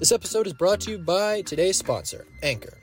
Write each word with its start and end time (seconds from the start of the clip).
This 0.00 0.12
episode 0.12 0.46
is 0.46 0.54
brought 0.54 0.80
to 0.80 0.92
you 0.92 0.96
by 0.96 1.42
today's 1.42 1.76
sponsor, 1.76 2.24
Anchor. 2.42 2.78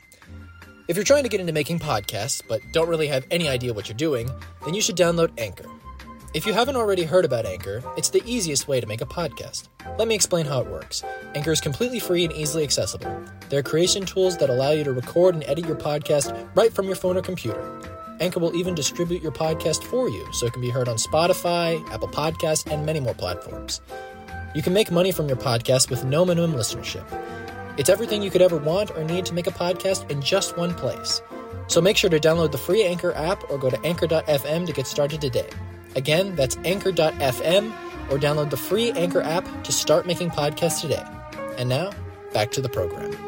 If 0.87 0.95
you're 0.95 1.03
trying 1.03 1.23
to 1.23 1.29
get 1.29 1.39
into 1.39 1.51
making 1.51 1.79
podcasts 1.79 2.43
but 2.47 2.61
don't 2.73 2.87
really 2.87 3.07
have 3.07 3.25
any 3.31 3.49
idea 3.49 3.73
what 3.73 3.89
you're 3.89 3.97
doing, 3.97 4.29
then 4.63 4.75
you 4.75 4.81
should 4.81 4.95
download 4.95 5.31
Anchor. 5.39 5.65
If 6.35 6.45
you 6.45 6.53
haven't 6.53 6.75
already 6.75 7.05
heard 7.05 7.25
about 7.25 7.47
Anchor, 7.47 7.81
it's 7.97 8.11
the 8.11 8.21
easiest 8.23 8.67
way 8.67 8.79
to 8.79 8.85
make 8.85 9.01
a 9.01 9.07
podcast. 9.07 9.69
Let 9.97 10.07
me 10.07 10.13
explain 10.13 10.45
how 10.45 10.61
it 10.61 10.67
works. 10.67 11.03
Anchor 11.33 11.51
is 11.51 11.59
completely 11.59 11.99
free 11.99 12.23
and 12.23 12.33
easily 12.33 12.63
accessible. 12.63 13.11
There 13.49 13.61
are 13.61 13.63
creation 13.63 14.05
tools 14.05 14.37
that 14.37 14.51
allow 14.51 14.69
you 14.69 14.83
to 14.83 14.93
record 14.93 15.33
and 15.33 15.43
edit 15.47 15.65
your 15.65 15.75
podcast 15.75 16.47
right 16.55 16.71
from 16.71 16.85
your 16.85 16.95
phone 16.95 17.17
or 17.17 17.23
computer. 17.23 17.81
Anchor 18.19 18.39
will 18.39 18.55
even 18.55 18.75
distribute 18.75 19.23
your 19.23 19.31
podcast 19.31 19.83
for 19.83 20.07
you 20.07 20.31
so 20.33 20.45
it 20.45 20.53
can 20.53 20.61
be 20.61 20.69
heard 20.69 20.87
on 20.87 20.97
Spotify, 20.97 21.83
Apple 21.89 22.09
Podcasts, 22.09 22.71
and 22.71 22.85
many 22.85 22.99
more 22.99 23.15
platforms. 23.15 23.81
You 24.53 24.61
can 24.61 24.73
make 24.73 24.91
money 24.91 25.11
from 25.11 25.27
your 25.27 25.37
podcast 25.37 25.89
with 25.89 26.05
no 26.05 26.25
minimum 26.25 26.53
listenership. 26.53 27.05
It's 27.77 27.89
everything 27.89 28.23
you 28.23 28.31
could 28.31 28.41
ever 28.41 28.57
want 28.57 28.91
or 28.91 29.03
need 29.03 29.25
to 29.27 29.33
make 29.33 29.47
a 29.47 29.51
podcast 29.51 30.09
in 30.09 30.21
just 30.21 30.57
one 30.57 30.73
place. 30.73 31.21
So 31.67 31.81
make 31.81 31.97
sure 31.97 32.09
to 32.09 32.19
download 32.19 32.51
the 32.51 32.57
free 32.57 32.83
Anchor 32.83 33.13
app 33.13 33.49
or 33.49 33.57
go 33.57 33.69
to 33.69 33.79
anchor.fm 33.85 34.65
to 34.65 34.73
get 34.73 34.87
started 34.87 35.21
today. 35.21 35.49
Again, 35.95 36.35
that's 36.35 36.57
anchor.fm 36.63 37.71
or 38.09 38.17
download 38.17 38.49
the 38.49 38.57
free 38.57 38.91
Anchor 38.91 39.21
app 39.21 39.47
to 39.63 39.71
start 39.71 40.07
making 40.07 40.31
podcasts 40.31 40.81
today. 40.81 41.03
And 41.57 41.69
now, 41.69 41.91
back 42.33 42.51
to 42.51 42.61
the 42.61 42.69
program. 42.69 43.26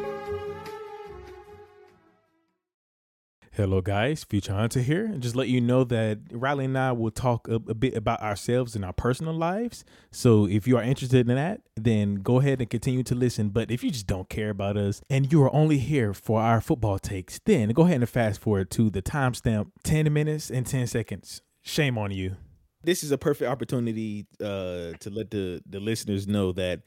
Hello, 3.60 3.82
guys. 3.82 4.24
Future 4.24 4.54
Hunter 4.54 4.80
here. 4.80 5.04
And 5.04 5.20
just 5.20 5.36
let 5.36 5.48
you 5.48 5.60
know 5.60 5.84
that 5.84 6.20
Riley 6.32 6.64
and 6.64 6.78
I 6.78 6.92
will 6.92 7.10
talk 7.10 7.46
a, 7.46 7.56
a, 7.56 7.74
bit 7.74 7.94
about 7.94 8.22
ourselves 8.22 8.74
and 8.74 8.86
our 8.86 8.94
personal 8.94 9.34
lives. 9.34 9.84
So 10.10 10.46
if 10.46 10.66
you 10.66 10.78
are 10.78 10.82
interested 10.82 11.28
in 11.28 11.36
that, 11.36 11.60
then 11.76 12.14
go 12.22 12.38
ahead 12.38 12.62
and 12.62 12.70
continue 12.70 13.02
to 13.02 13.14
listen. 13.14 13.50
But 13.50 13.70
if 13.70 13.84
you 13.84 13.90
just 13.90 14.06
don't 14.06 14.30
care 14.30 14.48
about 14.48 14.78
us 14.78 15.02
and 15.10 15.30
you 15.30 15.42
are 15.42 15.54
only 15.54 15.76
here 15.76 16.14
for 16.14 16.40
our 16.40 16.62
football 16.62 16.98
takes, 16.98 17.38
then 17.44 17.68
go 17.70 17.82
ahead 17.82 18.00
and 18.00 18.08
fast 18.08 18.40
forward 18.40 18.70
to 18.70 18.88
the 18.88 19.02
timestamp 19.02 19.72
10 19.84 20.10
minutes 20.10 20.50
and 20.50 20.66
10 20.66 20.86
seconds. 20.86 21.42
Shame 21.60 21.98
on 21.98 22.12
you. 22.12 22.36
This 22.82 23.04
is 23.04 23.12
a 23.12 23.18
perfect 23.18 23.50
opportunity 23.50 24.26
uh, 24.40 24.92
to 25.00 25.10
let 25.10 25.30
the, 25.30 25.62
the 25.68 25.80
listeners 25.80 26.26
know 26.26 26.52
that 26.52 26.80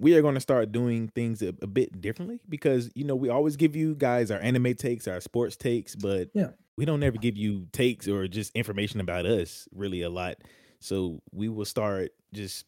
we 0.00 0.14
are 0.14 0.22
going 0.22 0.34
to 0.34 0.40
start 0.40 0.72
doing 0.72 1.08
things 1.08 1.42
a, 1.42 1.48
a, 1.60 1.66
bit 1.66 2.00
differently 2.00 2.40
because 2.48 2.90
you 2.94 3.04
know 3.04 3.14
we 3.14 3.28
always 3.28 3.56
give 3.56 3.76
you 3.76 3.94
guys 3.94 4.30
our 4.30 4.40
anime 4.40 4.74
takes 4.74 5.06
our 5.06 5.20
sports 5.20 5.56
takes 5.56 5.94
but 5.94 6.30
yeah. 6.34 6.48
we 6.76 6.84
don't 6.84 7.02
ever 7.02 7.18
give 7.18 7.36
you 7.36 7.66
takes 7.72 8.08
or 8.08 8.26
just 8.26 8.50
information 8.56 9.00
about 9.00 9.26
us 9.26 9.68
really 9.72 10.02
a 10.02 10.10
lot. 10.10 10.36
So 10.80 11.20
we 11.30 11.48
will 11.50 11.66
start 11.66 12.12
just 12.32 12.64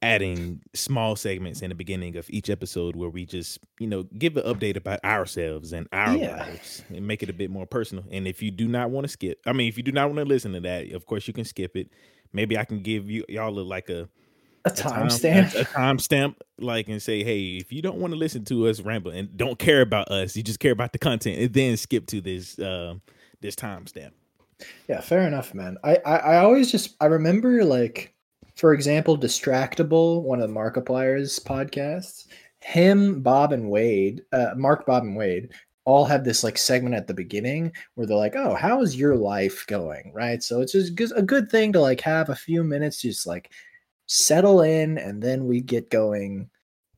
adding 0.00 0.60
small 0.74 1.14
segments 1.14 1.62
in 1.62 1.68
the 1.68 1.74
beginning 1.74 2.16
of 2.16 2.28
each 2.30 2.50
episode 2.50 2.96
where 2.96 3.08
we 3.08 3.24
just 3.24 3.58
you 3.78 3.86
know 3.86 4.04
give 4.18 4.36
an 4.36 4.44
update 4.44 4.76
about 4.76 5.04
ourselves 5.04 5.72
and 5.72 5.88
our 5.92 6.16
yeah. 6.16 6.44
lives 6.44 6.82
and 6.88 7.06
make 7.06 7.22
it 7.22 7.28
a 7.28 7.32
bit 7.32 7.50
more 7.50 7.66
personal. 7.66 8.04
And 8.10 8.28
if 8.28 8.42
you 8.42 8.50
do 8.52 8.68
not 8.68 8.90
want 8.90 9.04
to 9.04 9.08
skip 9.08 9.40
i 9.46 9.52
mean 9.52 9.68
if 9.68 9.76
you 9.76 9.82
do 9.82 9.92
not 9.92 10.06
want 10.06 10.18
to 10.18 10.24
listen 10.24 10.52
to 10.52 10.60
that 10.60 10.92
of 10.92 11.06
course 11.06 11.26
you 11.26 11.34
can 11.34 11.44
skip 11.44 11.76
it. 11.76 11.90
Maybe 12.32 12.56
i 12.56 12.64
can 12.64 12.82
give 12.82 13.10
you 13.10 13.24
y'all 13.28 13.58
a, 13.58 13.62
like 13.62 13.90
a 13.90 14.08
a 14.64 14.70
timestamp, 14.70 15.54
a 15.54 15.64
timestamp, 15.64 16.36
like 16.58 16.88
and 16.88 17.02
say, 17.02 17.24
hey, 17.24 17.56
if 17.56 17.72
you 17.72 17.82
don't 17.82 17.98
want 17.98 18.12
to 18.12 18.18
listen 18.18 18.44
to 18.46 18.68
us 18.68 18.80
ramble 18.80 19.10
and 19.10 19.36
don't 19.36 19.58
care 19.58 19.80
about 19.80 20.08
us, 20.10 20.36
you 20.36 20.42
just 20.42 20.60
care 20.60 20.72
about 20.72 20.92
the 20.92 20.98
content, 20.98 21.40
and 21.40 21.52
then 21.52 21.76
skip 21.76 22.06
to 22.06 22.20
this 22.20 22.58
uh, 22.58 22.94
this 23.40 23.56
timestamp. 23.56 24.12
Yeah, 24.88 25.00
fair 25.00 25.26
enough, 25.26 25.54
man. 25.54 25.78
I, 25.82 25.98
I 26.06 26.16
I 26.16 26.36
always 26.38 26.70
just 26.70 26.94
I 27.00 27.06
remember 27.06 27.64
like, 27.64 28.14
for 28.54 28.72
example, 28.72 29.18
Distractible, 29.18 30.22
one 30.22 30.40
of 30.40 30.48
the 30.48 30.54
Markiplier's 30.54 31.38
podcasts. 31.38 32.26
Him, 32.60 33.22
Bob, 33.22 33.52
and 33.52 33.68
Wade, 33.68 34.22
uh, 34.32 34.52
Mark, 34.56 34.86
Bob, 34.86 35.02
and 35.02 35.16
Wade 35.16 35.48
all 35.84 36.04
have 36.04 36.22
this 36.22 36.44
like 36.44 36.56
segment 36.56 36.94
at 36.94 37.08
the 37.08 37.14
beginning 37.14 37.72
where 37.94 38.06
they're 38.06 38.16
like, 38.16 38.36
"Oh, 38.36 38.54
how 38.54 38.82
is 38.82 38.94
your 38.94 39.16
life 39.16 39.66
going?" 39.66 40.12
Right. 40.14 40.40
So 40.42 40.60
it's 40.60 40.72
just 40.72 41.12
a 41.16 41.22
good 41.22 41.50
thing 41.50 41.72
to 41.72 41.80
like 41.80 42.00
have 42.02 42.28
a 42.28 42.36
few 42.36 42.62
minutes, 42.62 43.02
just 43.02 43.26
like 43.26 43.50
settle 44.06 44.62
in 44.62 44.98
and 44.98 45.22
then 45.22 45.46
we 45.46 45.60
get 45.60 45.90
going 45.90 46.50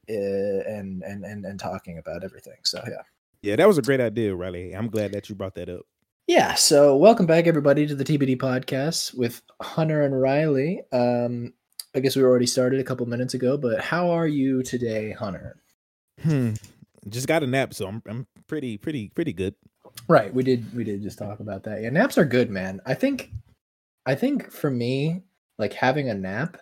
uh, 0.09 0.13
and, 0.13 1.03
and 1.03 1.25
and 1.25 1.45
and 1.45 1.59
talking 1.59 1.99
about 1.99 2.25
everything. 2.25 2.59
So 2.65 2.83
yeah. 2.87 3.03
Yeah 3.43 3.57
that 3.57 3.69
was 3.69 3.79
a 3.79 3.83
great 3.83 4.01
idea 4.01 4.35
riley. 4.35 4.73
I'm 4.73 4.89
glad 4.89 5.13
that 5.13 5.29
you 5.29 5.35
brought 5.35 5.55
that 5.55 5.69
up. 5.69 5.83
Yeah 6.27 6.55
so 6.55 6.97
welcome 6.97 7.27
back 7.27 7.47
everybody 7.47 7.87
to 7.87 7.95
the 7.95 8.05
tbd 8.05 8.39
podcast 8.39 9.17
with 9.17 9.43
hunter 9.61 10.03
and 10.03 10.21
riley. 10.21 10.83
Um 10.93 11.53
i 11.95 12.01
guess 12.01 12.17
we 12.17 12.23
already 12.23 12.47
started 12.47 12.81
a 12.81 12.85
couple 12.85 13.07
minutes 13.07 13.35
ago 13.35 13.57
but 13.57 13.81
how 13.81 14.11
are 14.11 14.27
you 14.27 14.63
today 14.63 15.13
hunter? 15.13 15.57
Hmm 16.23 16.53
just 17.11 17.29
got 17.29 17.43
a 17.43 17.47
nap 17.47 17.75
so 17.75 17.87
i'm, 17.87 18.03
I'm 18.09 18.27
pretty 18.47 18.79
pretty 18.79 19.11
pretty 19.11 19.33
good. 19.33 19.55
Right 20.09 20.33
we 20.33 20.43
did 20.43 20.75
we 20.75 20.85
did 20.85 21.03
just 21.03 21.19
talk 21.19 21.41
about 21.41 21.65
that. 21.65 21.83
Yeah 21.83 21.91
naps 21.91 22.19
are 22.19 22.25
good 22.25 22.51
man. 22.51 22.81
I 22.87 22.95
think 22.95 23.31
i 24.07 24.15
think 24.15 24.51
for 24.51 24.71
me 24.71 25.23
like 25.59 25.73
having 25.73 26.09
a 26.11 26.15
nap 26.15 26.59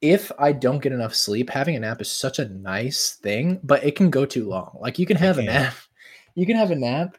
if 0.00 0.30
I 0.38 0.52
don't 0.52 0.82
get 0.82 0.92
enough 0.92 1.14
sleep, 1.14 1.50
having 1.50 1.76
a 1.76 1.80
nap 1.80 2.00
is 2.00 2.10
such 2.10 2.38
a 2.38 2.48
nice 2.48 3.18
thing, 3.22 3.60
but 3.62 3.82
it 3.84 3.96
can 3.96 4.10
go 4.10 4.26
too 4.26 4.48
long. 4.48 4.76
Like 4.80 4.98
you 4.98 5.06
can 5.06 5.16
have 5.16 5.38
a 5.38 5.42
nap, 5.42 5.74
you 6.34 6.46
can 6.46 6.56
have 6.56 6.70
a 6.70 6.76
nap 6.76 7.16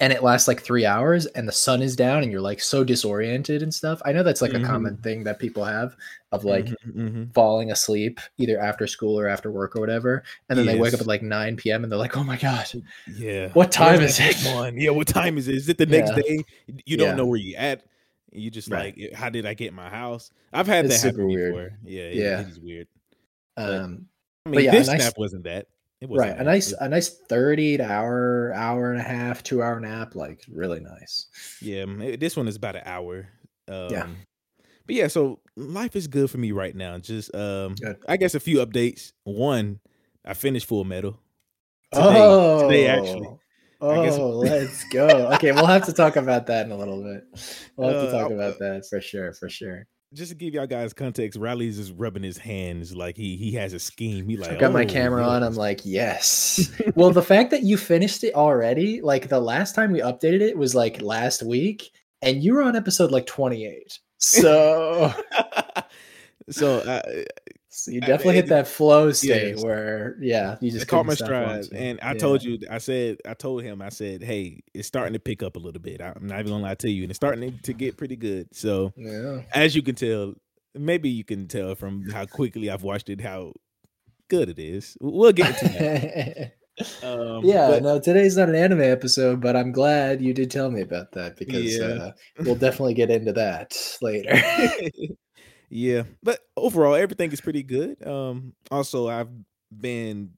and 0.00 0.12
it 0.12 0.22
lasts 0.22 0.48
like 0.48 0.60
three 0.60 0.84
hours 0.84 1.26
and 1.26 1.46
the 1.46 1.52
sun 1.52 1.80
is 1.80 1.94
down 1.94 2.22
and 2.22 2.32
you're 2.32 2.40
like 2.40 2.60
so 2.60 2.82
disoriented 2.82 3.62
and 3.62 3.72
stuff. 3.72 4.02
I 4.04 4.12
know 4.12 4.22
that's 4.22 4.42
like 4.42 4.50
mm-hmm. 4.50 4.64
a 4.64 4.68
common 4.68 4.96
thing 4.98 5.24
that 5.24 5.38
people 5.38 5.64
have 5.64 5.94
of 6.32 6.44
like 6.44 6.66
mm-hmm, 6.66 7.00
mm-hmm. 7.00 7.24
falling 7.32 7.70
asleep 7.70 8.18
either 8.38 8.58
after 8.58 8.86
school 8.86 9.18
or 9.18 9.28
after 9.28 9.52
work 9.52 9.76
or 9.76 9.80
whatever. 9.80 10.24
And 10.48 10.58
then 10.58 10.66
yes. 10.66 10.74
they 10.74 10.80
wake 10.80 10.94
up 10.94 11.00
at 11.00 11.06
like 11.06 11.22
9 11.22 11.56
p.m. 11.56 11.84
and 11.84 11.92
they're 11.92 11.98
like, 11.98 12.16
oh 12.16 12.24
my 12.24 12.36
God. 12.36 12.66
Yeah. 13.16 13.50
What 13.52 13.70
time 13.70 14.00
is 14.00 14.18
it? 14.20 14.36
One? 14.54 14.76
Yeah. 14.76 14.90
What 14.90 15.06
time 15.06 15.38
is 15.38 15.46
it? 15.46 15.54
Is 15.54 15.68
it 15.68 15.78
the 15.78 15.86
next 15.86 16.10
yeah. 16.10 16.22
day? 16.22 16.44
You 16.84 16.96
don't 16.96 17.10
yeah. 17.10 17.14
know 17.14 17.26
where 17.26 17.38
you're 17.38 17.58
at. 17.58 17.84
You 18.34 18.50
just 18.50 18.68
right. 18.70 18.96
like, 18.98 19.12
how 19.14 19.30
did 19.30 19.46
I 19.46 19.54
get 19.54 19.72
my 19.72 19.88
house? 19.88 20.30
I've 20.52 20.66
had 20.66 20.84
it's 20.84 21.00
that 21.00 21.08
happen 21.08 21.28
before. 21.28 21.52
Weird. 21.52 21.76
Yeah, 21.84 22.08
yeah, 22.08 22.40
it 22.40 22.48
is 22.48 22.58
weird. 22.58 22.88
Um, 23.56 24.06
but, 24.44 24.50
I 24.50 24.56
mean, 24.56 24.64
yeah, 24.64 24.72
this 24.72 24.88
nice, 24.88 24.98
nap 24.98 25.14
wasn't 25.16 25.44
that. 25.44 25.68
It 26.00 26.08
wasn't 26.08 26.30
right. 26.30 26.36
That. 26.38 26.42
A 26.42 26.50
nice, 26.50 26.72
a 26.72 26.88
nice 26.88 27.08
thirty 27.08 27.76
to 27.76 27.84
hour, 27.84 28.52
hour 28.52 28.90
and 28.90 29.00
a 29.00 29.04
half, 29.04 29.42
two 29.44 29.62
hour 29.62 29.78
nap, 29.78 30.16
like 30.16 30.44
really 30.50 30.80
nice. 30.80 31.28
Yeah, 31.62 31.84
this 32.18 32.36
one 32.36 32.48
is 32.48 32.56
about 32.56 32.76
an 32.76 32.82
hour. 32.84 33.28
Um, 33.68 33.88
yeah. 33.90 34.06
But 34.86 34.96
yeah, 34.96 35.06
so 35.06 35.40
life 35.56 35.96
is 35.96 36.08
good 36.08 36.28
for 36.28 36.38
me 36.38 36.52
right 36.52 36.74
now. 36.74 36.98
Just 36.98 37.34
um, 37.34 37.74
good. 37.76 37.96
I 38.08 38.16
guess 38.16 38.34
a 38.34 38.40
few 38.40 38.58
updates. 38.58 39.12
One, 39.22 39.80
I 40.24 40.34
finished 40.34 40.66
Full 40.66 40.84
Metal. 40.84 41.18
Today, 41.92 42.06
oh, 42.06 42.68
today 42.68 42.88
actually. 42.88 43.28
Oh, 43.86 44.30
let's 44.38 44.84
go. 44.84 45.06
Okay, 45.34 45.52
we'll 45.52 45.66
have 45.66 45.84
to 45.84 45.92
talk 45.92 46.16
about 46.16 46.46
that 46.46 46.64
in 46.64 46.72
a 46.72 46.76
little 46.76 47.02
bit. 47.02 47.24
We'll 47.76 47.90
have 47.90 48.06
to 48.06 48.10
talk 48.10 48.30
uh, 48.30 48.34
about 48.34 48.58
that 48.58 48.86
for 48.88 49.00
sure, 49.00 49.34
for 49.34 49.50
sure. 49.50 49.86
Just 50.14 50.30
to 50.30 50.36
give 50.36 50.54
y'all 50.54 50.66
guys 50.66 50.94
context, 50.94 51.38
Riley's 51.38 51.76
just 51.76 51.92
rubbing 51.96 52.22
his 52.22 52.38
hands 52.38 52.96
like 52.96 53.16
he 53.16 53.36
he 53.36 53.52
has 53.52 53.72
a 53.74 53.78
scheme. 53.78 54.28
He 54.28 54.36
like 54.36 54.52
I 54.52 54.56
got 54.56 54.70
oh, 54.70 54.72
my 54.72 54.86
camera 54.86 55.22
yes. 55.22 55.30
on. 55.30 55.42
I'm 55.42 55.54
like, 55.54 55.80
yes. 55.84 56.70
well, 56.94 57.10
the 57.10 57.22
fact 57.22 57.50
that 57.50 57.62
you 57.62 57.76
finished 57.76 58.24
it 58.24 58.34
already, 58.34 59.02
like 59.02 59.28
the 59.28 59.40
last 59.40 59.74
time 59.74 59.92
we 59.92 60.00
updated 60.00 60.40
it 60.40 60.56
was 60.56 60.74
like 60.74 61.02
last 61.02 61.42
week, 61.42 61.90
and 62.22 62.42
you 62.42 62.54
were 62.54 62.62
on 62.62 62.76
episode 62.76 63.10
like 63.10 63.26
28. 63.26 63.98
So 64.18 65.12
so 66.50 66.78
uh, 66.78 67.02
so 67.76 67.90
you 67.90 68.00
definitely 68.00 68.34
I, 68.34 68.36
hit 68.36 68.46
that 68.50 68.68
flow 68.68 69.10
state 69.10 69.56
yes. 69.56 69.64
where, 69.64 70.16
yeah, 70.20 70.56
you 70.60 70.70
just 70.70 70.86
caught 70.86 71.06
my 71.06 71.14
stride. 71.14 71.66
And 71.74 71.98
I 72.02 72.12
yeah. 72.12 72.18
told 72.18 72.44
you, 72.44 72.60
I 72.70 72.78
said, 72.78 73.18
I 73.28 73.34
told 73.34 73.64
him, 73.64 73.82
I 73.82 73.88
said, 73.88 74.22
hey, 74.22 74.60
it's 74.72 74.86
starting 74.86 75.12
to 75.14 75.18
pick 75.18 75.42
up 75.42 75.56
a 75.56 75.58
little 75.58 75.80
bit. 75.80 76.00
I'm 76.00 76.28
not 76.28 76.38
even 76.38 76.52
gonna 76.52 76.62
lie 76.62 76.76
to 76.76 76.88
you, 76.88 77.02
and 77.02 77.10
it's 77.10 77.16
starting 77.16 77.58
to 77.60 77.72
get 77.72 77.96
pretty 77.96 78.14
good. 78.14 78.54
So, 78.54 78.92
yeah. 78.96 79.40
as 79.52 79.74
you 79.74 79.82
can 79.82 79.96
tell, 79.96 80.34
maybe 80.76 81.08
you 81.08 81.24
can 81.24 81.48
tell 81.48 81.74
from 81.74 82.08
how 82.10 82.26
quickly 82.26 82.70
I've 82.70 82.84
watched 82.84 83.08
it 83.08 83.20
how 83.20 83.54
good 84.30 84.48
it 84.48 84.60
is. 84.60 84.96
We'll 85.00 85.32
get 85.32 85.58
to 85.58 85.68
that. 85.68 86.52
Um, 87.04 87.44
yeah, 87.44 87.68
but, 87.68 87.84
no, 87.84 88.00
today's 88.00 88.36
not 88.36 88.48
an 88.48 88.56
anime 88.56 88.80
episode, 88.80 89.40
but 89.40 89.54
I'm 89.54 89.70
glad 89.70 90.20
you 90.20 90.34
did 90.34 90.50
tell 90.50 90.72
me 90.72 90.80
about 90.80 91.12
that 91.12 91.36
because 91.36 91.78
yeah. 91.78 91.84
uh, 91.84 92.12
we'll 92.40 92.56
definitely 92.56 92.94
get 92.94 93.12
into 93.12 93.32
that 93.34 93.76
later. 94.02 94.34
Yeah, 95.68 96.04
but 96.22 96.40
overall, 96.56 96.94
everything 96.94 97.32
is 97.32 97.40
pretty 97.40 97.62
good. 97.62 98.06
Um, 98.06 98.54
also, 98.70 99.08
I've 99.08 99.30
been 99.70 100.32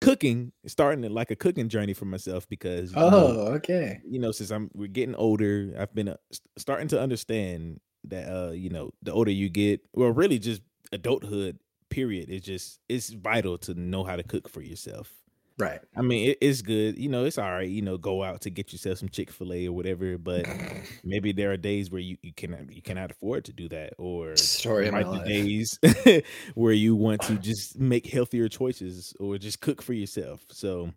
cooking, 0.00 0.52
starting 0.66 1.02
like 1.10 1.30
a 1.30 1.36
cooking 1.36 1.68
journey 1.68 1.94
for 1.94 2.04
myself 2.04 2.48
because 2.48 2.92
oh, 2.94 3.10
know, 3.10 3.40
okay, 3.56 4.00
you 4.06 4.18
know, 4.18 4.32
since 4.32 4.50
I'm 4.50 4.70
we're 4.74 4.88
getting 4.88 5.14
older, 5.14 5.74
I've 5.78 5.94
been 5.94 6.08
uh, 6.08 6.16
starting 6.56 6.88
to 6.88 7.00
understand 7.00 7.80
that 8.04 8.28
uh, 8.28 8.52
you 8.52 8.70
know, 8.70 8.92
the 9.02 9.12
older 9.12 9.30
you 9.30 9.48
get, 9.48 9.80
well, 9.92 10.10
really 10.10 10.38
just 10.38 10.62
adulthood 10.92 11.58
period 11.90 12.28
is 12.28 12.42
just 12.42 12.80
it's 12.88 13.10
vital 13.10 13.58
to 13.58 13.74
know 13.74 14.04
how 14.04 14.16
to 14.16 14.22
cook 14.22 14.48
for 14.48 14.62
yourself. 14.62 15.12
Right. 15.58 15.80
I 15.96 16.02
mean, 16.02 16.30
it, 16.30 16.38
it's 16.40 16.62
good. 16.62 16.98
You 16.98 17.08
know, 17.08 17.24
it's 17.24 17.36
all 17.36 17.50
right. 17.50 17.68
You 17.68 17.82
know, 17.82 17.98
go 17.98 18.22
out 18.22 18.42
to 18.42 18.50
get 18.50 18.72
yourself 18.72 18.98
some 18.98 19.08
Chick 19.08 19.30
Fil 19.32 19.52
A 19.52 19.66
or 19.66 19.72
whatever. 19.72 20.16
But 20.16 20.46
maybe 21.04 21.32
there 21.32 21.50
are 21.50 21.56
days 21.56 21.90
where 21.90 22.00
you, 22.00 22.16
you 22.22 22.32
cannot 22.32 22.72
you 22.72 22.80
cannot 22.80 23.10
afford 23.10 23.44
to 23.46 23.52
do 23.52 23.68
that, 23.70 23.94
or 23.98 24.36
Story 24.36 24.90
might 24.90 25.10
be 25.10 25.28
days 25.28 25.78
where 26.54 26.72
you 26.72 26.94
want 26.94 27.22
to 27.22 27.34
just 27.34 27.78
make 27.78 28.06
healthier 28.06 28.48
choices 28.48 29.14
or 29.18 29.36
just 29.36 29.60
cook 29.60 29.82
for 29.82 29.92
yourself. 29.94 30.44
So, 30.52 30.92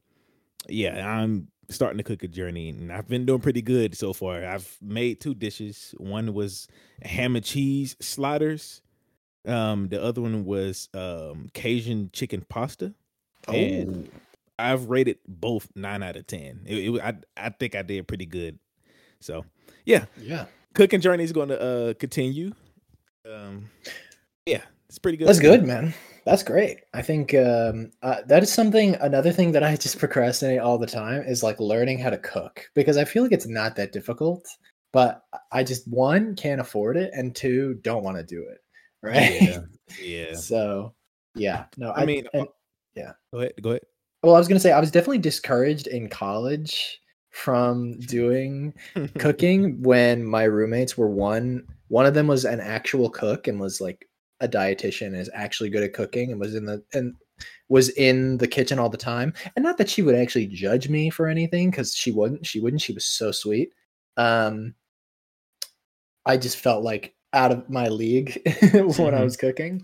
yeah, 0.70 1.08
I'm 1.08 1.48
starting 1.70 1.98
to 1.98 2.04
cook 2.04 2.22
a 2.22 2.28
journey, 2.28 2.70
and 2.70 2.92
I've 2.92 3.08
been 3.08 3.26
doing 3.26 3.42
pretty 3.42 3.64
good 3.64 3.98
so 3.98 4.14
far. 4.14 4.46
I've 4.46 4.78
made 4.80 5.20
two 5.20 5.34
dishes. 5.34 5.96
One 5.98 6.36
was 6.36 6.68
ham 7.02 7.36
and 7.36 7.44
cheese 7.44 7.96
sliders. 8.00 8.82
Um, 9.48 9.88
the 9.88 10.00
other 10.04 10.22
one 10.22 10.46
was 10.46 10.88
um 10.94 11.50
Cajun 11.56 12.12
chicken 12.14 12.46
pasta. 12.48 12.94
And 13.48 14.08
Oh. 14.14 14.18
I've 14.60 14.90
rated 14.90 15.18
both 15.28 15.68
nine 15.76 16.04
out 16.04 16.16
of 16.16 16.28
ten. 16.28 16.62
It, 16.66 16.96
it, 16.96 17.02
I 17.02 17.14
I 17.38 17.50
think 17.50 17.76
I 17.76 17.82
did 17.82 18.08
pretty 18.08 18.26
good. 18.26 18.60
So 19.20 19.46
yeah, 19.86 20.06
Yeah. 20.20 20.46
cooking 20.74 21.02
journey 21.02 21.24
is 21.24 21.32
going 21.32 21.50
to 21.50 21.60
uh 21.62 21.94
continue. 21.96 22.52
Um, 23.32 23.70
yeah, 24.46 24.62
it's 24.90 25.00
pretty 25.00 25.18
good. 25.18 25.28
That's 25.28 25.40
good, 25.40 25.64
man. 25.64 25.94
That's 26.26 26.44
great. 26.44 26.82
I 26.94 27.02
think 27.02 27.34
um, 27.34 27.92
uh, 28.04 28.22
that 28.28 28.44
is 28.44 28.52
something. 28.52 28.96
Another 28.96 29.32
thing 29.32 29.52
that 29.54 29.64
I 29.64 29.76
just 29.76 29.98
procrastinate 30.00 30.60
all 30.60 30.78
the 30.78 30.88
time 30.88 31.24
is 31.24 31.44
like 31.44 31.60
learning 31.60 32.00
how 32.00 32.10
to 32.10 32.18
cook 32.18 32.70
because 32.76 32.98
I 32.98 33.06
feel 33.06 33.24
like 33.24 33.32
it's 33.32 33.48
not 33.48 33.76
that 33.78 33.92
difficult, 33.92 34.48
but 34.94 35.24
I 35.52 35.64
just 35.64 35.88
one 35.88 36.36
can't 36.36 36.62
afford 36.62 36.98
it, 36.98 37.12
and 37.14 37.36
two 37.36 37.76
don't 37.82 38.04
want 38.04 38.18
to 38.18 38.24
do 38.24 38.48
it. 38.50 38.58
Right. 39.04 39.42
Yeah, 39.42 39.60
yeah. 40.02 40.36
so 40.36 40.94
yeah, 41.36 41.66
no. 41.78 41.92
I 41.92 42.06
mean, 42.06 42.28
and, 42.34 42.48
Go 43.32 43.40
ahead. 43.40 43.54
Go 43.62 43.70
ahead. 43.70 43.82
Well, 44.24 44.36
I 44.36 44.38
was 44.40 44.48
gonna 44.48 44.60
say 44.60 44.72
I 44.72 44.80
was 44.80 44.92
definitely 44.92 45.18
discouraged 45.20 45.88
in 45.88 46.10
college 46.10 47.00
from 47.32 48.00
doing 48.08 48.74
cooking 49.18 49.82
when 49.84 50.24
my 50.24 50.44
roommates 50.44 50.98
were 50.98 51.10
one 51.10 51.66
one 51.88 52.06
of 52.06 52.14
them 52.14 52.28
was 52.28 52.46
an 52.46 52.60
actual 52.60 53.10
cook 53.10 53.48
and 53.48 53.60
was 53.60 53.82
like 53.82 54.08
a 54.42 54.48
dietitian 54.48 55.16
is 55.16 55.30
actually 55.34 55.70
good 55.70 55.84
at 55.84 55.94
cooking 55.94 56.32
and 56.32 56.40
was 56.40 56.56
in 56.56 56.66
the 56.66 56.84
and 56.94 57.14
was 57.70 57.90
in 57.90 58.38
the 58.38 58.48
kitchen 58.48 58.80
all 58.80 58.90
the 58.90 58.98
time 58.98 59.34
and 59.56 59.64
not 59.64 59.78
that 59.78 59.90
she 59.90 60.02
would 60.02 60.16
actually 60.16 60.46
judge 60.48 60.90
me 60.90 61.10
for 61.10 61.28
anything 61.28 61.70
because 61.70 61.94
she 61.96 62.12
wouldn't 62.12 62.46
she 62.46 62.60
wouldn't 62.60 62.82
she 62.82 62.94
was 62.94 63.06
so 63.06 63.32
sweet 63.32 63.70
um 64.18 64.74
i 66.26 66.36
just 66.38 66.58
felt 66.58 66.84
like 66.84 67.16
out 67.34 67.52
of 67.52 67.70
my 67.70 67.88
league 67.88 68.42
when 68.74 69.14
i 69.14 69.20
Mhm. 69.20 69.24
was 69.24 69.38
cooking 69.38 69.82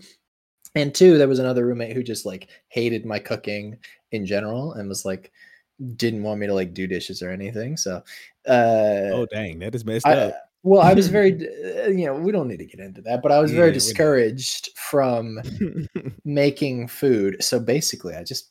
and 0.74 0.94
two 0.94 1.18
there 1.18 1.28
was 1.28 1.38
another 1.38 1.66
roommate 1.66 1.94
who 1.94 2.02
just 2.02 2.26
like 2.26 2.48
hated 2.68 3.04
my 3.06 3.18
cooking 3.18 3.76
in 4.12 4.26
general 4.26 4.72
and 4.74 4.88
was 4.88 5.04
like 5.04 5.32
didn't 5.96 6.22
want 6.22 6.40
me 6.40 6.46
to 6.46 6.54
like 6.54 6.74
do 6.74 6.86
dishes 6.86 7.22
or 7.22 7.30
anything 7.30 7.76
so 7.76 8.02
uh 8.48 9.10
oh 9.12 9.26
dang, 9.30 9.58
that 9.58 9.74
is 9.74 9.84
messed 9.84 10.06
I, 10.06 10.14
up. 10.14 10.34
well, 10.62 10.82
I 10.82 10.92
was 10.94 11.08
very, 11.18 11.32
uh, 11.34 11.88
you 11.88 12.06
know, 12.06 12.14
we 12.14 12.32
don't 12.32 12.48
need 12.48 12.58
to 12.58 12.66
get 12.66 12.80
into 12.80 13.00
that, 13.02 13.22
but 13.22 13.32
I 13.32 13.38
was 13.40 13.52
Yeah, 13.52 13.58
very 13.58 13.72
discouraged 13.72 14.70
from 14.76 15.38
making 16.24 16.88
food. 16.88 17.42
So 17.42 17.60
basically, 17.60 18.14
I 18.14 18.24
just, 18.24 18.50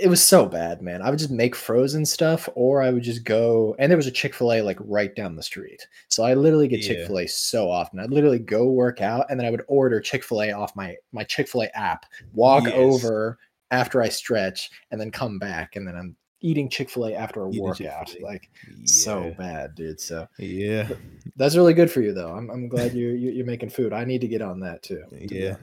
it 0.00 0.08
was 0.08 0.22
so 0.22 0.46
bad, 0.46 0.82
man. 0.82 1.00
I 1.02 1.10
would 1.10 1.18
just 1.18 1.30
make 1.30 1.54
frozen 1.54 2.04
stuff, 2.04 2.48
or 2.54 2.82
I 2.82 2.90
would 2.90 3.02
just 3.04 3.24
go, 3.24 3.76
and 3.78 3.90
there 3.90 3.96
was 3.96 4.06
a 4.06 4.10
Chick 4.12 4.34
fil 4.34 4.52
A 4.52 4.60
like 4.62 4.78
right 4.80 5.14
down 5.14 5.36
the 5.36 5.42
street. 5.42 5.86
So 6.08 6.24
I 6.24 6.34
literally 6.34 6.66
get 6.68 6.80
Yeah. 6.80 6.88
Chick 6.88 7.06
fil 7.06 7.18
A 7.20 7.26
so 7.26 7.70
often. 7.70 8.00
I'd 8.00 8.10
literally 8.10 8.38
go 8.40 8.70
work 8.70 9.00
out, 9.00 9.26
and 9.30 9.38
then 9.38 9.46
I 9.46 9.50
would 9.50 9.62
order 9.68 10.00
Chick 10.00 10.24
fil 10.24 10.42
A 10.42 10.52
off 10.52 10.74
my, 10.74 10.96
my 11.12 11.22
Chick 11.24 11.48
fil 11.48 11.62
A 11.62 11.76
app, 11.76 12.06
walk 12.32 12.64
Yes. 12.64 12.74
over 12.74 13.38
after 13.70 14.02
I 14.02 14.08
stretch, 14.08 14.70
and 14.90 15.00
then 15.00 15.10
come 15.10 15.38
back, 15.38 15.76
and 15.76 15.86
then 15.86 15.94
I'm 15.96 16.16
eating 16.40 16.68
Chick 16.68 16.90
fil 16.90 17.06
A 17.06 17.14
after 17.14 17.44
a 17.44 17.48
Eating 17.48 17.62
workout. 17.62 18.06
Chick-fil-A. 18.08 18.26
Like, 18.28 18.50
so 18.84 19.34
bad, 19.38 19.74
dude. 19.74 19.98
So 20.00 20.28
Yeah. 20.38 20.88
that's 21.36 21.56
really 21.56 21.74
good 21.74 21.90
for 21.90 22.00
you, 22.02 22.12
though. 22.12 22.30
I'm, 22.30 22.50
I'm 22.50 22.68
glad 22.68 22.92
you're, 22.92 23.14
you're 23.16 23.46
making 23.46 23.70
food. 23.70 23.92
I 23.92 24.04
need 24.04 24.20
to 24.20 24.28
get 24.28 24.42
on 24.42 24.60
that 24.60 24.82
too. 24.82 25.02
to 25.10 25.34
Yeah. 25.34 25.56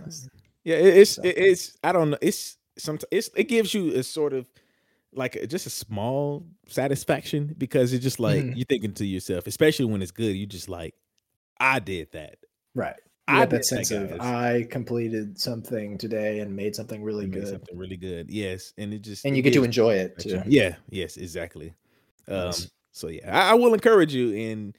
Yeah, 0.64 0.76
it's 0.78 1.12
So- 1.12 1.22
it's 1.26 1.78
I 1.84 1.92
don't 1.92 2.10
know. 2.10 2.18
It's 2.22 2.58
sometimes 2.78 3.30
it 3.36 3.48
gives 3.48 3.74
you 3.74 3.94
a 3.94 4.04
sort 4.04 4.34
of 4.34 4.48
like 5.14 5.36
a, 5.36 5.46
just 5.48 5.68
a 5.68 5.70
small 5.70 6.46
satisfaction 6.68 7.54
because 7.58 7.94
it's 7.94 8.04
just 8.04 8.20
like 8.20 8.44
Mhm. 8.44 8.56
you're 8.56 8.66
thinking 8.66 8.94
to 8.94 9.06
yourself, 9.06 9.48
especially 9.48 9.86
when 9.86 10.02
it's 10.02 10.12
good. 10.12 10.36
You 10.36 10.46
just 10.46 10.70
like, 10.70 10.96
I 11.60 11.80
did 11.80 12.12
that. 12.14 12.38
right. 12.76 12.96
You 13.30 13.36
I 13.36 13.46
that 13.46 13.66
sense 13.66 13.90
of. 13.92 14.20
I 14.20 14.68
completed 14.70 15.40
something 15.40 15.98
today 15.98 16.40
and 16.40 16.54
made 16.54 16.76
something 16.76 17.02
really 17.02 17.26
made 17.26 17.40
good, 17.40 17.48
something 17.48 17.78
really 17.78 17.96
good. 17.96 18.30
Yes, 18.30 18.74
and 18.78 18.94
it 18.94 19.00
just 19.00 19.24
and 19.24 19.38
you 19.38 19.42
get 19.42 19.54
to 19.54 19.64
enjoy 19.64 19.94
it 19.94 20.20
too. 20.20 20.42
Yeah. 20.46 20.76
Yes. 20.90 21.16
Exactly. 21.16 21.74
Um. 22.28 22.52
So 22.92 23.08
yeah, 23.08 23.34
I, 23.34 23.52
I 23.52 23.54
will 23.54 23.74
encourage 23.74 24.14
you 24.14 24.32
in 24.32 24.74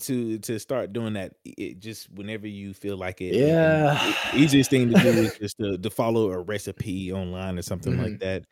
to 0.00 0.38
to 0.38 0.58
start 0.58 0.92
doing 0.92 1.14
that. 1.14 1.34
It, 1.44 1.78
just 1.80 2.10
whenever 2.10 2.46
you 2.46 2.74
feel 2.74 2.96
like 2.96 3.20
it. 3.20 3.38
you 3.38 3.56
Yeah. 3.86 4.12
easiest 4.32 4.70
thing 4.70 4.88
to 4.90 4.96
do 4.96 5.20
is 5.22 5.34
just 5.40 5.58
to, 5.58 5.78
to 5.78 5.90
follow 5.90 6.30
a 6.32 6.40
recipe 6.40 7.12
online 7.12 7.58
or 7.58 7.62
something 7.62 7.94
Mm-hmm. 7.94 8.02
like 8.02 8.18
that. 8.20 8.46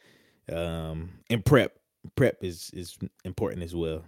Um, 0.52 1.20
and 1.30 1.44
prep 1.44 1.78
prep 2.16 2.44
is 2.44 2.70
is 2.74 2.98
important 3.24 3.62
as 3.62 3.74
well. 3.74 4.04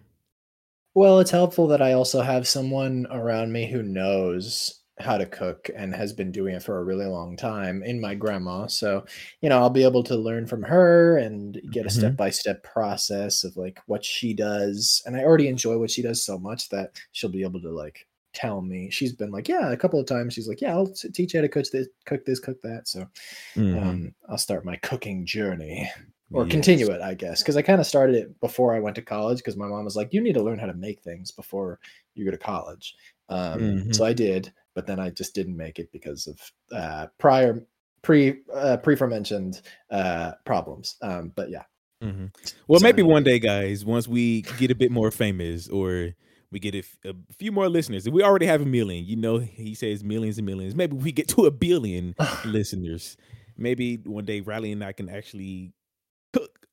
Well, 0.95 1.21
it's 1.21 1.31
helpful 1.31 1.69
that 1.69 1.81
I 1.83 1.93
also 1.93 2.23
have 2.23 2.49
someone 2.49 3.07
around 3.11 3.53
me 3.53 3.71
who 3.71 3.83
knows 3.83 4.83
how 4.99 5.19
to 5.19 5.27
cook 5.27 5.69
and 5.77 5.95
has 5.95 6.13
been 6.13 6.33
doing 6.33 6.55
it 6.55 6.63
for 6.63 6.79
a 6.79 6.85
really 6.85 7.05
long 7.07 7.37
time 7.37 7.83
in 7.83 8.01
my 8.01 8.15
grandma. 8.15 8.67
So, 8.67 9.05
you 9.43 9.49
know, 9.49 9.59
I'll 9.59 9.71
be 9.71 9.85
able 9.85 10.03
to 10.05 10.17
learn 10.17 10.47
from 10.47 10.63
her 10.63 11.19
and 11.19 11.61
get 11.71 11.85
a 11.87 11.91
step 11.91 12.17
by 12.17 12.31
step 12.31 12.63
process 12.63 13.45
of 13.45 13.57
like 13.57 13.79
what 13.87 14.05
she 14.05 14.33
does. 14.35 15.03
And 15.05 15.17
I 15.17 15.25
already 15.25 15.49
enjoy 15.49 15.79
what 15.79 15.91
she 15.91 16.03
does 16.03 16.25
so 16.25 16.39
much 16.39 16.71
that 16.71 16.99
she'll 17.13 17.31
be 17.31 17.43
able 17.43 17.61
to 17.61 17.71
like 17.71 18.09
tell 18.33 18.63
me. 18.63 18.91
She's 18.91 19.15
been 19.15 19.31
like, 19.33 19.49
yeah, 19.49 19.71
a 19.71 19.77
couple 19.77 20.01
of 20.01 20.07
times. 20.07 20.33
She's 20.35 20.49
like, 20.49 20.61
yeah, 20.63 20.73
I'll 20.73 20.87
teach 21.13 21.35
you 21.35 21.41
how 21.41 21.43
to 21.43 21.49
cook 21.49 21.67
this, 21.73 21.89
cook 22.07 22.25
this, 22.25 22.41
cook 22.41 22.63
that. 22.63 22.89
So, 22.89 23.07
Mhm. 23.55 24.01
um, 24.01 24.15
I'll 24.29 24.39
start 24.39 24.65
my 24.65 24.77
cooking 24.77 25.27
journey 25.27 25.91
or 26.33 26.47
Yes. 26.47 26.47
continue 26.47 26.91
it, 26.91 27.01
I 27.01 27.15
guess, 27.15 27.43
because 27.43 27.57
I 27.57 27.63
kind 27.63 27.81
of 27.81 27.87
started 27.87 28.17
it 28.17 28.41
before 28.41 28.75
I 28.75 28.81
went 28.81 28.97
to 28.97 29.03
college. 29.03 29.39
Because 29.39 29.57
my 29.57 29.67
mom 29.69 29.85
was 29.85 29.97
like, 29.97 30.13
"You 30.13 30.21
need 30.21 30.35
to 30.35 30.43
learn 30.43 30.59
how 30.59 30.67
to 30.67 30.75
make 30.75 31.03
things 31.03 31.31
before 31.31 31.81
you 32.15 32.25
go 32.25 32.31
to 32.31 32.39
college." 32.39 32.95
Um, 33.29 33.79
Mhm. 33.79 33.93
So 33.93 34.05
I 34.05 34.13
did, 34.13 34.53
but 34.77 34.87
then 34.87 35.01
I 35.01 35.11
just 35.11 35.35
didn't 35.35 35.57
make 35.57 35.81
it 35.81 35.91
because 35.91 36.29
of 36.29 36.39
uh, 36.71 37.07
prior 37.19 37.67
pre 38.03 38.43
uh, 38.55 38.77
pre 38.77 38.95
mentioned 39.09 39.63
uh, 39.91 40.33
problems. 40.45 40.95
Um, 41.03 41.33
but 41.35 41.51
yeah, 41.51 41.65
Mm-hmm. 42.03 42.27
Well, 42.69 42.81
So 42.81 42.85
maybe 42.85 43.03
one 43.03 43.25
day, 43.25 43.39
guys, 43.39 43.85
once 43.85 44.07
we 44.07 44.43
get 44.59 44.71
a 44.71 44.75
bit 44.75 44.91
more 44.91 45.11
famous 45.11 45.69
or 45.69 46.13
we 46.51 46.59
get 46.61 46.75
a, 46.75 46.79
f- 46.81 46.99
a 47.05 47.15
few 47.39 47.53
more 47.53 47.69
listeners, 47.69 48.09
we 48.09 48.23
already 48.23 48.47
have 48.47 48.63
a 48.63 48.67
million. 48.67 49.05
You 49.05 49.17
know, 49.17 49.39
he 49.39 49.75
says 49.75 50.05
millions 50.05 50.39
and 50.39 50.47
millions. 50.47 50.75
Maybe 50.75 50.97
we 50.97 51.13
get 51.13 51.29
to 51.29 51.47
a 51.47 51.51
billion 51.51 52.15
listeners. 52.45 53.17
Maybe 53.57 53.97
one 54.05 54.27
day 54.27 54.41
Riley 54.41 54.73
and 54.73 54.85
I 54.85 54.93
can 54.93 55.09
actually 55.09 55.73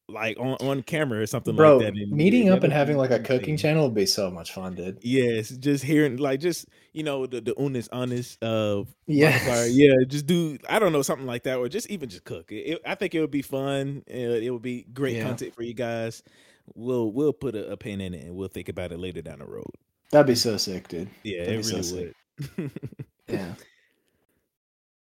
like 0.10 0.38
on, 0.38 0.56
on 0.60 0.84
camera 0.84 1.22
or 1.22 1.26
something 1.26 1.56
bro, 1.56 1.78
like 1.78 1.88
that. 1.88 2.02
and- 2.02 2.12
meeting 2.12 2.48
yeah, 2.48 2.54
up 2.54 2.64
and 2.64 2.74
having 2.74 2.98
like 2.98 3.12
a 3.12 3.20
cooking 3.20 3.56
channel 3.58 3.86
would 3.86 3.96
be 3.96 4.06
so 4.06 4.30
much 4.30 4.54
fun, 4.54 4.76
dude. 4.76 5.00
Yes, 5.02 5.50
just 5.50 5.84
hearing 5.84 6.18
like 6.18 6.40
just 6.42 6.68
you 6.92 7.04
know 7.04 7.26
the 7.26 7.40
the 7.42 7.56
honest 7.58 7.90
honest 7.94 8.44
uh 8.44 8.84
Yeah. 9.08 9.66
Yeah 9.66 9.94
just 10.08 10.28
do 10.28 10.58
I 10.70 10.80
don't 10.80 10.92
know 10.92 11.02
something 11.04 11.26
like 11.26 11.44
that 11.44 11.58
or 11.58 11.70
just 11.70 11.90
even 11.90 12.10
just 12.10 12.26
cook. 12.26 12.52
It, 12.52 12.56
it- 12.56 12.82
I 12.86 12.96
think 12.96 13.16
it 13.16 13.22
would 13.22 13.32
be 13.32 13.42
fun. 13.42 14.04
Uh, 14.10 14.14
it 14.14 14.50
would 14.52 14.62
be 14.62 14.84
great 14.94 15.16
Yeah. 15.18 15.24
content 15.24 15.56
for 15.56 15.64
you 15.64 15.74
guys. 15.74 16.22
We'll 16.76 17.12
we'll 17.12 17.34
put 17.34 17.56
a, 17.56 17.72
a 17.72 17.78
pin 17.78 18.02
in 18.02 18.14
it 18.14 18.24
and 18.26 18.36
we'll 18.36 18.48
think 18.50 18.70
about 18.70 18.92
it 18.92 19.00
later 19.00 19.22
down 19.22 19.40
the 19.40 19.46
road. 19.46 19.72
That'd 20.12 20.28
be 20.28 20.36
so 20.36 20.58
sick, 20.58 20.88
dude. 20.90 21.10
Yeah, 21.24 21.46
That'd 21.46 21.54
it 21.54 21.58
be 21.58 21.82
so 21.84 21.96
really 21.96 22.14
would. 22.58 22.72
Yeah. 23.28 23.54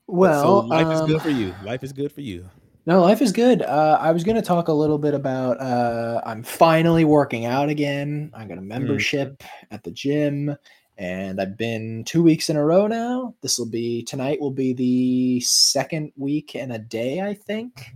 Well, 0.06 0.42
so 0.42 0.58
life 0.66 0.86
is 0.94 1.00
um, 1.00 1.06
good 1.08 1.22
for 1.22 1.30
you. 1.30 1.54
Life 1.64 1.82
is 1.82 1.92
good 1.92 2.12
for 2.12 2.20
you. 2.20 2.48
No, 2.86 3.00
life 3.00 3.22
is 3.22 3.32
good. 3.32 3.62
Uh, 3.62 3.98
I 4.00 4.10
was 4.10 4.24
going 4.24 4.36
to 4.36 4.42
talk 4.42 4.68
a 4.68 4.72
little 4.72 4.98
bit 4.98 5.14
about. 5.14 5.58
Uh, 5.60 6.20
I'm 6.26 6.42
finally 6.42 7.04
working 7.04 7.46
out 7.46 7.70
again. 7.70 8.30
I 8.34 8.44
got 8.44 8.58
a 8.58 8.62
membership 8.62 9.42
at 9.70 9.82
the 9.82 9.90
gym, 9.90 10.54
and 10.98 11.40
I've 11.40 11.56
been 11.56 12.04
two 12.04 12.22
weeks 12.22 12.50
in 12.50 12.56
a 12.56 12.64
row 12.64 12.86
now. 12.86 13.34
This 13.40 13.58
will 13.58 13.70
be 13.70 14.02
tonight. 14.02 14.38
Will 14.38 14.50
be 14.50 14.74
the 14.74 15.40
second 15.40 16.12
week 16.16 16.54
in 16.54 16.72
a 16.72 16.78
day, 16.78 17.22
I 17.22 17.32
think. 17.32 17.86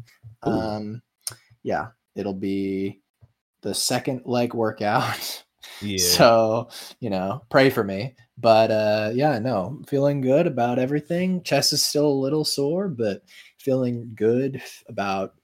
Ooh. 0.46 0.50
Um, 0.50 1.02
yeah, 1.62 1.88
it'll 2.14 2.32
be 2.32 3.02
the 3.60 3.74
second 3.74 4.22
leg 4.24 4.54
workout. 4.54 5.44
Yeah. 5.80 5.98
So, 5.98 6.68
you 6.98 7.08
know, 7.08 7.44
pray 7.50 7.70
for 7.70 7.84
me. 7.84 8.16
But 8.36 8.70
uh 8.70 9.10
yeah, 9.14 9.38
no, 9.38 9.80
feeling 9.86 10.20
good 10.20 10.46
about 10.46 10.78
everything. 10.78 11.42
Chest 11.42 11.72
is 11.72 11.84
still 11.84 12.06
a 12.06 12.22
little 12.22 12.44
sore, 12.44 12.88
but 12.88 13.22
feeling 13.58 14.12
good 14.14 14.62
about 14.88 15.34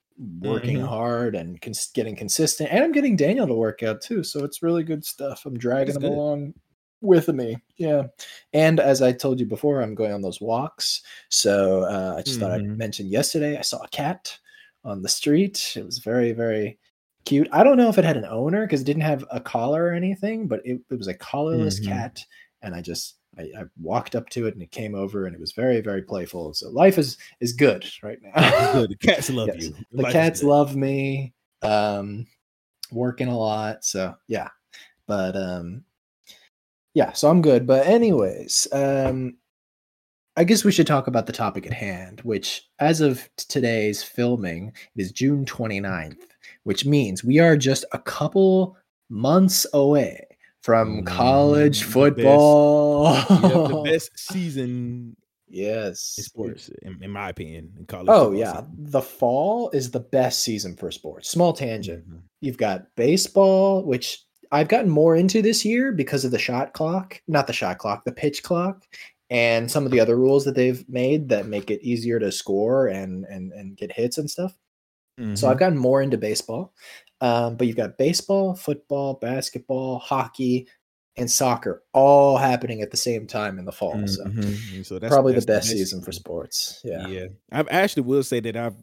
working 0.41 0.79
Mhm. 0.79 0.87
hard 0.87 1.35
and 1.35 1.61
cons- 1.61 1.91
getting 1.93 2.15
consistent. 2.15 2.71
And 2.73 2.85
I'm 2.85 2.93
getting 2.93 3.17
Daniel 3.17 3.47
to 3.49 3.55
work 3.55 3.83
out 3.83 4.01
too. 4.01 4.23
So 4.23 4.45
it's 4.45 4.63
really 4.63 4.85
good 4.85 5.05
stuff. 5.05 5.45
I'm 5.45 5.59
dragging 5.59 5.97
him 5.97 6.05
along 6.05 6.55
with 7.01 7.29
me. 7.29 7.57
Yeah. 7.77 8.05
And 8.53 8.79
as 8.81 9.03
I 9.03 9.13
told 9.13 9.41
you 9.41 9.47
before, 9.47 9.83
I'm 9.83 9.95
going 9.95 10.13
on 10.13 10.23
those 10.23 10.41
walks. 10.41 11.03
So 11.31 11.83
uh, 11.83 12.15
I 12.19 12.23
just 12.23 12.39
thought 12.39 12.53
Mhm. 12.53 12.71
I'd 12.73 12.79
mention 12.79 13.07
yesterday 13.09 13.59
I 13.59 13.63
saw 13.63 13.83
a 13.83 13.89
cat 13.89 14.39
on 14.85 15.03
the 15.03 15.09
street. 15.09 15.73
It 15.77 15.85
was 15.85 15.99
very, 15.99 16.33
very 16.33 16.79
cute. 17.25 17.49
I 17.53 17.65
don't 17.65 17.77
know 17.77 17.89
if 17.89 17.99
it 17.99 18.05
had 18.05 18.17
an 18.17 18.25
owner 18.27 18.65
because 18.67 18.83
it 18.83 18.85
didn't 18.85 19.03
have 19.03 19.25
a 19.33 19.41
collar 19.41 19.87
or 19.87 19.93
anything, 19.93 20.47
but 20.47 20.61
it, 20.65 20.81
it 20.91 20.97
was 20.97 21.09
a 21.09 21.15
collarless 21.15 21.81
Mhm. 21.81 21.87
cat. 21.89 22.25
And 22.63 22.75
I 22.75 22.81
just 22.81 23.17
I, 23.39 23.43
I 23.43 23.65
walked 23.81 24.15
up 24.15 24.29
to 24.31 24.47
it 24.47 24.55
and 24.55 24.63
it 24.63 24.71
came 24.71 24.95
over 24.95 25.27
and 25.27 25.35
it 25.35 25.41
was 25.41 25.53
very, 25.53 25.81
very 25.81 26.03
playful. 26.03 26.55
So 26.55 26.71
life 26.71 26.99
is 26.99 27.19
is 27.41 27.53
good 27.53 27.85
right 28.03 28.19
now. 28.23 28.73
Good. 28.73 28.91
The 28.91 28.97
cats 29.07 29.31
love 29.31 29.49
Yes. 29.55 29.65
you. 29.65 29.75
the 29.93 30.05
cats 30.11 30.43
love 30.43 30.77
me. 30.77 31.33
Um 31.63 32.27
working 32.93 33.29
a 33.29 33.37
lot. 33.39 33.85
So 33.85 34.15
yeah. 34.29 34.49
But 35.07 35.37
um 35.37 35.85
yeah, 36.95 37.13
so 37.13 37.29
I'm 37.29 37.43
good. 37.43 37.67
But 37.67 37.87
anyways, 37.87 38.69
um 38.73 39.37
I 40.37 40.43
guess 40.45 40.65
we 40.65 40.73
should 40.73 40.87
talk 40.89 41.07
about 41.07 41.27
the 41.27 41.33
topic 41.33 41.65
at 41.67 41.73
hand, 41.73 42.21
which 42.23 42.69
as 42.81 43.01
of 43.01 43.29
today's 43.37 44.03
filming 44.03 44.73
is 44.97 45.13
June 45.13 45.45
29th, 45.45 46.17
which 46.65 46.85
means 46.85 47.23
we 47.23 47.39
are 47.39 47.57
just 47.57 47.85
a 47.93 48.01
couple 48.01 48.77
months 49.09 49.65
away 49.73 50.27
from 50.65 51.05
college 51.05 51.81
Mm, 51.87 51.93
the 51.93 52.11
best- 52.11 52.25
football. 52.25 53.05
Yeah, 53.15 53.25
the 53.69 53.83
best 53.93 54.19
season 54.19 55.17
yes. 55.49 56.15
in 56.19 56.25
sports, 56.25 56.71
in, 56.83 56.99
in 57.03 57.11
my 57.11 57.29
opinion. 57.29 57.73
In 57.79 57.85
college 57.87 58.07
Oh 58.09 58.25
football 58.31 58.39
yeah, 58.41 58.53
season. 58.61 58.71
the 58.79 59.03
fall 59.03 59.71
is 59.71 59.91
the 59.91 60.01
best 60.01 60.43
season 60.43 60.75
for 60.77 60.91
sports. 60.91 61.29
Small 61.29 61.53
tangent. 61.53 62.09
Mhm. 62.09 62.21
You've 62.41 62.57
got 62.59 62.87
baseball, 62.97 63.85
which 63.85 64.23
I've 64.53 64.69
gotten 64.69 64.91
more 64.91 65.17
into 65.17 65.43
this 65.43 65.65
year 65.65 65.93
because 65.93 66.25
of 66.25 66.31
the 66.31 66.39
shot 66.39 66.73
clock, 66.73 67.21
not 67.29 67.47
the 67.47 67.53
shot 67.53 67.79
clock, 67.79 68.05
the 68.05 68.13
pitch 68.13 68.43
clock, 68.43 68.85
and 69.31 69.71
some 69.71 69.85
of 69.85 69.91
the 69.93 70.01
other 70.01 70.17
rules 70.17 70.45
that 70.45 70.55
they've 70.55 70.87
made 70.89 71.29
that 71.29 71.47
make 71.47 71.71
it 71.71 71.83
easier 71.83 72.19
to 72.21 72.31
score 72.33 72.87
and 72.87 73.25
and 73.27 73.53
and 73.53 73.77
get 73.77 73.93
hits 73.93 74.17
and 74.19 74.31
stuff. 74.31 74.55
So 75.19 75.23
Mhm. 75.25 75.45
I've 75.51 75.59
gotten 75.59 75.79
more 75.79 76.03
into 76.03 76.19
baseball. 76.19 76.73
Um, 77.21 77.57
but 77.57 77.67
you've 77.67 77.77
got 77.77 77.97
baseball, 77.97 78.55
football, 78.55 79.15
basketball, 79.15 79.99
hockey, 79.99 80.69
and 81.17 81.31
soccer 81.31 81.83
all 81.93 82.37
happening 82.37 82.81
at 82.83 82.91
the 82.91 82.97
same 82.97 83.27
time 83.27 83.59
in 83.59 83.65
the 83.65 83.73
fall. 83.73 84.07
So 84.07 84.25
Mhm. 84.25 84.75
And 84.75 84.87
so 84.87 84.99
that's 84.99 85.13
probably 85.15 85.35
that's 85.35 85.47
the 85.47 85.53
best 85.53 85.69
season 85.71 86.03
for 86.03 86.11
sports. 86.13 86.81
Yeah. 86.85 87.07
Yeah. 87.07 87.27
I've 87.53 87.69
actually 87.71 88.03
will 88.03 88.25
say 88.25 88.41
that 88.41 88.57
I've 88.57 88.75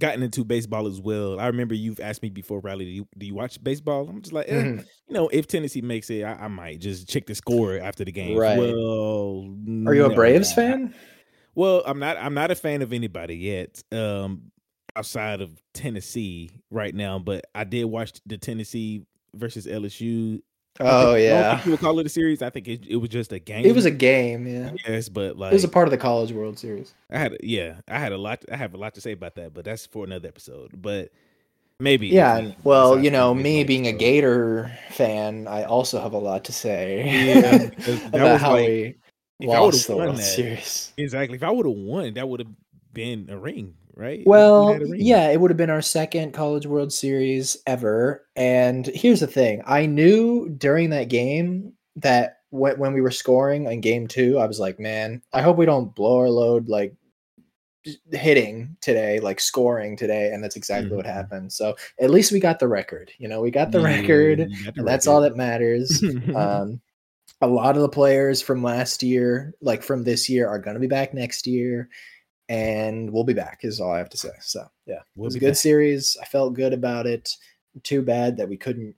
gotten 0.00 0.22
into 0.22 0.44
baseball 0.44 0.86
as 0.86 1.00
well. 1.00 1.40
I 1.40 1.48
remember 1.48 1.74
you've 1.74 1.98
asked 2.00 2.22
me 2.22 2.30
before, 2.30 2.60
Riley, 2.60 2.84
do 2.84 2.90
you, 2.92 3.08
do 3.18 3.26
you 3.26 3.34
watch 3.34 3.62
baseball? 3.62 4.08
I'm 4.08 4.22
just 4.22 4.32
like, 4.32 4.46
eh, 4.48 4.62
Mhm. 4.62 4.78
you 5.08 5.14
know, 5.14 5.28
if 5.28 5.48
Tennessee 5.48 5.82
makes 5.82 6.08
it, 6.08 6.22
I, 6.22 6.34
I 6.44 6.48
might 6.48 6.78
just 6.80 7.08
check 7.08 7.26
the 7.26 7.34
score 7.34 7.76
after 7.78 8.04
the 8.04 8.12
game. 8.12 8.38
Right. 8.38 8.58
Well, 8.58 9.52
Are 9.86 9.94
you 9.94 10.04
a 10.04 10.14
Braves 10.14 10.52
I- 10.52 10.54
fan? 10.54 10.94
Well, 11.54 11.82
I'm 11.84 11.98
not. 11.98 12.16
I'm 12.16 12.32
not 12.32 12.50
a 12.50 12.54
fan 12.54 12.80
of 12.80 12.92
anybody 12.94 13.36
yet. 13.36 13.82
Um, 13.92 14.51
outside 14.96 15.40
of 15.40 15.50
Tennessee 15.74 16.50
right 16.70 16.94
now, 16.94 17.18
but 17.18 17.46
I 17.54 17.64
did 17.64 17.84
watch 17.84 18.12
the 18.26 18.36
Tennessee 18.38 19.04
versus 19.34 19.66
LSU. 19.66 20.40
Oh 20.80 21.12
think- 21.14 21.24
yeah. 21.24 21.62
you 21.64 21.70
would 21.72 21.80
call 21.80 21.98
it 21.98 22.06
a 22.06 22.08
series. 22.08 22.40
I 22.42 22.48
think 22.50 22.66
it, 22.66 22.86
it 22.88 22.96
was 22.96 23.10
just 23.10 23.32
a 23.32 23.38
game. 23.38 23.64
It 23.66 23.74
was 23.74 23.84
a 23.84 23.90
game, 23.90 24.46
yeah. 24.46 24.72
yes, 24.88 25.08
but 25.08 25.36
like 25.36 25.52
It 25.52 25.54
was 25.54 25.64
a 25.64 25.68
part 25.68 25.86
of 25.86 25.90
the 25.90 25.98
College 25.98 26.32
World 26.32 26.58
Series. 26.58 26.94
I 27.10 27.18
had 27.18 27.36
yeah, 27.42 27.76
I 27.88 27.98
had 27.98 28.12
a 28.12 28.18
lot. 28.18 28.42
I 28.50 28.56
have 28.56 28.72
a 28.74 28.78
lot 28.78 28.94
to 28.94 29.00
say 29.00 29.12
about 29.12 29.34
that, 29.36 29.52
but 29.52 29.64
that's 29.66 29.84
for 29.86 30.04
another 30.04 30.28
episode. 30.28 30.70
But 30.80 31.10
maybe 31.78 32.08
Yeah, 32.08 32.40
we 32.40 32.56
well, 32.64 32.98
you 32.98 33.10
know, 33.10 33.34
me 33.34 33.64
being 33.64 33.86
a. 33.86 33.92
Gator 33.92 34.72
fan, 34.90 35.46
I 35.46 35.64
also 35.64 36.00
have 36.00 36.14
a 36.14 36.18
lot 36.18 36.44
to 36.44 36.52
say. 36.52 37.34
Yeah, 37.34 37.40
that 37.58 38.06
about 38.14 38.32
was 38.32 38.40
how 38.40 38.50
like- 38.52 38.66
we 38.68 38.96
if 39.40 39.48
lost 39.48 39.64
would've 39.64 39.86
the 39.88 39.96
World 39.96 40.16
that- 40.16 40.22
Series. 40.22 40.92
exactly. 40.96 41.36
If 41.36 41.42
I 41.42 41.50
would 41.50 41.66
have 41.66 41.74
won, 41.76 42.14
that 42.14 42.26
would 42.28 42.40
have 42.40 42.48
been 42.94 43.28
a 43.28 43.36
ring, 43.36 43.74
right? 43.94 44.22
Well, 44.26 44.78
yeah, 44.96 45.28
it 45.30 45.40
would 45.40 45.50
have 45.50 45.56
been 45.56 45.70
our 45.70 45.82
second 45.82 46.32
College 46.32 46.66
World 46.66 46.92
Series 46.92 47.56
ever. 47.66 48.26
And 48.36 48.86
here's 48.86 49.20
the 49.20 49.26
thing: 49.26 49.62
I 49.66 49.86
knew 49.86 50.48
during 50.50 50.90
that 50.90 51.08
game 51.08 51.72
that 51.96 52.38
when, 52.50 52.78
when 52.78 52.92
we 52.92 53.00
were 53.00 53.10
scoring 53.10 53.66
in 53.66 53.80
Game 53.80 54.06
Two, 54.06 54.38
I 54.38 54.46
was 54.46 54.60
like, 54.60 54.78
"Man, 54.78 55.22
I 55.32 55.42
hope 55.42 55.56
we 55.56 55.66
don't 55.66 55.94
blow 55.94 56.18
our 56.18 56.30
load 56.30 56.68
like 56.68 56.94
hitting 58.12 58.76
today, 58.80 59.20
like 59.20 59.40
scoring 59.40 59.96
today." 59.96 60.32
And 60.32 60.42
that's 60.42 60.56
exactly 60.56 60.96
what 60.96 61.06
Mhm. 61.06 61.14
happened. 61.14 61.52
So 61.52 61.76
at 62.00 62.10
least 62.10 62.32
we 62.32 62.40
got 62.40 62.58
the 62.58 62.68
record. 62.68 63.10
You 63.18 63.28
know, 63.28 63.40
we 63.40 63.50
got 63.50 63.72
the 63.72 63.80
Yeah, 63.80 63.84
record, 63.84 64.38
got 64.38 64.48
the 64.74 64.80
and 64.80 64.88
that's 64.88 65.06
all 65.06 65.20
that 65.22 65.36
matters. 65.36 66.02
um, 66.36 66.80
a 67.40 67.46
lot 67.46 67.76
of 67.76 67.82
the 67.82 67.88
players 67.88 68.40
from 68.40 68.62
last 68.62 69.02
year, 69.02 69.52
like 69.60 69.82
from 69.82 70.04
this 70.04 70.28
year, 70.28 70.48
are 70.48 70.58
going 70.60 70.74
to 70.74 70.80
be 70.80 70.86
back 70.86 71.12
next 71.12 71.46
year, 71.46 71.88
and 72.52 73.10
we'll 73.12 73.24
be 73.24 73.32
back. 73.32 73.60
Is 73.62 73.80
all 73.80 73.92
I 73.92 73.98
have 73.98 74.10
to 74.10 74.16
say. 74.16 74.30
So 74.40 74.64
yeah, 74.86 75.00
We'll 75.16 75.24
it 75.26 75.28
was 75.28 75.34
a 75.36 75.40
good 75.40 75.48
back. 75.50 75.56
series. 75.56 76.16
I 76.20 76.24
felt 76.26 76.54
good 76.54 76.72
about 76.72 77.06
it. 77.06 77.36
Too 77.82 78.02
bad 78.02 78.36
that 78.36 78.48
we 78.48 78.56
couldn't, 78.56 78.94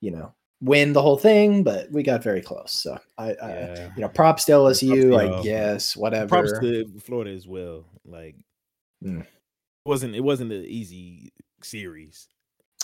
you 0.00 0.10
know, 0.10 0.32
win 0.62 0.92
the 0.94 1.02
whole 1.02 1.18
thing, 1.18 1.62
but 1.62 1.90
we 1.92 2.02
got 2.02 2.22
very 2.22 2.40
close. 2.40 2.72
So 2.72 2.98
I, 3.18 3.32
I 3.34 3.90
you 3.94 4.00
know, 4.00 4.08
props 4.08 4.44
to 4.46 4.52
LSU. 4.52 5.10
to 5.10 5.16
I 5.16 5.42
guess 5.42 5.96
whatever. 5.96 6.28
props 6.28 6.52
to 6.60 6.86
Florida 7.00 7.32
as 7.32 7.46
well. 7.46 7.84
Like, 8.04 8.34
Mm. 9.04 9.20
it 9.20 9.26
wasn't 9.84 10.14
it 10.14 10.24
wasn't 10.24 10.52
an 10.52 10.64
easy 10.64 11.30
series. 11.62 12.28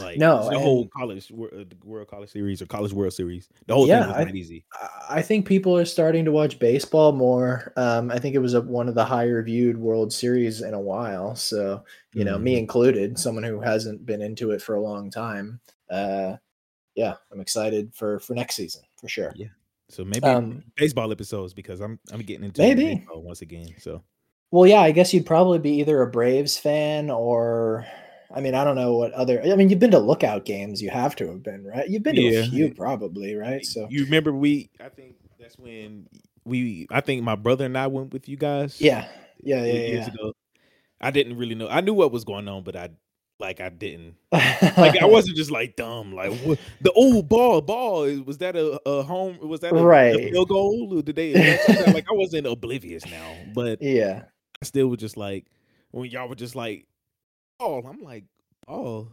Like 0.02 0.18
No, 0.18 0.48
the 0.50 0.58
whole 0.58 0.88
college 0.88 1.30
uh, 1.32 1.64
the 1.64 1.76
World 1.84 2.08
College 2.08 2.30
Series 2.30 2.60
or 2.62 2.66
College 2.66 2.92
World 2.92 3.12
Series, 3.12 3.48
the 3.66 3.74
whole 3.74 3.86
Yeah, 3.86 4.00
thing 4.00 4.08
was 4.08 4.16
I- 4.18 4.24
not 4.24 4.34
easy. 4.34 4.64
I- 5.08 5.22
think 5.22 5.46
people 5.46 5.76
are 5.76 5.84
starting 5.84 6.24
to 6.24 6.32
watch 6.32 6.58
baseball 6.58 7.12
more. 7.12 7.72
Um, 7.76 8.10
I 8.10 8.18
think 8.18 8.34
it 8.34 8.38
was 8.40 8.54
a, 8.54 8.60
one 8.60 8.88
of 8.88 8.94
the 8.94 9.04
higher 9.04 9.42
viewed 9.42 9.76
World 9.78 10.12
Series 10.12 10.62
in 10.62 10.74
a 10.74 10.80
while. 10.80 11.34
So, 11.36 11.84
you 12.14 12.24
know, 12.24 12.38
me 12.38 12.54
Mhm. 12.54 12.58
included, 12.58 13.18
someone 13.18 13.44
who 13.44 13.60
hasn't 13.60 14.04
been 14.06 14.22
into 14.22 14.50
it 14.52 14.60
for 14.62 14.74
a 14.74 14.80
long 14.82 15.10
time. 15.10 15.60
Uh, 15.90 16.36
yeah, 16.94 17.14
I'm 17.30 17.40
excited 17.40 17.94
for 17.94 18.18
for 18.20 18.34
next 18.34 18.54
season 18.56 18.82
for 19.00 19.08
sure. 19.08 19.32
Yeah. 19.36 19.48
So 19.88 20.04
maybe 20.04 20.24
Um, 20.26 20.62
baseball 20.76 21.12
episodes 21.12 21.52
because 21.54 21.80
I'm 21.80 21.98
I'm 22.12 22.22
getting 22.22 22.44
into 22.44 22.62
Maybe. 22.62 22.94
baseball 22.96 23.22
once 23.22 23.42
again. 23.42 23.74
So 23.78 24.02
Well, 24.50 24.66
yeah, 24.66 24.80
I 24.80 24.90
guess 24.92 25.14
you'd 25.14 25.24
probably 25.26 25.58
be 25.58 25.72
either 25.80 26.02
a 26.02 26.06
Braves 26.10 26.58
fan 26.58 27.10
or, 27.10 27.86
I 28.34 28.40
mean, 28.40 28.54
I 28.54 28.64
don't 28.64 28.76
know 28.76 28.94
what 28.94 29.12
other. 29.12 29.42
I 29.42 29.54
mean, 29.56 29.68
you've 29.68 29.78
been 29.78 29.90
to 29.92 29.98
lookout 29.98 30.44
games. 30.44 30.80
You 30.82 30.90
have 30.90 31.14
to 31.16 31.28
have 31.28 31.42
been, 31.42 31.64
right? 31.64 31.88
You've 31.88 32.02
been 32.02 32.16
to 32.16 32.22
Yeah. 32.22 32.40
a 32.40 32.46
few, 32.46 32.72
probably, 32.74 33.34
right? 33.34 33.64
So, 33.64 33.86
you 33.90 34.04
remember 34.04 34.32
we? 34.32 34.70
I 34.80 34.88
think 34.88 35.16
that's 35.38 35.58
when 35.58 36.08
we. 36.44 36.86
I 36.90 37.00
think 37.00 37.22
my 37.22 37.34
brother 37.36 37.64
and 37.66 37.76
I 37.76 37.86
went 37.88 38.12
with 38.12 38.28
you 38.28 38.36
guys. 38.36 38.80
yeah, 38.80 39.06
yeah, 39.42 39.64
yeah, 39.64 39.72
yeah. 39.72 40.06
ago. 40.06 40.32
I 41.00 41.10
didn't 41.10 41.36
really 41.36 41.54
know. 41.54 41.68
I 41.68 41.80
knew 41.80 41.94
what 41.94 42.12
was 42.12 42.24
going 42.24 42.48
on, 42.48 42.62
but 42.62 42.76
I 42.76 42.90
like 43.40 43.60
I 43.60 43.70
didn't. 43.70 44.14
Like 44.30 44.96
I 45.02 45.04
wasn't 45.06 45.36
just 45.36 45.50
like 45.50 45.74
dumb. 45.76 46.14
Like 46.14 46.32
what, 46.42 46.58
the 46.80 46.92
old 46.92 47.28
ball, 47.28 47.60
ball 47.60 48.02
was 48.20 48.38
that 48.38 48.54
a, 48.56 48.80
a 48.88 49.02
home? 49.02 49.36
Was 49.42 49.60
that 49.60 49.72
a, 49.72 49.76
a 49.76 49.84
Right. 49.84 50.14
field 50.30 50.48
goal? 50.48 50.96
Or 50.96 51.02
did 51.02 51.16
they? 51.16 51.30
is 51.32 51.34
that 51.66 51.76
something- 51.76 51.94
like 51.94 52.06
I 52.08 52.14
wasn't 52.14 52.46
oblivious 52.46 53.04
now, 53.04 53.34
but 53.52 53.82
yeah. 53.82 54.22
I 54.60 54.64
still 54.64 54.86
was 54.86 55.00
just 55.00 55.16
like 55.16 55.46
when 55.90 56.08
y'all 56.08 56.28
were 56.28 56.36
just 56.36 56.54
like, 56.54 56.86
oh, 57.62 57.82
I'm 57.88 58.02
like, 58.02 58.24
oh, 58.68 59.08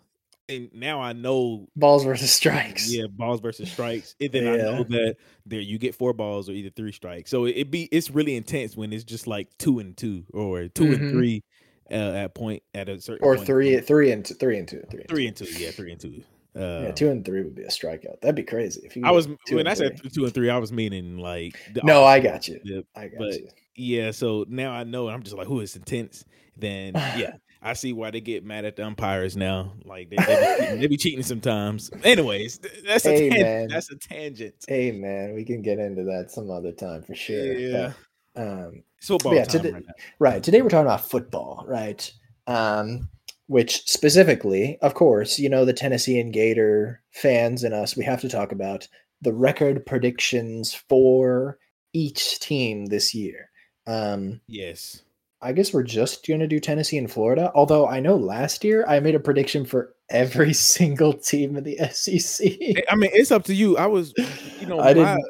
and 0.48 0.70
now 0.74 1.00
I 1.02 1.14
know. 1.14 1.68
Balls 1.76 2.04
versus 2.04 2.32
strikes. 2.34 2.92
Yeah, 2.92 3.06
balls 3.08 3.40
versus 3.40 3.72
strikes. 3.72 4.16
And 4.20 4.32
then 4.32 4.48
I 4.48 4.56
know 4.58 4.84
that 4.84 5.16
there 5.46 5.60
you 5.62 5.78
get 5.78 5.94
four 5.96 6.14
balls 6.14 6.50
or 6.50 6.54
either 6.54 6.72
three 6.72 6.92
strikes. 6.92 7.30
So 7.30 7.46
it, 7.46 7.70
be 7.70 7.84
it's 7.92 8.10
really 8.10 8.36
intense 8.36 8.76
when 8.76 8.92
it's 8.92 9.04
just 9.04 9.28
like 9.28 9.48
two 9.60 9.80
and 9.80 9.96
two 9.96 10.24
or 10.34 10.68
2 10.68 10.84
Mhm. 10.84 10.94
and 10.96 11.12
three 11.12 11.44
uh, 11.92 11.94
at 11.94 12.34
point 12.36 12.64
at 12.74 12.90
a 12.90 13.00
certain 13.00 13.26
or 13.26 13.36
point. 13.36 13.46
three, 13.48 13.80
three 13.82 14.12
and 14.12 14.26
two, 14.26 14.34
three 14.36 14.58
and 14.58 14.68
two, 14.68 14.82
three 14.90 15.02
and 15.02 15.10
three 15.10 15.28
and 15.28 15.36
two. 15.38 15.46
Yeah, 15.58 15.72
three 15.72 15.92
and 15.92 16.02
two. 16.02 16.24
Uh, 16.56 16.82
Yeah, 16.86 16.92
two 16.94 17.10
and 17.12 17.24
three 17.24 17.44
would 17.44 17.54
be 17.56 17.64
a 17.64 17.68
strikeout. 17.70 18.22
That'd 18.22 18.36
be 18.36 18.42
crazy. 18.44 18.82
If 18.84 18.96
you 18.96 19.04
I 19.06 19.12
was 19.12 19.28
two 19.48 19.56
when 19.58 19.68
I 19.68 19.76
said 19.76 20.00
three. 20.00 20.10
two 20.10 20.24
and 20.26 20.34
three, 20.34 20.50
I 20.50 20.58
was 20.58 20.72
meaning 20.72 21.20
like 21.20 21.56
No, 21.84 22.04
I 22.04 22.20
got 22.20 22.48
you. 22.48 22.60
Yeah, 22.64 22.82
I 22.96 23.08
got 23.10 23.20
but- 23.20 23.34
you. 23.40 23.48
yeah, 23.76 24.10
so 24.12 24.46
now 24.50 24.72
I 24.72 24.84
know. 24.84 25.10
I'm 25.10 25.22
just 25.22 25.36
like, 25.38 25.46
who 25.48 25.60
is 25.60 25.76
intense? 25.76 26.26
Then 26.58 26.94
yeah, 26.96 27.34
I 27.62 27.74
see 27.74 27.92
why 27.94 28.12
they 28.12 28.22
get 28.22 28.46
mad 28.46 28.64
at 28.66 28.76
the 28.78 28.86
umpires 28.86 29.36
now. 29.36 29.74
Like 29.84 30.10
they, 30.10 30.16
they, 30.16 30.26
be, 30.26 30.58
cheating, 30.64 30.80
they 30.80 30.88
be 30.88 30.98
cheating 30.98 31.24
sometimes. 31.24 31.92
Anyways, 32.04 32.60
that's 32.86 33.06
a 33.06 33.12
Hey, 33.12 33.30
tangent. 33.30 33.72
that's 33.72 33.92
a 33.92 33.96
tangent. 33.98 34.56
Hey 34.68 34.92
man, 34.92 35.34
we 35.36 35.44
can 35.44 35.62
get 35.62 35.78
into 35.80 36.04
that 36.06 36.32
some 36.32 36.50
other 36.50 36.72
time 36.72 37.04
for 37.04 37.16
sure. 37.16 37.54
Yeah. 37.54 37.94
But, 38.34 38.42
um, 38.42 38.84
It's 38.98 39.08
football 39.08 39.36
Yeah, 39.36 39.44
today- 39.44 39.72
right 39.72 39.84
right. 40.20 40.44
Today 40.44 40.62
we're 40.62 40.70
talking 40.70 40.86
about 40.88 41.10
football, 41.10 41.66
right? 41.68 42.12
Um, 42.48 43.10
which 43.48 43.84
specifically, 43.90 44.78
of 44.82 44.94
course, 44.94 45.38
you 45.40 45.50
know, 45.50 45.66
the 45.66 45.74
Tennessee 45.74 46.20
and 46.20 46.32
Gator 46.32 47.02
fans 47.12 47.64
and 47.64 47.74
us, 47.74 47.98
we 47.98 48.06
have 48.06 48.22
to 48.22 48.30
talk 48.30 48.52
about 48.52 48.88
the 49.22 49.34
record 49.34 49.86
predictions 49.86 50.74
for 50.74 51.58
each 51.92 52.40
team 52.40 52.86
this 52.86 53.14
year. 53.14 53.50
Um, 53.88 54.40
Yes. 54.48 55.02
I 55.42 55.54
guess 55.54 55.74
we're 55.74 55.84
just 55.84 56.28
going 56.28 56.42
to 56.42 56.48
do 56.48 56.60
Tennessee 56.60 56.98
and 56.98 57.10
Florida. 57.10 57.52
Although 57.56 57.88
I 57.88 58.00
know 58.00 58.18
last 58.18 58.64
year 58.64 58.86
I 58.88 59.00
made 59.00 59.16
a 59.16 59.20
prediction 59.20 59.66
for 59.66 59.96
every 60.10 60.54
single 60.76 61.14
team 61.14 61.56
in 61.56 61.64
the 61.64 61.78
SEC. 61.92 62.48
I 62.90 62.96
mean, 62.96 63.12
it's 63.14 63.32
up 63.32 63.44
to 63.46 63.54
you. 63.54 63.78
I 63.78 63.86
was, 63.88 64.14
you 64.60 64.68
know, 64.68 64.80
I 64.82 64.94
didn't. 64.94 65.24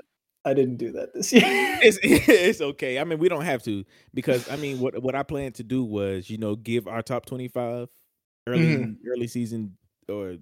I 0.45 0.53
didn't 0.53 0.77
do 0.77 0.93
that 0.93 1.13
this 1.13 1.33
year. 1.33 1.43
it's 1.45 1.99
it's 2.01 2.61
okay. 2.61 2.97
I 2.97 3.03
mean, 3.03 3.19
we 3.19 3.27
don't 3.27 3.43
have 3.43 3.61
to 3.63 3.83
because 4.13 4.49
I 4.49 4.55
mean, 4.55 4.79
what 4.79 4.99
what 5.03 5.13
I 5.13 5.21
planned 5.21 5.55
to 5.55 5.63
do 5.63 5.83
was, 5.83 6.29
you 6.29 6.37
know, 6.37 6.55
give 6.55 6.87
our 6.87 7.01
top 7.01 7.25
twenty 7.25 7.49
five 7.49 7.89
early 8.47 8.77
Mhm. 8.77 8.95
early 9.05 9.27
season 9.27 9.77
or 10.07 10.37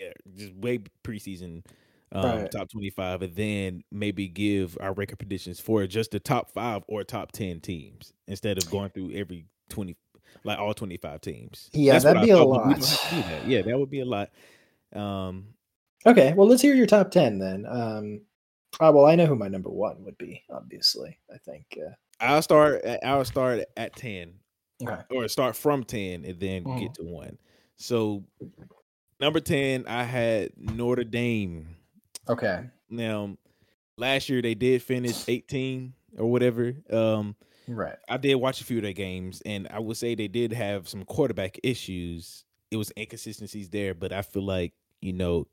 yeah, 0.00 0.12
just 0.36 0.52
way 0.56 0.80
preseason 1.04 1.64
um, 2.12 2.24
Right. 2.24 2.50
top 2.50 2.68
twenty 2.70 2.90
five, 2.90 3.22
and 3.22 3.34
then 3.34 3.82
maybe 3.90 4.28
give 4.28 4.76
our 4.80 4.92
record 4.92 5.18
predictions 5.18 5.60
for 5.60 5.86
just 5.86 6.10
the 6.12 6.20
top 6.20 6.50
five 6.52 6.82
or 6.88 7.02
top 7.04 7.32
ten 7.32 7.60
teams 7.60 8.12
instead 8.28 8.58
of 8.58 8.70
going 8.70 8.90
through 8.90 9.12
every 9.12 9.46
twenty 9.68 9.96
like 10.44 10.58
all 10.58 10.72
twenty 10.74 10.96
five 10.96 11.20
teams. 11.20 11.70
Yeah, 11.72 11.92
That's 11.94 12.04
that'd 12.04 12.22
be 12.22 12.30
a 12.30 12.36
thought, 12.36 12.44
but 12.44 12.66
we 12.68 12.74
lot. 12.74 12.80
don't 12.80 12.88
have 12.88 13.08
to 13.10 13.14
do 13.16 13.22
that. 13.22 13.46
Yeah, 13.48 13.62
that 13.62 13.78
would 13.78 13.90
be 13.90 14.00
a 14.00 14.04
lot. 14.04 14.30
Um, 14.92 15.48
Okay, 16.04 16.34
well, 16.34 16.46
let's 16.46 16.62
hear 16.62 16.74
your 16.74 16.86
top 16.86 17.10
ten 17.10 17.38
then. 17.40 17.66
Um, 17.68 18.20
uh, 18.78 18.92
well, 18.94 19.06
I 19.06 19.16
know 19.16 19.26
who 19.26 19.34
my 19.34 19.48
number 19.48 19.70
one 19.70 20.04
would 20.04 20.16
be. 20.18 20.44
Obviously, 20.50 21.18
I 21.34 21.38
think. 21.38 21.76
Uh, 21.84 21.90
I'll 22.20 22.42
start. 22.42 22.82
At, 22.84 23.00
I'll 23.04 23.24
start 23.24 23.64
at 23.76 23.96
ten, 23.96 24.34
okay. 24.80 25.02
or 25.10 25.26
start 25.26 25.56
from 25.56 25.82
ten 25.82 26.24
and 26.24 26.38
then 26.38 26.62
Mhm. 26.62 26.78
get 26.80 26.94
to 26.94 27.02
one. 27.02 27.38
So, 27.76 28.22
number 29.18 29.40
ten, 29.40 29.84
I 29.88 30.04
had 30.04 30.52
Notre 30.56 31.02
Dame. 31.02 31.74
Okay. 32.28 32.64
Now, 32.88 33.36
last 33.96 34.28
year 34.28 34.42
they 34.42 34.54
did 34.54 34.82
finish 34.82 35.28
18 35.28 35.92
or 36.18 36.30
whatever. 36.30 36.74
Um, 36.90 37.36
Right. 37.68 37.96
I 38.08 38.16
did 38.16 38.36
watch 38.36 38.60
a 38.60 38.64
few 38.64 38.76
of 38.76 38.84
their 38.84 38.92
games, 38.92 39.42
and 39.44 39.66
I 39.72 39.80
would 39.80 39.96
say 39.96 40.14
they 40.14 40.28
did 40.28 40.52
have 40.52 40.88
some 40.88 41.04
quarterback 41.04 41.58
issues. 41.64 42.44
It 42.70 42.76
was 42.76 42.92
inconsistencies 42.96 43.68
there, 43.70 43.92
but 43.92 44.12
I 44.12 44.22
feel 44.22 44.44
like 44.44 44.72
you 45.00 45.12
know 45.12 45.48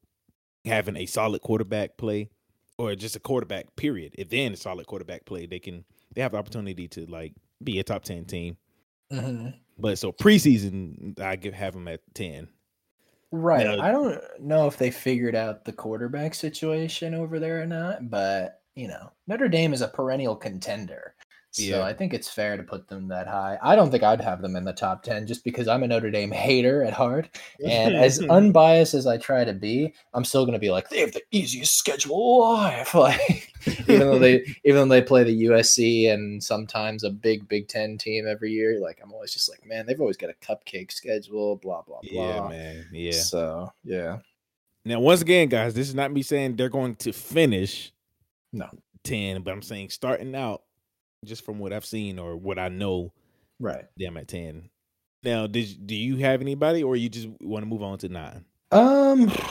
having 0.63 0.95
a 0.95 1.07
solid 1.07 1.41
quarterback 1.41 1.97
play, 1.97 2.29
or 2.77 2.93
just 2.93 3.15
a 3.15 3.19
quarterback 3.19 3.75
period, 3.75 4.13
and 4.19 4.29
then 4.29 4.53
a 4.53 4.57
solid 4.57 4.85
quarterback 4.85 5.25
play, 5.25 5.47
they 5.47 5.57
can 5.59 5.85
they 6.13 6.21
have 6.21 6.33
the 6.33 6.37
opportunity 6.37 6.87
to 6.89 7.07
like 7.07 7.33
be 7.63 7.79
a 7.79 7.83
top 7.83 8.03
ten 8.03 8.25
team. 8.25 8.57
hmm 9.11 9.47
But 9.79 9.97
so 9.97 10.11
preseason, 10.11 11.19
I 11.19 11.35
give 11.35 11.55
have 11.55 11.73
them 11.73 11.87
at 11.87 12.01
ten. 12.13 12.47
Right. 13.35 13.65
Now- 13.65 13.81
I 13.83 13.91
don't 13.91 14.21
know 14.39 14.67
if 14.67 14.77
they 14.77 14.91
figured 14.91 15.33
out 15.33 15.65
the 15.65 15.73
quarterback 15.73 16.35
situation 16.35 17.15
over 17.15 17.39
there 17.39 17.61
or 17.61 17.65
not, 17.65 18.09
but 18.11 18.61
you 18.75 18.87
know, 18.87 19.11
Notre 19.27 19.49
Dame 19.49 19.73
is 19.73 19.81
a 19.81 19.87
perennial 19.87 20.35
contender. 20.35 21.15
So 21.53 21.61
Yeah. 21.63 21.83
I 21.83 21.93
think 21.93 22.13
it's 22.15 22.27
fair 22.29 22.57
to 22.57 22.63
put 22.63 22.87
them 22.87 23.07
that 23.09 23.27
high. 23.27 23.59
I 23.61 23.75
don't 23.75 23.91
think 23.91 24.01
I'd 24.01 24.19
have 24.21 24.41
them 24.41 24.55
in 24.55 24.63
the 24.65 24.73
top 24.73 25.03
10 25.03 25.27
just 25.27 25.43
because 25.43 25.67
I'm 25.67 25.83
a 25.83 25.87
Notre 25.87 26.09
Dame 26.09 26.31
hater 26.31 26.83
at 26.83 26.93
heart. 26.93 27.29
And 27.63 27.95
as 27.95 28.19
unbiased 28.29 28.95
as 28.95 29.05
I 29.05 29.17
try 29.17 29.43
to 29.43 29.53
be, 29.53 29.93
I'm 30.15 30.25
still 30.25 30.45
going 30.45 30.53
to 30.53 30.59
be 30.59 30.71
like, 30.71 30.89
they 30.89 30.99
have 31.01 31.11
the 31.13 31.21
easiest 31.31 31.77
schedule 31.77 32.39
alive. 32.43 32.89
Like, 33.03 33.53
even 33.87 33.99
though 33.99 34.19
they 34.19 34.43
even 34.65 34.89
though 34.89 34.95
they 34.95 35.01
play 35.01 35.23
the 35.23 35.43
USC 35.45 36.11
and 36.11 36.43
sometimes 36.43 37.03
a 37.05 37.09
big 37.09 37.47
Big 37.47 37.67
Ten 37.69 37.97
team 37.97 38.27
every 38.27 38.51
year, 38.51 38.79
like 38.81 38.99
I'm 39.01 39.13
always 39.13 39.31
just 39.31 39.49
like, 39.49 39.65
man, 39.65 39.85
they've 39.85 40.01
always 40.01 40.17
got 40.17 40.29
a 40.29 40.33
cupcake 40.45 40.91
schedule, 40.91 41.55
blah 41.57 41.81
blah 41.83 41.99
blah. 42.01 42.25
yeah, 42.25 42.47
man, 42.49 42.87
yeah. 42.91 43.11
So 43.11 43.71
yeah, 43.85 44.17
Now, 44.83 44.99
once 44.99 45.21
again, 45.21 45.47
guys, 45.47 45.73
this 45.75 45.87
is 45.87 45.95
not 45.95 46.11
me 46.11 46.23
saying 46.23 46.55
they're 46.57 46.67
going 46.67 46.95
to 46.95 47.13
finish 47.13 47.93
No. 48.51 48.67
10, 49.05 49.43
but 49.43 49.51
I'm 49.51 49.61
saying 49.61 49.89
starting 49.91 50.35
out, 50.35 50.63
just 51.25 51.45
from 51.45 51.59
what 51.59 51.73
I've 51.73 51.85
seen 51.85 52.19
or 52.19 52.35
what 52.35 52.59
I 52.59 52.69
know, 52.69 53.13
right. 53.59 53.85
Damn 53.97 54.17
at 54.17 54.27
10. 54.27 54.69
Now, 55.23 55.47
did 55.47 55.87
do 55.87 55.95
you 55.95 56.17
have 56.17 56.41
anybody 56.41 56.83
or 56.83 56.95
you 56.95 57.09
just 57.09 57.29
want 57.39 57.63
to 57.63 57.67
move 57.67 57.81
on 57.81 57.97
to 57.99 58.09
nine? 58.09 58.45
Um, 58.71 59.29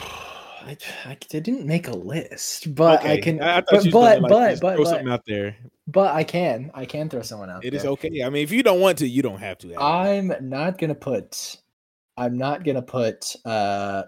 I, 0.65 0.77
I, 1.05 1.17
didn't 1.29 1.65
make 1.65 1.87
a 1.87 1.95
list, 1.95 2.73
but 2.75 3.03
I 3.03 3.19
can. 3.19 3.41
I, 3.41 3.57
I 3.57 3.61
but 3.61 3.83
but 3.91 4.21
like, 4.21 4.29
but 4.29 4.59
but, 4.61 4.75
throw 4.75 4.83
but, 4.83 4.89
something 4.89 5.09
out 5.09 5.25
there. 5.25 5.57
but 5.87 6.13
I 6.13 6.23
can 6.23 6.71
I 6.73 6.85
can 6.85 7.09
throw 7.09 7.21
someone 7.21 7.49
out. 7.49 7.65
It 7.65 7.71
there. 7.71 7.79
is 7.79 7.85
okay. 7.85 8.23
I 8.23 8.29
mean, 8.29 8.43
if 8.43 8.51
you 8.51 8.63
don't 8.63 8.79
want 8.79 8.99
to, 8.99 9.07
you 9.07 9.21
don't 9.21 9.39
have 9.39 9.57
to. 9.59 9.75
I'm 9.75 10.31
not 10.41 10.77
gonna 10.77 10.95
put 10.95 11.57
I'm 12.17 12.37
not 12.37 12.63
gonna 12.63 12.81
put 12.81 13.35
uh 13.45 14.03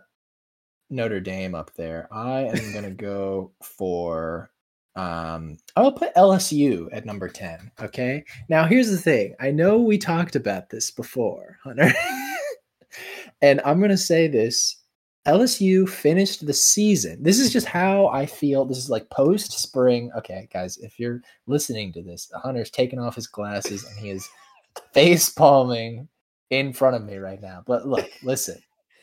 Notre 0.89 1.19
Dame 1.19 1.55
up 1.55 1.73
there. 1.75 2.07
I 2.11 2.41
am 2.41 2.73
gonna 2.73 2.91
go 2.91 3.51
for 3.63 4.51
um 4.95 5.57
I'll 5.75 5.91
put 5.91 6.15
LSU 6.15 6.87
at 6.91 7.05
number 7.05 7.27
10. 7.27 7.71
Okay. 7.81 8.23
Now 8.49 8.65
here's 8.65 8.89
the 8.89 8.97
thing. 8.97 9.35
I 9.39 9.51
know 9.51 9.77
we 9.77 9.97
talked 9.97 10.35
about 10.35 10.69
this 10.69 10.91
before, 10.91 11.57
Hunter. 11.63 11.93
and 13.41 13.61
I'm 13.65 13.81
gonna 13.81 13.97
say 13.97 14.27
this. 14.27 14.81
LSU 15.27 15.89
finished 15.89 16.45
the 16.45 16.53
season. 16.53 17.21
This 17.23 17.39
is 17.39 17.51
just 17.51 17.65
how 17.65 18.07
I 18.07 18.27
feel. 18.27 18.63
This 18.63 18.77
is 18.77 18.91
like 18.91 19.09
post 19.09 19.51
spring. 19.53 20.11
Okay, 20.15 20.47
guys, 20.53 20.77
if 20.77 20.99
you're 20.99 21.21
listening 21.47 21.91
to 21.93 22.03
this, 22.03 22.31
Hunter's 22.35 22.69
taking 22.69 22.99
off 22.99 23.15
his 23.15 23.25
glasses 23.25 23.83
and 23.83 23.97
he 23.99 24.11
is 24.11 24.27
face 24.93 25.29
palming 25.29 26.07
in 26.51 26.73
front 26.73 26.95
of 26.95 27.03
me 27.03 27.17
right 27.17 27.41
now. 27.41 27.63
But 27.65 27.87
look, 27.87 28.07
listen. 28.23 28.59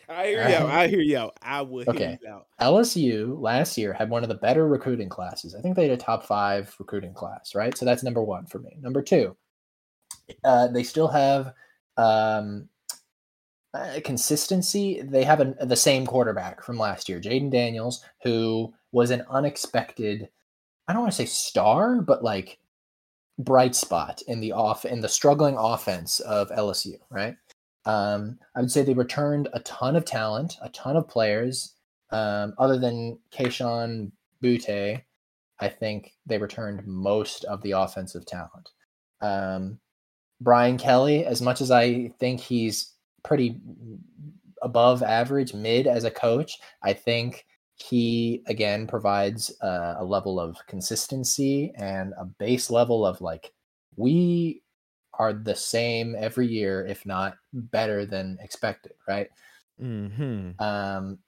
I 0.08 0.26
hear 0.26 0.48
you. 0.48 0.54
out. 0.54 0.70
I 0.70 0.88
hear 0.88 1.00
you 1.00 1.18
out. 1.18 1.36
I 1.42 1.62
would. 1.62 1.88
Okay. 1.88 1.98
hear 1.98 2.18
you 2.22 2.28
out. 2.28 2.46
LSU 2.60 3.40
last 3.40 3.78
year 3.78 3.92
had 3.92 4.10
one 4.10 4.22
of 4.22 4.28
the 4.28 4.34
better 4.34 4.66
recruiting 4.66 5.08
classes. 5.08 5.54
I 5.54 5.60
think 5.60 5.76
they 5.76 5.88
had 5.88 5.92
a 5.92 6.02
top 6.02 6.24
five 6.24 6.74
recruiting 6.78 7.14
class, 7.14 7.54
right? 7.54 7.76
So 7.76 7.84
that's 7.84 8.02
number 8.02 8.22
one 8.22 8.46
for 8.46 8.58
me. 8.58 8.76
Number 8.80 9.02
two, 9.02 9.36
uh, 10.44 10.68
they 10.68 10.82
still 10.82 11.08
have 11.08 11.52
um, 11.96 12.68
uh, 13.74 14.00
consistency. 14.04 15.02
They 15.02 15.24
have 15.24 15.40
an, 15.40 15.56
the 15.60 15.76
same 15.76 16.06
quarterback 16.06 16.62
from 16.62 16.78
last 16.78 17.08
year, 17.08 17.20
Jayden 17.20 17.50
Daniels, 17.50 18.04
who 18.22 18.74
was 18.92 19.10
an 19.10 19.24
unexpected. 19.30 20.28
I 20.86 20.92
don't 20.92 21.02
want 21.02 21.12
to 21.12 21.16
say 21.16 21.26
star, 21.26 22.00
but 22.00 22.22
like 22.22 22.58
bright 23.38 23.74
spot 23.74 24.22
in 24.28 24.40
the 24.40 24.52
off 24.52 24.84
in 24.84 25.00
the 25.00 25.08
struggling 25.08 25.56
offense 25.56 26.20
of 26.20 26.50
LSU, 26.50 26.96
right? 27.10 27.36
Um, 27.84 28.38
I 28.54 28.60
would 28.60 28.70
say 28.70 28.82
they 28.82 28.94
returned 28.94 29.48
a 29.52 29.60
ton 29.60 29.96
of 29.96 30.04
talent, 30.04 30.56
a 30.62 30.68
ton 30.70 30.96
of 30.96 31.08
players. 31.08 31.74
Um, 32.10 32.54
other 32.58 32.78
than 32.78 33.18
Kayshon 33.32 34.12
Boutte, 34.42 35.02
I 35.60 35.68
think 35.68 36.12
they 36.26 36.38
returned 36.38 36.86
most 36.86 37.44
of 37.44 37.62
the 37.62 37.72
offensive 37.72 38.26
talent. 38.26 38.70
Um, 39.20 39.78
Brian 40.40 40.76
Kelly, 40.76 41.24
as 41.24 41.40
much 41.40 41.60
as 41.60 41.70
I 41.70 42.08
think 42.18 42.40
he's 42.40 42.94
pretty 43.22 43.60
above 44.60 45.02
average, 45.02 45.54
mid 45.54 45.86
as 45.86 46.04
a 46.04 46.10
coach, 46.10 46.58
I 46.82 46.92
think 46.92 47.46
he 47.76 48.42
again 48.46 48.86
provides 48.86 49.52
uh, 49.62 49.94
a 49.98 50.04
level 50.04 50.38
of 50.38 50.56
consistency 50.66 51.72
and 51.76 52.12
a 52.18 52.24
base 52.24 52.70
level 52.70 53.06
of 53.06 53.20
like 53.20 53.52
we 53.96 54.62
are 55.14 55.32
the 55.32 55.54
same 55.54 56.16
every 56.18 56.46
year, 56.46 56.86
if 56.86 57.04
not 57.04 57.36
better 57.52 58.06
than 58.06 58.38
expected, 58.40 58.92
right? 59.06 59.28
Mm-hmm. 59.80 60.62
Um, 60.62 61.18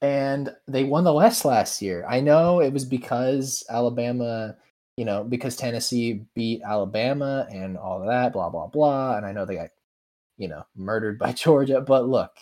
and 0.00 0.54
they 0.68 0.84
won 0.84 1.04
the 1.04 1.12
West 1.12 1.44
last 1.44 1.80
year. 1.82 2.04
I 2.08 2.20
know 2.20 2.60
it 2.60 2.72
was 2.72 2.84
because 2.84 3.64
Alabama, 3.70 4.56
you 4.96 5.04
know, 5.04 5.24
because 5.24 5.56
Tennessee 5.56 6.24
beat 6.34 6.62
Alabama 6.62 7.46
and 7.50 7.76
all 7.76 8.00
of 8.00 8.08
that, 8.08 8.32
blah 8.32 8.50
blah 8.50 8.66
blah. 8.66 9.16
And 9.16 9.26
I 9.26 9.32
know 9.32 9.44
they 9.44 9.56
got, 9.56 9.70
you 10.36 10.48
know, 10.48 10.64
murdered 10.74 11.18
by 11.18 11.32
Georgia. 11.32 11.80
But 11.80 12.08
look, 12.08 12.32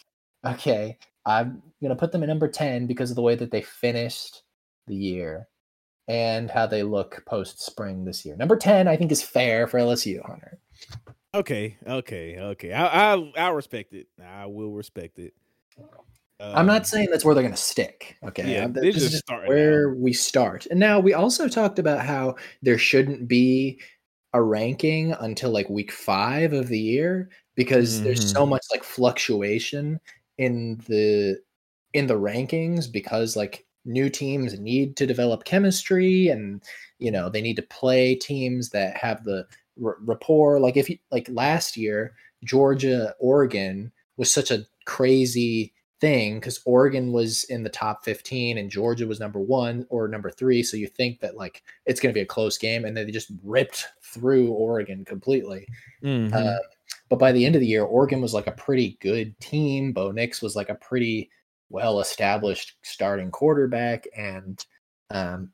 okay, 0.45 0.99
I'm 1.27 1.63
gonna 1.83 1.97
put 1.97 2.13
them 2.13 2.23
at 2.23 2.29
number 2.29 2.49
ten 2.49 2.87
because 2.87 3.11
of 3.11 3.17
the 3.17 3.23
way 3.23 3.35
that 3.37 3.51
they 3.51 3.63
finished 3.63 4.43
the 4.87 4.97
year 4.97 5.49
and 6.09 6.51
how 6.51 6.67
they 6.67 6.83
look 6.83 7.23
post 7.27 7.61
spring 7.63 8.05
this 8.05 8.25
year. 8.25 8.37
Number 8.37 8.57
ten, 8.57 8.89
I 8.89 8.97
think, 8.97 9.13
is 9.13 9.23
fair 9.23 9.67
for 9.67 9.79
LSU, 9.79 10.25
Hunter. 10.25 10.59
Okay, 11.35 11.77
okay, 11.87 12.39
okay. 12.39 12.73
I 12.73 13.15
I 13.15 13.33
I 13.37 13.49
respect 13.51 13.93
it. 13.93 14.07
I 14.23 14.47
will 14.47 14.73
respect 14.73 15.19
it. 15.19 15.35
I'm 16.41 16.67
Um, 16.67 16.67
not 16.67 16.87
saying 16.87 17.09
that's 17.11 17.25
where 17.25 17.35
they're 17.35 17.43
going 17.43 17.55
to 17.55 17.61
stick. 17.61 18.17
Okay, 18.25 18.53
Yeah, 18.53 18.67
they're 18.69 18.85
this 18.93 18.97
just 18.97 19.15
is 19.15 19.23
where 19.47 19.95
we 19.95 20.13
start. 20.13 20.67
And 20.67 20.79
now 20.79 21.01
we 21.01 21.15
also 21.15 21.49
talked 21.49 21.79
about 21.79 22.05
how 22.05 22.37
there 22.63 22.77
shouldn't 22.79 23.29
be 23.29 23.81
a 24.33 24.43
ranking 24.43 25.13
until 25.13 25.51
like 25.51 25.69
week 25.71 25.93
five 25.93 26.53
of 26.53 26.69
the 26.69 26.79
year 26.79 27.31
because 27.55 28.03
there's 28.03 28.21
Mm-hmm. 28.21 28.29
so 28.39 28.47
much 28.47 28.63
like 28.73 28.83
fluctuation 28.85 30.01
in 30.39 30.77
the 30.89 31.41
in 31.95 32.07
the 32.09 32.15
rankings 32.19 32.91
because 32.91 33.37
like 33.37 33.64
new 33.85 34.09
teams 34.09 34.59
need 34.59 34.97
to 34.97 35.07
develop 35.07 35.45
chemistry 35.45 36.29
and 36.29 36.63
you 36.99 37.11
know 37.11 37.29
they 37.29 37.43
need 37.43 37.57
to 37.57 37.63
play 37.63 38.15
teams 38.15 38.71
that 38.71 38.97
have 38.97 39.25
the 39.25 39.47
r- 39.85 39.97
rapport 40.01 40.59
like 40.59 40.77
if 40.77 40.89
you 40.89 40.99
like 41.11 41.29
last 41.31 41.77
year 41.77 42.15
georgia 42.45 43.15
oregon 43.21 43.93
was 44.17 44.33
such 44.33 44.51
a 44.51 44.65
crazy 44.87 45.73
thing 46.01 46.41
because 46.41 46.61
oregon 46.65 47.13
was 47.13 47.45
in 47.45 47.63
the 47.63 47.69
top 47.69 48.05
15 48.05 48.59
and 48.59 48.71
georgia 48.71 49.07
was 49.07 49.21
number 49.21 49.39
one 49.39 49.87
or 49.91 50.09
number 50.09 50.31
three 50.31 50.63
so 50.63 50.77
you 50.77 50.87
think 50.87 51.21
that 51.21 51.37
like 51.37 51.63
it's 51.87 52.01
going 52.01 52.13
to 52.13 52.19
be 52.19 52.23
a 52.23 52.27
close 52.27 52.59
game 52.59 52.85
and 52.85 52.97
then 52.97 53.07
they 53.07 53.13
just 53.13 53.33
ripped 53.43 53.87
through 54.03 54.49
oregon 54.49 55.05
completely 55.05 55.67
mhm. 56.03 56.33
uh, 56.33 56.59
but 57.09 57.19
by 57.19 57.33
the 57.33 57.45
end 57.45 57.55
of 57.55 57.61
the 57.61 57.67
year, 57.67 57.85
Oregon 57.85 58.21
was 58.21 58.35
like 58.35 58.47
a 58.47 58.53
pretty 58.53 58.97
good 59.01 59.39
team. 59.41 59.93
Bo 59.93 60.11
Nix 60.11 60.43
was 60.43 60.57
like 60.57 60.71
a 60.71 60.75
pretty 60.75 61.31
well 61.75 61.99
established 62.01 62.75
starting 62.85 63.31
quarterback. 63.33 64.07
And, 64.17 64.65
um, 65.11 65.51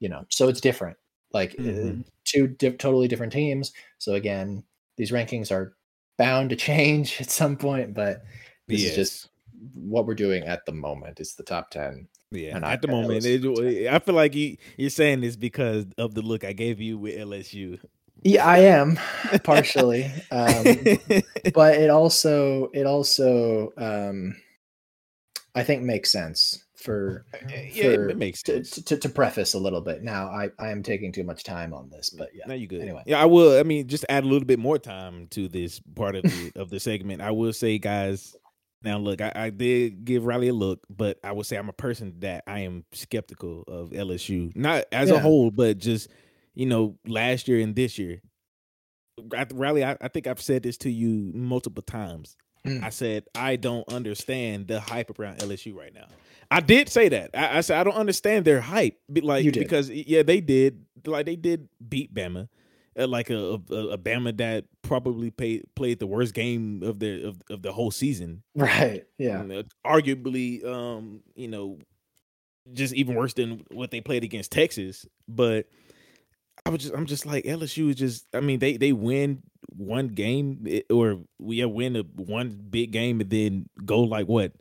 you 0.00 0.08
know, 0.10 0.24
so 0.28 0.48
it's 0.48 0.60
different. 0.60 0.96
Like 1.32 1.54
uh, 1.58 1.62
Mhm. 1.62 2.04
two 2.24 2.46
di- 2.48 2.72
totally 2.76 3.08
different 3.08 3.32
teams. 3.32 3.72
So 3.98 4.14
again, 4.14 4.64
these 4.98 5.10
rankings 5.12 5.50
are 5.50 5.74
bound 6.18 6.50
to 6.50 6.56
change 6.70 7.20
at 7.20 7.30
some 7.30 7.56
point, 7.56 7.94
but 7.94 8.22
this 8.68 8.82
yes. 8.82 8.90
is 8.90 8.96
just 8.96 9.28
what 9.74 10.06
we're 10.06 10.14
doing 10.26 10.44
at 10.44 10.66
the 10.66 10.72
moment. 10.72 11.20
It's 11.20 11.34
the 11.36 11.42
top 11.42 11.70
ten. 11.70 12.06
yeah. 12.32 12.54
and 12.56 12.64
I- 12.66 12.72
At 12.74 12.82
the 12.82 12.88
moment, 12.88 13.24
it, 13.24 13.88
I 13.88 13.98
feel 13.98 14.14
like 14.14 14.34
you 14.34 14.56
you're 14.76 14.90
saying 14.90 15.20
this 15.22 15.36
because 15.36 15.86
of 15.98 16.14
the 16.14 16.22
look 16.22 16.44
I 16.44 16.52
gave 16.52 16.80
you 16.80 16.98
with 16.98 17.16
LSU. 17.16 17.78
Yeah, 18.24 18.46
I 18.46 18.58
am 18.58 18.98
partially, 19.44 20.04
um, 20.30 20.64
but 21.54 21.74
it 21.76 21.90
also 21.90 22.68
it 22.72 22.86
also 22.86 23.72
um, 23.78 24.36
I 25.54 25.62
think 25.64 25.82
makes 25.82 26.10
sense 26.10 26.64
for 26.76 27.26
uh, 27.34 27.38
yeah, 27.48 27.56
it, 27.84 27.94
for- 27.96 28.08
it 28.10 28.16
makes 28.16 28.42
to, 28.44 28.64
sense. 28.64 28.82
to, 28.84 28.96
to 28.96 29.08
preface 29.08 29.54
a 29.54 29.58
little 29.58 29.80
bit. 29.80 30.02
Now, 30.02 30.26
I 30.28 30.50
I 30.58 30.70
am 30.70 30.82
taking 30.82 31.12
too 31.12 31.24
much 31.24 31.44
time 31.44 31.74
on 31.74 31.90
this, 31.90 32.10
but 32.10 32.30
yeah, 32.34 32.44
No, 32.46 32.54
you 32.54 32.66
good. 32.66 32.80
Anyway. 32.80 33.02
yeah, 33.06 33.20
I 33.20 33.26
will. 33.26 33.58
I 33.58 33.62
mean, 33.62 33.86
just 33.86 34.04
add 34.08 34.24
a 34.24 34.26
little 34.26 34.46
bit 34.46 34.58
more 34.58 34.78
time 34.78 35.26
to 35.28 35.48
this 35.48 35.80
part 35.94 36.16
of 36.16 36.22
the 36.22 36.52
of 36.56 36.70
the 36.70 36.80
segment. 36.80 37.20
I 37.20 37.30
will 37.32 37.52
say, 37.52 37.78
guys. 37.78 38.34
Now, 38.84 38.98
look, 38.98 39.20
I, 39.20 39.30
I 39.36 39.50
did 39.50 40.04
give 40.04 40.26
Riley 40.26 40.48
a 40.48 40.52
look, 40.52 40.84
but 40.90 41.16
I 41.22 41.30
will 41.30 41.44
say 41.44 41.56
I'm 41.56 41.68
a 41.68 41.72
person 41.72 42.14
that 42.18 42.42
I 42.48 42.60
am 42.60 42.84
skeptical 42.90 43.62
of 43.68 43.90
LSU, 43.90 44.56
not 44.56 44.86
as 44.90 45.08
a 45.10 45.20
whole, 45.20 45.52
but 45.52 45.78
just 45.78 46.08
you 46.54 46.66
know, 46.66 46.98
last 47.06 47.46
year 47.46 47.60
and 47.60 47.76
this 47.76 47.96
year. 47.98 48.20
Riley, 49.52 49.84
I, 49.84 49.96
I 50.00 50.08
think 50.08 50.26
I've 50.26 50.40
said 50.40 50.62
this 50.62 50.76
to 50.78 50.90
you 50.90 51.30
multiple 51.34 51.82
times. 51.82 52.36
Mm. 52.66 52.82
I 52.82 52.90
said 52.90 53.24
I 53.34 53.56
don't 53.56 53.88
understand 53.92 54.68
the 54.68 54.80
hype 54.80 55.18
around 55.18 55.38
LSU 55.38 55.74
right 55.74 55.92
now. 55.92 56.06
I 56.50 56.60
did 56.60 56.88
say 56.88 57.08
that. 57.08 57.30
I, 57.34 57.58
I 57.58 57.60
said 57.62 57.78
I 57.78 57.84
don't 57.84 57.96
understand 57.96 58.44
their 58.44 58.60
hype, 58.60 58.98
like 59.08 59.52
because 59.52 59.90
yeah, 59.90 60.22
they 60.22 60.40
did 60.40 60.84
like 61.06 61.26
they 61.26 61.36
did 61.36 61.68
beat 61.88 62.14
Bama, 62.14 62.48
uh, 62.98 63.06
like 63.06 63.30
a, 63.30 63.60
a 63.70 63.74
a 63.88 63.98
Bama 63.98 64.36
that 64.36 64.66
probably 64.82 65.30
played 65.30 65.64
played 65.74 65.98
the 65.98 66.06
worst 66.06 66.34
game 66.34 66.82
of 66.82 66.98
the 66.98 67.28
of, 67.28 67.42
of 67.50 67.62
the 67.62 67.72
whole 67.72 67.90
season. 67.90 68.42
right, 68.54 69.04
yeah, 69.18 69.40
And, 69.40 69.52
uh, 69.52 69.62
arguably, 69.84 70.64
um, 70.64 71.22
you 71.34 71.48
know, 71.48 71.78
just 72.72 72.94
even 72.94 73.14
worse 73.14 73.32
than 73.34 73.64
what 73.70 73.90
they 73.90 74.00
played 74.00 74.22
against 74.24 74.52
Texas. 74.52 75.06
But 75.26 75.66
I 76.64 76.70
was 76.70 76.82
just, 76.82 76.94
I'm 76.94 77.06
just 77.06 77.26
like 77.26 77.44
LSU 77.44 77.90
is 77.90 77.96
just. 77.96 78.26
I 78.34 78.40
mean, 78.40 78.58
they 78.58 78.76
they 78.76 78.92
win 78.92 79.42
one 79.76 80.08
game 80.08 80.64
eh, 80.68 80.82
or 80.90 81.18
we 81.38 81.56
yeah, 81.56 81.64
win 81.64 81.96
a 81.96 82.02
one 82.02 82.50
big 82.70 82.92
game 82.92 83.20
and 83.20 83.30
then 83.30 83.68
go 83.84 84.00
like 84.00 84.26
what 84.28 84.52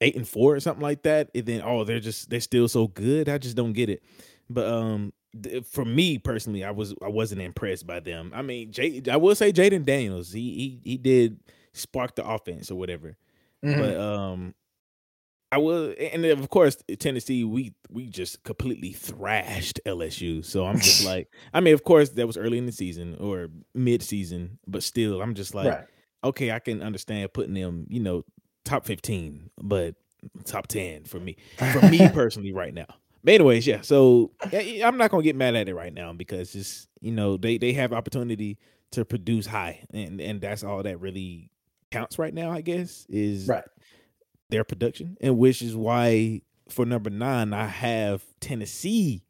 eight 0.00 0.16
and 0.16 0.26
four 0.26 0.54
or 0.54 0.60
something 0.60 0.82
like 0.82 1.02
that, 1.02 1.30
and 1.34 1.46
then 1.46 1.62
oh 1.64 1.84
they're 1.84 2.00
just 2.00 2.30
they're 2.30 2.40
still 2.40 2.68
so 2.68 2.86
good. 2.86 3.28
I 3.28 3.38
just 3.38 3.56
don't 3.56 3.72
get 3.72 3.88
it. 3.88 4.02
But 4.48 4.66
um, 4.68 5.12
th- 5.40 5.64
for 5.64 5.84
me 5.84 6.18
personally, 6.18 6.64
I 6.64 6.70
was 6.70 6.94
I 7.04 7.08
wasn't 7.08 7.40
impressed 7.42 7.86
by 7.86 8.00
them. 8.00 8.32
I 8.34 8.42
mean, 8.42 8.70
Jay, 8.72 9.02
I 9.10 9.16
will 9.16 9.34
say 9.34 9.52
Jayden 9.52 9.84
Daniels, 9.84 10.32
he 10.32 10.80
he 10.84 10.90
he 10.92 10.96
did 10.98 11.40
spark 11.72 12.14
the 12.14 12.26
offense 12.26 12.70
or 12.70 12.76
whatever. 12.76 13.16
Mhm. 13.64 13.78
But 13.78 13.96
um, 13.96 14.54
I 15.52 15.58
will, 15.58 15.94
and 15.98 16.24
of 16.24 16.48
course 16.48 16.76
Tennessee, 16.98 17.42
we 17.42 17.74
we 17.90 18.06
just 18.06 18.44
completely 18.44 18.92
thrashed 18.92 19.80
LSU. 19.84 20.44
So 20.44 20.64
I'm 20.64 20.78
just 20.78 21.04
like, 21.06 21.28
I 21.52 21.60
mean, 21.60 21.74
of 21.74 21.82
course 21.82 22.10
that 22.10 22.26
was 22.26 22.36
early 22.36 22.58
in 22.58 22.66
the 22.66 22.72
season 22.72 23.16
or 23.18 23.48
mid 23.74 24.02
season, 24.02 24.58
but 24.66 24.82
still, 24.82 25.20
I'm 25.20 25.34
just 25.34 25.54
like, 25.54 25.68
right. 25.68 25.84
okay, 26.22 26.52
I 26.52 26.60
can 26.60 26.82
understand 26.82 27.32
putting 27.32 27.54
them, 27.54 27.86
you 27.88 28.00
know, 28.00 28.24
top 28.64 28.86
15, 28.86 29.50
but 29.60 29.96
top 30.44 30.68
10 30.68 31.04
for 31.04 31.18
me, 31.18 31.36
for 31.72 31.80
me 31.88 32.08
personally 32.12 32.52
right 32.52 32.72
now. 32.72 32.86
But 33.24 33.34
anyways, 33.34 33.66
yeah. 33.66 33.80
So 33.82 34.30
I'm 34.52 34.96
not 34.96 35.10
gonna 35.10 35.22
get 35.22 35.36
mad 35.36 35.56
at 35.56 35.68
it 35.68 35.74
right 35.74 35.92
now 35.92 36.12
because 36.12 36.52
just 36.52 36.88
you 37.00 37.12
know 37.12 37.36
they 37.36 37.58
they 37.58 37.72
have 37.74 37.92
opportunity 37.92 38.58
to 38.92 39.04
produce 39.04 39.46
high, 39.46 39.84
and 39.92 40.20
and 40.20 40.40
that's 40.40 40.64
all 40.64 40.82
that 40.82 41.00
really 41.00 41.50
counts 41.90 42.18
right 42.18 42.32
now. 42.32 42.50
I 42.50 42.60
guess 42.60 43.04
is 43.08 43.46
right. 43.46 43.64
Their 44.50 44.64
production, 44.64 45.16
and 45.20 45.38
which 45.38 45.62
is 45.62 45.74
why 45.76 46.42
for 46.68 46.84
number 46.86 47.10
nine 47.10 47.52
I 47.52 47.66
have 47.66 48.22
Tennessee 48.40 49.22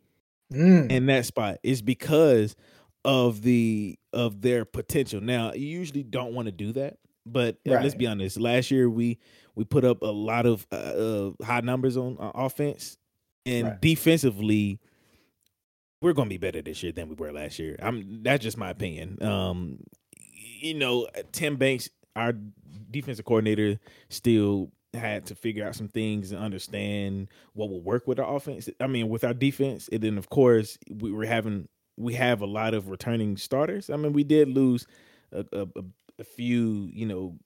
Mm. 0.53 0.91
in 0.91 1.07
that 1.07 1.25
spot 1.27 1.59
is 1.63 1.81
because 1.81 2.57
of 3.05 3.43
the 3.43 3.97
of 4.13 4.41
their 4.41 4.65
potential. 4.65 5.21
Now, 5.21 5.53
you 5.53 5.67
usually 5.67 6.03
don't 6.03 6.35
want 6.35 6.47
to 6.47 6.53
do 6.53 6.73
that, 6.73 6.99
but 7.25 7.55
uh, 7.69 7.75
let's 7.75 7.95
be 7.95 8.09
honest. 8.09 8.39
Last 8.41 8.69
year 8.73 8.91
we 8.91 9.19
we 9.55 9.65
put 9.65 9.85
up 9.85 10.03
a 10.03 10.07
lot 10.07 10.47
of 10.47 10.67
uh, 10.73 10.75
uh, 10.75 11.31
high 11.45 11.61
numbers 11.61 11.97
on 11.97 12.17
uh, 12.19 12.33
offense, 12.35 12.97
and 13.47 13.69
Right. 13.69 13.81
defensively, 13.81 14.81
we're 16.03 16.15
going 16.15 16.27
to 16.29 16.35
be 16.35 16.39
better 16.39 16.63
this 16.63 16.83
year 16.83 16.93
than 16.93 17.09
we 17.09 17.15
were 17.15 17.33
last 17.33 17.59
year. 17.61 17.77
I'm 17.81 18.23
that's 18.25 18.43
just 18.43 18.57
my 18.59 18.71
opinion. 18.71 19.23
Um, 19.23 19.79
you 20.61 20.75
know, 20.75 21.07
Tim 21.33 21.57
Banks, 21.57 21.89
our 22.17 22.35
defensive 22.91 23.25
coordinator, 23.25 23.79
still 24.09 24.73
had 24.95 25.27
to 25.27 25.35
figure 25.35 25.67
out 25.67 25.75
some 25.75 25.89
things 25.89 26.33
and 26.33 26.43
understand 26.43 27.29
what 27.53 27.71
will 27.71 27.83
work 27.83 28.07
with 28.07 28.19
our 28.19 28.37
offense. 28.37 28.69
I 28.81 28.87
mean, 28.87 29.09
with 29.09 29.25
our 29.25 29.35
defense, 29.35 29.89
and 29.93 30.03
then 30.03 30.19
of 30.19 30.31
course 30.31 30.79
we 30.91 31.13
were 31.13 31.27
having 31.27 31.69
we 31.97 32.15
have 32.15 32.41
a 32.41 32.47
lot 32.47 32.75
of 32.75 32.89
returning 32.89 33.37
starters. 33.37 33.91
I 33.91 33.97
mean, 33.97 34.13
we 34.13 34.25
did 34.25 34.49
lose 34.49 34.87
a, 35.33 35.45
a, 35.53 35.67
a, 36.19 36.25
few, 36.25 36.89
you 36.93 37.05
know, 37.05 37.37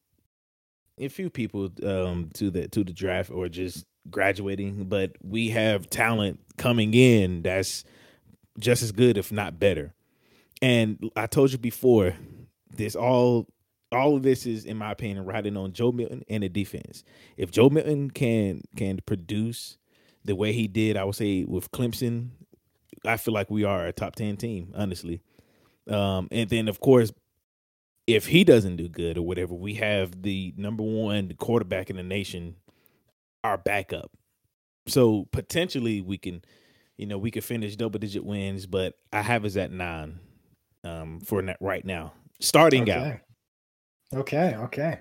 a 0.98 1.08
few 1.08 1.28
people 1.28 1.70
um, 1.82 2.30
to 2.34 2.50
the 2.50 2.68
to 2.68 2.84
the 2.84 2.92
draft 2.92 3.30
or 3.30 3.48
just 3.48 3.84
graduating, 4.10 4.84
but 4.84 5.12
we 5.22 5.50
have 5.50 5.90
talent 5.90 6.40
coming 6.56 6.94
in 6.94 7.42
that's 7.42 7.84
just 8.60 8.82
as 8.82 8.92
good, 8.92 9.18
if 9.18 9.32
not 9.32 9.58
better. 9.58 9.92
And 10.62 11.10
I 11.16 11.26
told 11.26 11.52
you 11.52 11.58
before, 11.58 12.14
this 12.70 12.94
all 12.94 13.48
all 13.94 14.16
of 14.16 14.22
this 14.22 14.46
is, 14.46 14.64
in 14.64 14.76
my 14.76 14.92
opinion, 14.92 15.24
riding 15.24 15.56
on 15.56 15.72
Joe 15.72 15.92
Milton 15.92 16.22
and 16.28 16.42
the 16.42 16.48
defense. 16.48 17.04
If 17.36 17.50
Joe 17.50 17.70
Milton 17.70 18.10
can 18.10 18.62
can 18.76 19.00
produce 19.06 19.78
the 20.24 20.34
way 20.34 20.52
he 20.52 20.66
did, 20.66 20.96
I 20.96 21.04
would 21.04 21.14
say 21.14 21.44
with 21.44 21.70
Clemson, 21.70 22.30
I 23.04 23.16
feel 23.16 23.34
like 23.34 23.50
we 23.50 23.64
are 23.64 23.86
a 23.86 23.92
top 23.92 24.16
ten 24.16 24.36
team, 24.36 24.72
honestly. 24.74 25.22
Um, 25.88 26.28
and 26.30 26.48
then 26.48 26.68
of 26.68 26.80
course, 26.80 27.12
if 28.06 28.26
he 28.26 28.44
doesn't 28.44 28.76
do 28.76 28.88
good 28.88 29.18
or 29.18 29.22
whatever, 29.22 29.54
we 29.54 29.74
have 29.74 30.22
the 30.22 30.54
number 30.56 30.82
one 30.82 31.32
quarterback 31.38 31.90
in 31.90 31.96
the 31.96 32.02
nation, 32.02 32.56
our 33.42 33.58
backup. 33.58 34.10
So 34.86 35.26
potentially 35.32 36.00
we 36.00 36.18
can, 36.18 36.42
you 36.98 37.06
know, 37.06 37.16
we 37.18 37.30
could 37.30 37.44
finish 37.44 37.76
double 37.76 37.98
digit 37.98 38.24
wins, 38.24 38.66
but 38.66 38.94
I 39.12 39.22
have 39.22 39.44
us 39.44 39.56
at 39.56 39.70
nine 39.70 40.20
um, 40.84 41.20
for 41.20 41.42
right 41.60 41.84
now, 41.84 42.12
starting 42.40 42.90
out. 42.90 43.20
Okay. 44.12 44.54
Okay. 44.56 44.98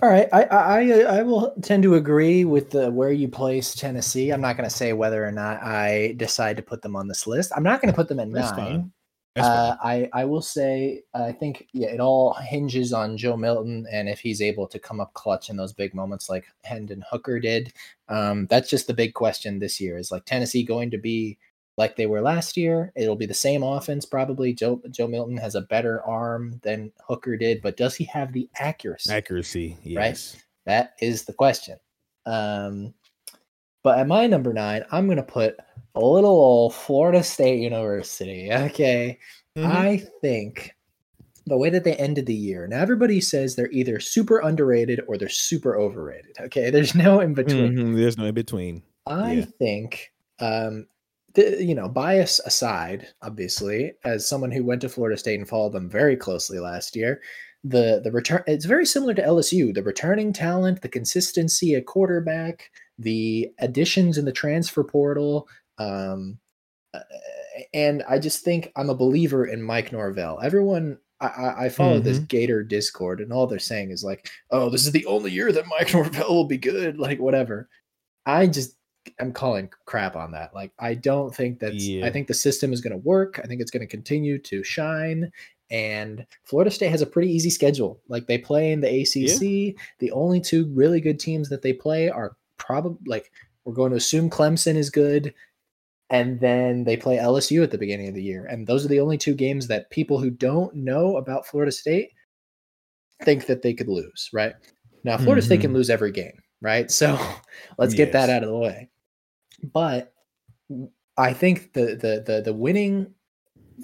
All 0.00 0.08
right. 0.08 0.28
I, 0.32 0.44
I 0.44 0.80
I 0.80 1.00
I 1.18 1.22
will 1.22 1.54
tend 1.62 1.82
to 1.82 1.96
agree 1.96 2.44
with 2.44 2.70
the 2.70 2.90
where 2.90 3.10
you 3.10 3.28
place 3.28 3.74
Tennessee. 3.74 4.30
I'm 4.30 4.40
not 4.40 4.56
going 4.56 4.68
to 4.68 4.74
say 4.74 4.92
whether 4.92 5.26
or 5.26 5.32
not 5.32 5.60
I 5.62 6.14
decide 6.16 6.56
to 6.56 6.62
put 6.62 6.82
them 6.82 6.94
on 6.94 7.08
this 7.08 7.26
list. 7.26 7.52
I'm 7.56 7.64
not 7.64 7.82
going 7.82 7.92
to 7.92 7.96
put 7.96 8.08
them 8.08 8.20
in 8.20 8.30
That's 8.30 8.56
nine. 8.56 8.92
Uh, 9.36 9.76
I 9.82 10.08
I 10.12 10.24
will 10.24 10.42
say 10.42 11.02
I 11.14 11.32
think 11.32 11.68
yeah, 11.72 11.88
it 11.88 12.00
all 12.00 12.32
hinges 12.34 12.92
on 12.92 13.16
Joe 13.16 13.36
Milton 13.36 13.86
and 13.90 14.08
if 14.08 14.18
he's 14.20 14.42
able 14.42 14.66
to 14.66 14.78
come 14.78 15.00
up 15.00 15.12
clutch 15.14 15.50
in 15.50 15.56
those 15.56 15.72
big 15.72 15.94
moments 15.94 16.28
like 16.28 16.46
Hendon 16.64 17.04
Hooker 17.08 17.38
did. 17.38 17.72
Um, 18.08 18.46
that's 18.46 18.70
just 18.70 18.86
the 18.86 18.94
big 18.94 19.14
question 19.14 19.58
this 19.58 19.80
year. 19.80 19.98
Is 19.98 20.10
like 20.10 20.24
Tennessee 20.24 20.64
going 20.64 20.90
to 20.90 20.98
be 20.98 21.38
like 21.78 21.96
they 21.96 22.04
were 22.06 22.20
last 22.20 22.56
year? 22.56 22.92
It'll 22.96 23.16
be 23.16 23.24
the 23.24 23.32
same 23.32 23.62
offense 23.62 24.04
probably. 24.04 24.52
Joe 24.52 24.82
Joe 24.90 25.06
Milton 25.08 25.38
has 25.38 25.54
a 25.54 25.62
better 25.62 26.02
arm 26.02 26.60
than 26.62 26.92
Hooker 27.08 27.36
did, 27.38 27.62
but 27.62 27.76
does 27.78 27.94
he 27.96 28.04
have 28.04 28.32
the 28.34 28.50
accuracy? 28.56 29.10
accuracy. 29.10 29.78
Yes. 29.82 30.36
That 30.66 30.94
is 31.00 31.24
the 31.24 31.32
question. 31.32 31.78
Um, 32.26 32.92
but 33.82 33.98
at 33.98 34.06
my 34.08 34.26
number 34.26 34.52
nine, 34.52 34.84
I'm 34.92 35.06
going 35.06 35.16
to 35.16 35.22
put 35.22 35.56
a 35.94 36.00
little 36.04 36.30
old 36.30 36.74
Florida 36.74 37.22
State 37.22 37.60
University. 37.60 38.50
Okay. 38.52 39.18
Mhm. 39.56 39.64
I 39.64 39.96
think 40.20 40.74
the 41.46 41.56
way 41.56 41.70
that 41.70 41.84
they 41.84 41.94
ended 41.94 42.26
the 42.26 42.34
year, 42.34 42.66
now 42.66 42.80
everybody 42.82 43.20
says 43.20 43.56
they're 43.56 43.70
either 43.70 43.98
super 44.00 44.40
underrated 44.40 45.00
or 45.08 45.16
they're 45.16 45.28
super 45.30 45.78
overrated. 45.78 46.36
Okay. 46.40 46.68
There's 46.70 46.94
no 46.94 47.20
in 47.20 47.32
between. 47.34 47.72
Mhm, 47.74 47.96
There's 47.96 48.18
no 48.18 48.26
in 48.26 48.34
between. 48.34 48.82
I 49.06 49.32
Yeah. 49.34 49.44
think, 49.58 50.12
um, 50.40 50.86
the, 51.34 51.62
you 51.62 51.74
know, 51.74 51.88
bias 51.88 52.40
aside, 52.40 53.08
obviously, 53.22 53.92
as 54.04 54.28
someone 54.28 54.50
who 54.50 54.64
went 54.64 54.80
to 54.80 54.88
Florida 54.88 55.16
State 55.18 55.38
and 55.38 55.48
followed 55.48 55.72
them 55.72 55.88
very 55.90 56.16
closely 56.16 56.58
last 56.58 56.96
year, 56.96 57.20
the 57.64 58.00
the 58.02 58.10
return 58.12 58.42
it's 58.46 58.64
very 58.64 58.86
similar 58.86 59.14
to 59.14 59.22
LSU. 59.22 59.74
The 59.74 59.82
returning 59.82 60.32
talent, 60.32 60.80
the 60.82 60.88
consistency 60.88 61.74
at 61.74 61.86
quarterback, 61.86 62.70
the 62.98 63.50
additions 63.58 64.16
in 64.16 64.24
the 64.24 64.32
transfer 64.32 64.84
portal, 64.84 65.48
um, 65.78 66.38
and 67.74 68.02
I 68.08 68.18
just 68.18 68.44
think 68.44 68.72
I'm 68.76 68.90
a 68.90 68.94
believer 68.94 69.44
in 69.44 69.62
Mike 69.62 69.92
Norvell. 69.92 70.40
Everyone. 70.42 70.98
I- 71.20 71.26
I, 71.26 71.64
I 71.64 71.68
follow 71.68 71.98
this 71.98 72.18
Gator 72.28 72.62
Discord, 72.62 73.20
and 73.20 73.32
all 73.32 73.48
they're 73.48 73.58
saying 73.58 73.90
is 73.90 74.04
like, 74.04 74.30
"Oh, 74.52 74.70
this 74.70 74.86
is 74.86 74.92
the 74.92 75.04
only 75.06 75.32
year 75.32 75.50
that 75.50 75.66
Mike 75.66 75.92
Norvell 75.92 76.32
will 76.32 76.44
be 76.46 76.58
good." 76.58 76.96
Like, 77.00 77.18
whatever. 77.18 77.68
I 78.24 78.46
just 78.46 78.76
I'm 79.20 79.32
calling 79.32 79.70
crap 79.86 80.16
on 80.16 80.32
that. 80.32 80.54
Like 80.54 80.72
I 80.78 80.94
don't 80.94 81.34
think 81.34 81.58
that's 81.60 81.86
Yeah. 81.86 82.06
I 82.06 82.10
think 82.10 82.26
the 82.26 82.34
system 82.34 82.72
is 82.72 82.80
going 82.80 82.92
to 82.92 83.06
work. 83.06 83.40
I 83.42 83.46
think 83.46 83.60
it's 83.60 83.70
going 83.70 83.86
to 83.86 83.86
continue 83.86 84.38
to 84.38 84.62
shine 84.64 85.30
And 85.70 86.26
Florida 86.44 86.70
State 86.70 86.90
has 86.90 87.02
a 87.02 87.06
pretty 87.06 87.30
easy 87.30 87.50
schedule. 87.50 88.00
Like 88.08 88.26
they 88.26 88.38
play 88.38 88.72
in 88.72 88.80
the 88.80 89.02
ACC. 89.02 89.42
Yeah. 89.42 89.82
The 89.98 90.12
only 90.12 90.40
two 90.40 90.66
really 90.74 91.00
good 91.00 91.20
teams 91.20 91.48
that 91.50 91.62
they 91.62 91.72
play 91.72 92.08
are 92.08 92.36
probably 92.56 92.98
like 93.06 93.30
we're 93.64 93.74
going 93.74 93.90
to 93.90 93.96
assume 93.96 94.30
Clemson 94.30 94.76
is 94.76 94.90
good 94.90 95.34
and 96.10 96.40
then 96.40 96.84
they 96.84 96.96
play 96.96 97.18
LSU 97.18 97.62
at 97.62 97.70
the 97.70 97.78
beginning 97.78 98.08
of 98.08 98.14
the 98.14 98.22
year. 98.22 98.46
And 98.46 98.66
those 98.66 98.84
are 98.84 98.88
the 98.88 99.00
only 99.00 99.18
two 99.18 99.34
games 99.34 99.68
that 99.68 99.90
people 99.90 100.18
who 100.18 100.30
don't 100.30 100.74
know 100.74 101.16
about 101.16 101.46
Florida 101.46 101.72
State 101.72 102.12
think 103.22 103.46
that 103.46 103.62
they 103.62 103.74
could 103.74 103.88
lose, 103.88 104.30
right? 104.32 104.54
Now, 105.04 105.16
Florida 105.16 105.40
mm-hmm. 105.40 105.46
State 105.46 105.60
can 105.60 105.70
mm-hmm. 105.70 105.76
lose 105.76 105.90
every 105.90 106.12
game, 106.12 106.40
right? 106.62 106.90
So 106.98 107.18
let's 107.76 107.94
get 107.94 108.12
that 108.12 108.30
out 108.30 108.42
of 108.42 108.48
the 108.48 108.56
way. 108.56 108.88
But 109.62 110.12
I 111.16 111.32
think 111.32 111.72
the 111.72 111.96
the 111.96 112.22
the 112.26 112.42
the 112.44 112.52
winning 112.52 113.12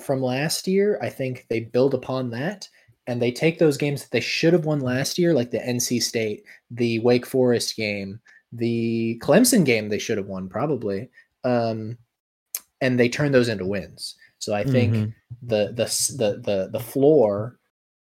from 0.02 0.22
last 0.22 0.66
year, 0.66 0.98
I 1.02 1.08
think 1.08 1.46
they 1.48 1.60
build 1.60 1.94
upon 1.94 2.30
that 2.30 2.68
and 3.06 3.20
they 3.20 3.30
take 3.30 3.58
those 3.58 3.76
games 3.76 4.02
that 4.02 4.10
they 4.10 4.20
should 4.20 4.52
have 4.52 4.64
won 4.64 4.80
last 4.80 5.18
year, 5.18 5.34
like 5.34 5.50
the 5.50 5.58
NC 5.58 6.02
State, 6.02 6.44
the 6.70 7.00
Wake 7.00 7.26
Forest 7.26 7.76
game, 7.76 8.20
the 8.52 9.20
Clemson 9.22 9.64
game 9.64 9.88
they 9.88 9.98
should 9.98 10.16
have 10.16 10.26
won 10.26 10.48
probably. 10.48 11.10
Um, 11.44 11.98
and 12.80 12.98
they 12.98 13.08
turn 13.08 13.32
those 13.32 13.48
into 13.48 13.66
wins. 13.66 14.16
So 14.38 14.54
I 14.54 14.64
think 14.64 14.94
mm-hmm. 14.94 15.10
the, 15.42 15.72
the 15.74 15.84
the 16.18 16.40
the 16.40 16.68
the 16.72 16.80
floor 16.80 17.58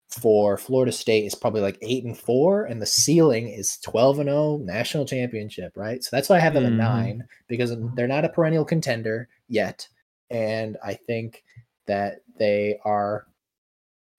for 0.08 0.56
Florida 0.56 0.92
State 0.92 1.24
is 1.24 1.34
probably 1.34 1.60
like 1.60 1.78
eight 1.82 2.04
and 2.04 2.16
four, 2.16 2.64
and 2.64 2.80
the 2.80 2.86
ceiling 2.86 3.48
is 3.48 3.78
twelve 3.78 4.18
and 4.18 4.28
zero 4.28 4.58
national 4.58 5.04
championship, 5.04 5.72
right? 5.76 6.02
So 6.02 6.10
that's 6.12 6.28
why 6.28 6.36
I 6.36 6.40
have 6.40 6.54
them 6.54 6.64
mm-hmm. 6.64 6.80
at 6.80 6.84
nine 6.84 7.24
because 7.48 7.74
they're 7.94 8.06
not 8.06 8.24
a 8.24 8.28
perennial 8.28 8.64
contender 8.64 9.28
yet, 9.48 9.88
and 10.30 10.76
I 10.84 10.94
think 10.94 11.42
that 11.86 12.22
they 12.38 12.78
are 12.84 13.26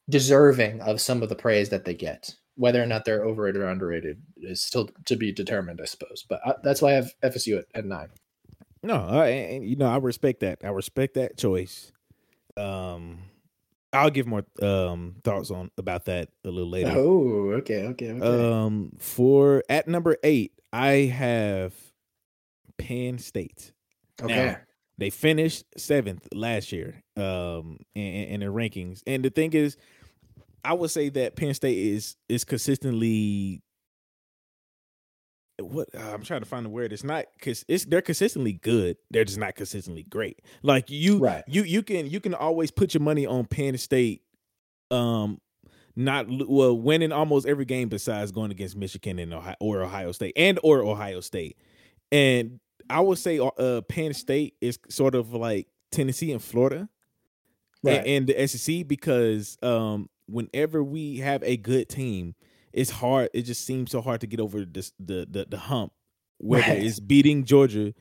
deserving 0.10 0.82
of 0.82 1.02
some 1.02 1.22
of 1.22 1.30
the 1.30 1.36
praise 1.36 1.70
that 1.70 1.86
they 1.86 1.94
get. 1.94 2.36
Whether 2.56 2.82
or 2.82 2.88
not 2.88 3.06
they're 3.06 3.24
overrated 3.24 3.62
or 3.62 3.68
underrated 3.68 4.22
is 4.38 4.62
still 4.62 4.90
to 5.06 5.16
be 5.16 5.32
determined, 5.32 5.80
I 5.82 5.86
suppose. 5.86 6.26
But 6.28 6.42
I, 6.46 6.50
uh, 6.52 6.58
that's 6.64 6.82
why 6.82 6.92
I 6.92 6.94
have 6.94 7.14
FSU 7.24 7.60
at, 7.60 7.66
at 7.76 7.86
nine. 7.86 8.10
No, 8.82 8.96
I, 8.96 9.60
you 9.62 9.76
know 9.76 9.88
I 9.88 9.98
respect 9.98 10.40
that. 10.40 10.60
I 10.64 10.70
respect 10.70 11.16
that 11.16 11.38
choice. 11.38 11.92
Um, 12.56 13.20
I'll 13.94 14.10
give 14.10 14.28
more 14.28 14.44
um 14.62 15.16
thoughts 15.24 15.50
on 15.52 15.72
about 15.78 16.06
that 16.06 16.30
a 16.44 16.50
little 16.50 16.70
later. 16.70 16.92
Oh, 16.96 17.52
okay, 17.60 17.88
okay, 17.88 18.12
okay. 18.12 18.50
Um, 18.52 18.92
for 19.00 19.64
at 19.70 19.88
number 19.88 20.18
eight, 20.24 20.52
I 20.74 21.12
have 21.14 21.74
Penn 22.78 23.18
State. 23.18 23.74
Okay. 24.22 24.36
Now, 24.48 24.58
they 24.98 25.10
finished 25.10 25.64
seventh 25.78 26.28
last 26.34 26.72
year, 26.72 27.04
um, 27.16 27.80
in, 27.96 28.04
in 28.04 28.40
the 28.40 28.48
rankings, 28.48 29.04
and 29.06 29.24
the 29.24 29.30
thing 29.30 29.54
is, 29.54 29.78
I 30.64 30.74
would 30.74 30.90
say 30.92 31.10
that 31.10 31.36
Penn 31.36 31.54
State 31.54 31.78
is 31.78 32.16
is 32.28 32.44
consistently 32.44 33.62
what 35.60 35.90
uh, 35.96 36.12
I'm 36.14 36.24
trying 36.24 36.42
to 36.42 36.46
find 36.46 36.66
the 36.66 36.70
word. 36.70 36.94
It's 36.94 37.04
not 37.04 37.26
because 37.38 37.66
it's 37.68 37.86
they're 37.86 38.02
consistently 38.02 38.54
good. 38.54 38.98
They're 39.10 39.26
just 39.26 39.40
not 39.40 39.56
consistently 39.56 40.04
great. 40.04 40.42
Like 40.62 40.90
you, 40.90 41.20
right. 41.20 41.44
you 41.48 41.64
you 41.64 41.84
can 41.84 42.08
you 42.08 42.20
can 42.20 42.34
always 42.34 42.72
put 42.72 42.94
your 42.94 43.02
money 43.02 43.26
on 43.26 43.46
Penn 43.46 43.78
State. 43.78 44.22
Um, 44.92 45.42
not 45.96 46.28
well 46.30 46.78
winning 46.78 47.12
almost 47.12 47.48
every 47.48 47.66
game 47.66 47.90
besides 47.90 48.32
going 48.32 48.52
against 48.52 48.76
Michigan 48.76 49.18
and 49.18 49.34
Ohio 49.34 49.56
or 49.60 49.82
Ohio 49.82 50.12
State 50.12 50.34
and 50.38 50.60
or 50.64 50.84
Ohio 50.84 51.22
State. 51.22 51.58
And 52.12 52.60
I 52.90 53.02
would 53.02 53.18
say 53.18 53.40
uh, 53.40 53.48
uh 53.48 53.82
Penn 53.82 54.14
State 54.14 54.56
is 54.62 54.78
sort 54.90 55.16
of 55.16 55.34
like 55.34 55.68
Tennessee 55.92 56.32
and 56.32 56.42
Florida, 56.42 56.88
right. 57.84 57.98
and, 57.98 58.08
and 58.08 58.28
the 58.28 58.48
SEC 58.48 58.88
because 58.88 59.58
um 59.64 60.10
whenever 60.28 60.84
we 60.84 61.18
have 61.18 61.42
a 61.44 61.58
good 61.58 61.90
team 61.90 62.36
it's 62.74 62.92
hard. 62.92 63.30
It 63.34 63.44
just 63.44 63.66
seems 63.66 63.92
so 63.92 64.02
hard 64.02 64.22
to 64.22 64.28
get 64.28 64.40
over 64.40 64.66
this, 64.66 64.92
the 65.00 65.28
the 65.30 65.46
the 65.50 65.58
hump, 65.58 65.94
whether 66.38 66.68
right. 66.68 66.84
it's 66.84 67.00
beating 67.00 67.44
Georgia 67.44 67.94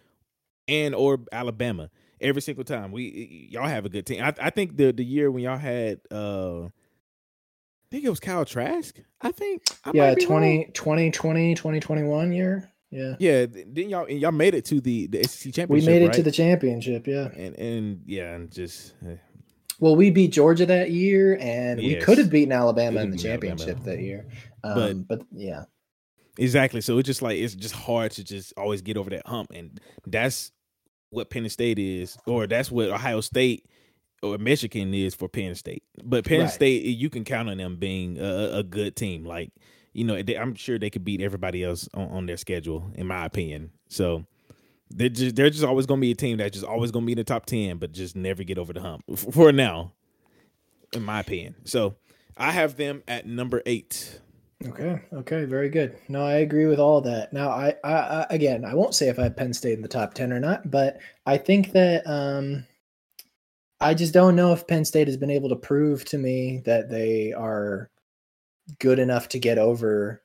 and 0.69 0.95
or 0.95 1.21
Alabama 1.33 1.91
every 2.21 2.43
single 2.43 2.65
time. 2.65 2.93
We 2.93 3.49
y'all 3.51 3.69
have 3.69 3.85
a 3.85 3.89
good 3.89 4.07
team. 4.07 4.23
I, 4.23 4.35
I 4.41 4.51
think 4.51 4.77
the 4.77 4.93
the 4.93 5.05
year 5.05 5.31
when 5.31 5.43
y'all 5.43 5.59
had 5.59 6.01
uh 6.11 6.65
I 6.65 7.89
think 7.91 8.05
it 8.05 8.11
was 8.11 8.21
Kyle 8.21 8.45
Trask. 8.45 8.99
I 9.21 9.31
think 9.31 9.63
I 9.85 9.93
yeah 9.95 10.15
20, 10.15 10.71
2020 10.75 11.55
2021 11.55 12.33
year. 12.33 12.71
Yeah. 12.91 13.17
Yeah. 13.19 13.47
Then 13.47 13.89
y'all 13.91 14.11
y'all 14.11 14.33
made 14.33 14.55
it 14.55 14.65
to 14.67 14.81
the 14.81 15.07
the 15.07 15.23
SEC 15.25 15.55
championship. 15.55 15.71
We 15.71 15.93
made 15.93 16.03
it 16.03 16.07
right? 16.07 16.15
to 16.15 16.23
the 16.23 16.33
championship. 16.33 17.07
Yeah. 17.07 17.29
And 17.37 17.55
and 17.57 18.03
yeah, 18.07 18.35
and 18.35 18.51
just 18.51 18.95
eh, 19.07 19.17
well, 19.79 19.95
we 19.95 20.11
beat 20.11 20.33
Georgia 20.33 20.65
that 20.67 20.91
year, 20.91 21.37
and 21.39 21.81
yes. 21.81 21.95
we 21.95 22.01
could 22.01 22.19
have 22.19 22.31
beaten 22.31 22.53
Alabama 22.53 23.01
in 23.01 23.11
the 23.11 23.19
championship 23.19 23.69
Alabama. 23.69 23.97
that 23.97 24.03
year. 24.03 24.27
Um, 24.67 25.03
but, 25.09 25.19
but 25.19 25.27
yeah, 25.33 25.65
exactly. 26.39 26.81
So 26.81 26.99
it's 26.99 27.07
just 27.07 27.23
like 27.23 27.39
it's 27.39 27.55
just 27.55 27.75
hard 27.75 28.13
to 28.13 28.25
just 28.25 28.53
always 28.57 28.83
get 28.83 28.97
over 28.97 29.11
that 29.11 29.27
hump, 29.27 29.51
and 29.55 29.81
that's 30.07 30.53
what 31.11 31.31
Penn 31.31 31.49
State 31.49 31.79
is, 31.79 32.17
or 32.27 32.47
that's 32.47 32.71
what 32.71 32.89
Ohio 32.89 33.21
State 33.21 33.67
or 34.23 34.39
Michigan 34.39 34.93
is 34.95 35.15
for 35.15 35.29
Penn 35.29 35.55
State. 35.55 35.83
But 36.03 36.25
Penn 36.25 36.41
right. 36.41 36.51
State, 36.51 36.85
you 36.85 37.11
can 37.11 37.25
count 37.25 37.49
on 37.49 37.59
them 37.59 37.77
being 37.77 38.19
a, 38.19 38.59
a 38.59 38.63
good 38.63 38.97
team. 38.97 39.25
Like 39.25 39.53
you 39.97 40.05
know, 40.05 40.23
they, 40.23 40.37
I'm 40.37 40.55
sure 40.55 40.79
they 40.79 40.91
could 40.91 41.05
beat 41.05 41.23
everybody 41.23 41.65
else 41.65 41.89
on, 41.95 42.09
on 42.09 42.27
their 42.27 42.37
schedule, 42.37 42.91
in 42.95 43.07
my 43.07 43.25
opinion. 43.25 43.71
So 43.89 44.27
they're 44.91 45.09
just 45.09 45.37
they're 45.37 45.49
just 45.49 45.65
always 45.65 45.87
going 45.87 46.01
to 46.01 46.03
be 46.03 46.11
a 46.11 46.15
team 46.15 46.37
that's 46.37 46.53
just 46.53 46.67
always 46.67 46.91
going 46.91 47.05
to 47.05 47.07
be 47.07 47.13
in 47.13 47.19
the 47.19 47.25
top 47.25 47.47
ten, 47.47 47.79
but 47.79 47.93
just 47.93 48.15
never 48.15 48.45
get 48.45 48.59
over 48.59 48.75
the 48.75 48.81
hump 48.83 49.05
for 49.17 49.53
now, 49.53 49.93
in 50.93 51.03
my 51.03 51.21
opinion. 51.21 51.57
So 51.65 51.97
I 52.37 52.53
have 52.53 52.77
them 52.77 53.03
at 53.09 53.27
number 53.27 53.63
eight. 53.65 54.21
Okay. 54.65 55.03
Okay. 55.13 55.45
Very 55.45 55.69
good. 55.69 55.99
No, 56.09 56.25
I 56.25 56.37
agree 56.37 56.67
with 56.67 56.79
all 56.79 57.01
that. 57.03 57.33
Now, 57.33 57.51
I, 57.51 57.75
I, 57.85 57.93
I, 57.93 58.27
again, 58.31 58.65
I 58.65 58.75
won't 58.75 58.95
say 58.95 59.09
if 59.09 59.19
I 59.19 59.25
have 59.25 59.37
Penn 59.37 59.53
State 59.53 59.75
in 59.75 59.83
the 59.83 59.89
top 59.89 60.15
ten 60.15 60.33
or 60.33 60.41
not, 60.41 60.71
but 60.71 60.99
I 61.27 61.37
think 61.37 61.73
that 61.73 62.07
um, 62.07 62.67
I 63.81 63.93
just 63.93 64.15
don't 64.15 64.35
know 64.35 64.53
if 64.53 64.67
Penn 64.67 64.85
State 64.87 65.09
has 65.09 65.19
been 65.19 65.31
able 65.31 65.51
to 65.51 65.57
prove 65.57 66.05
to 66.07 66.19
me 66.19 66.63
that 66.65 66.89
they 66.89 67.35
are 67.35 67.91
good 68.79 68.99
enough 68.99 69.29
to 69.31 69.39
get 69.39 69.59
over, 69.59 70.23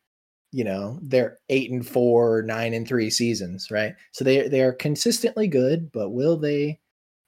you 0.54 0.64
know, 0.64 0.98
their 1.02 1.38
eight 1.50 1.70
and 1.72 1.86
four, 1.86 2.42
nine 2.44 2.74
and 2.74 2.88
three 2.88 3.10
seasons, 3.10 3.70
right? 3.70 3.96
So 4.14 4.24
they 4.24 4.48
they 4.48 4.62
are 4.62 4.74
consistently 4.74 5.48
good, 5.50 5.92
but 5.92 6.12
will 6.12 6.38
they 6.38 6.80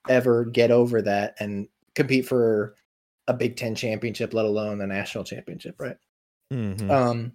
ever 0.07 0.45
get 0.45 0.71
over 0.71 1.01
that 1.01 1.35
and 1.39 1.67
compete 1.95 2.25
for 2.27 2.75
a 3.27 3.33
Big 3.33 3.57
Ten 3.57 3.75
championship, 3.75 4.33
let 4.33 4.45
alone 4.45 4.77
the 4.77 4.87
national 4.87 5.25
championship, 5.25 5.75
right? 5.79 5.97
Mm-hmm. 6.53 6.91
Um, 6.91 7.33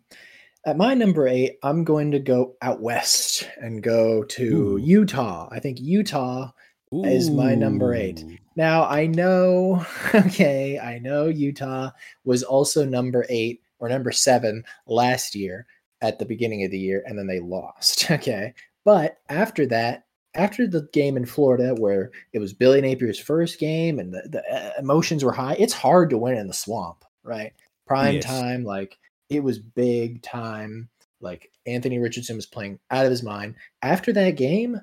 at 0.64 0.76
my 0.76 0.94
number 0.94 1.26
eight, 1.26 1.58
I'm 1.62 1.84
going 1.84 2.10
to 2.12 2.18
go 2.18 2.56
out 2.62 2.80
west 2.80 3.48
and 3.58 3.82
go 3.82 4.24
to 4.24 4.74
Ooh. 4.74 4.76
Utah. 4.76 5.48
I 5.50 5.60
think 5.60 5.80
Utah 5.80 6.50
Ooh. 6.94 7.04
is 7.04 7.30
my 7.30 7.54
number 7.54 7.94
eight. 7.94 8.24
Now 8.56 8.84
I 8.84 9.06
know, 9.06 9.86
okay, 10.14 10.78
I 10.78 10.98
know 10.98 11.26
Utah 11.26 11.90
was 12.24 12.42
also 12.42 12.84
number 12.84 13.24
eight 13.28 13.62
or 13.78 13.88
number 13.88 14.12
seven 14.12 14.64
last 14.86 15.34
year 15.34 15.66
at 16.00 16.18
the 16.18 16.26
beginning 16.26 16.64
of 16.64 16.70
the 16.70 16.78
year, 16.78 17.02
and 17.06 17.18
then 17.18 17.26
they 17.26 17.40
lost. 17.40 18.10
Okay. 18.18 18.54
But 18.84 19.18
after 19.28 19.66
that, 19.66 20.06
after 20.34 20.66
the 20.66 20.88
game 20.94 21.18
in 21.18 21.26
Florida, 21.26 21.74
where 21.74 22.10
it 22.32 22.38
was 22.38 22.54
Billy 22.54 22.80
Napier's 22.80 23.18
first 23.18 23.58
game 23.58 23.98
and 23.98 24.14
the, 24.14 24.22
the 24.28 24.42
uh, 24.50 24.72
emotions 24.78 25.22
were 25.22 25.32
high, 25.32 25.56
it's 25.58 25.74
hard 25.74 26.08
to 26.10 26.16
win 26.16 26.38
in 26.38 26.46
the 26.46 26.54
swamp, 26.54 27.04
right? 27.22 27.52
Prime 27.86 28.14
yes. 28.14 28.24
time, 28.24 28.64
like 28.64 28.96
it 29.28 29.42
was 29.42 29.58
big 29.58 30.22
time. 30.22 30.88
Like 31.20 31.50
Anthony 31.66 31.98
Richardson 31.98 32.36
was 32.36 32.46
playing 32.46 32.78
out 32.90 33.04
of 33.04 33.10
his 33.10 33.22
mind. 33.22 33.56
After 33.82 34.12
that 34.12 34.36
game, 34.36 34.80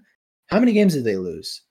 how 0.48 0.60
many 0.60 0.74
games 0.74 0.94
did 0.94 1.06
they 1.06 1.18
lose? 1.18 1.62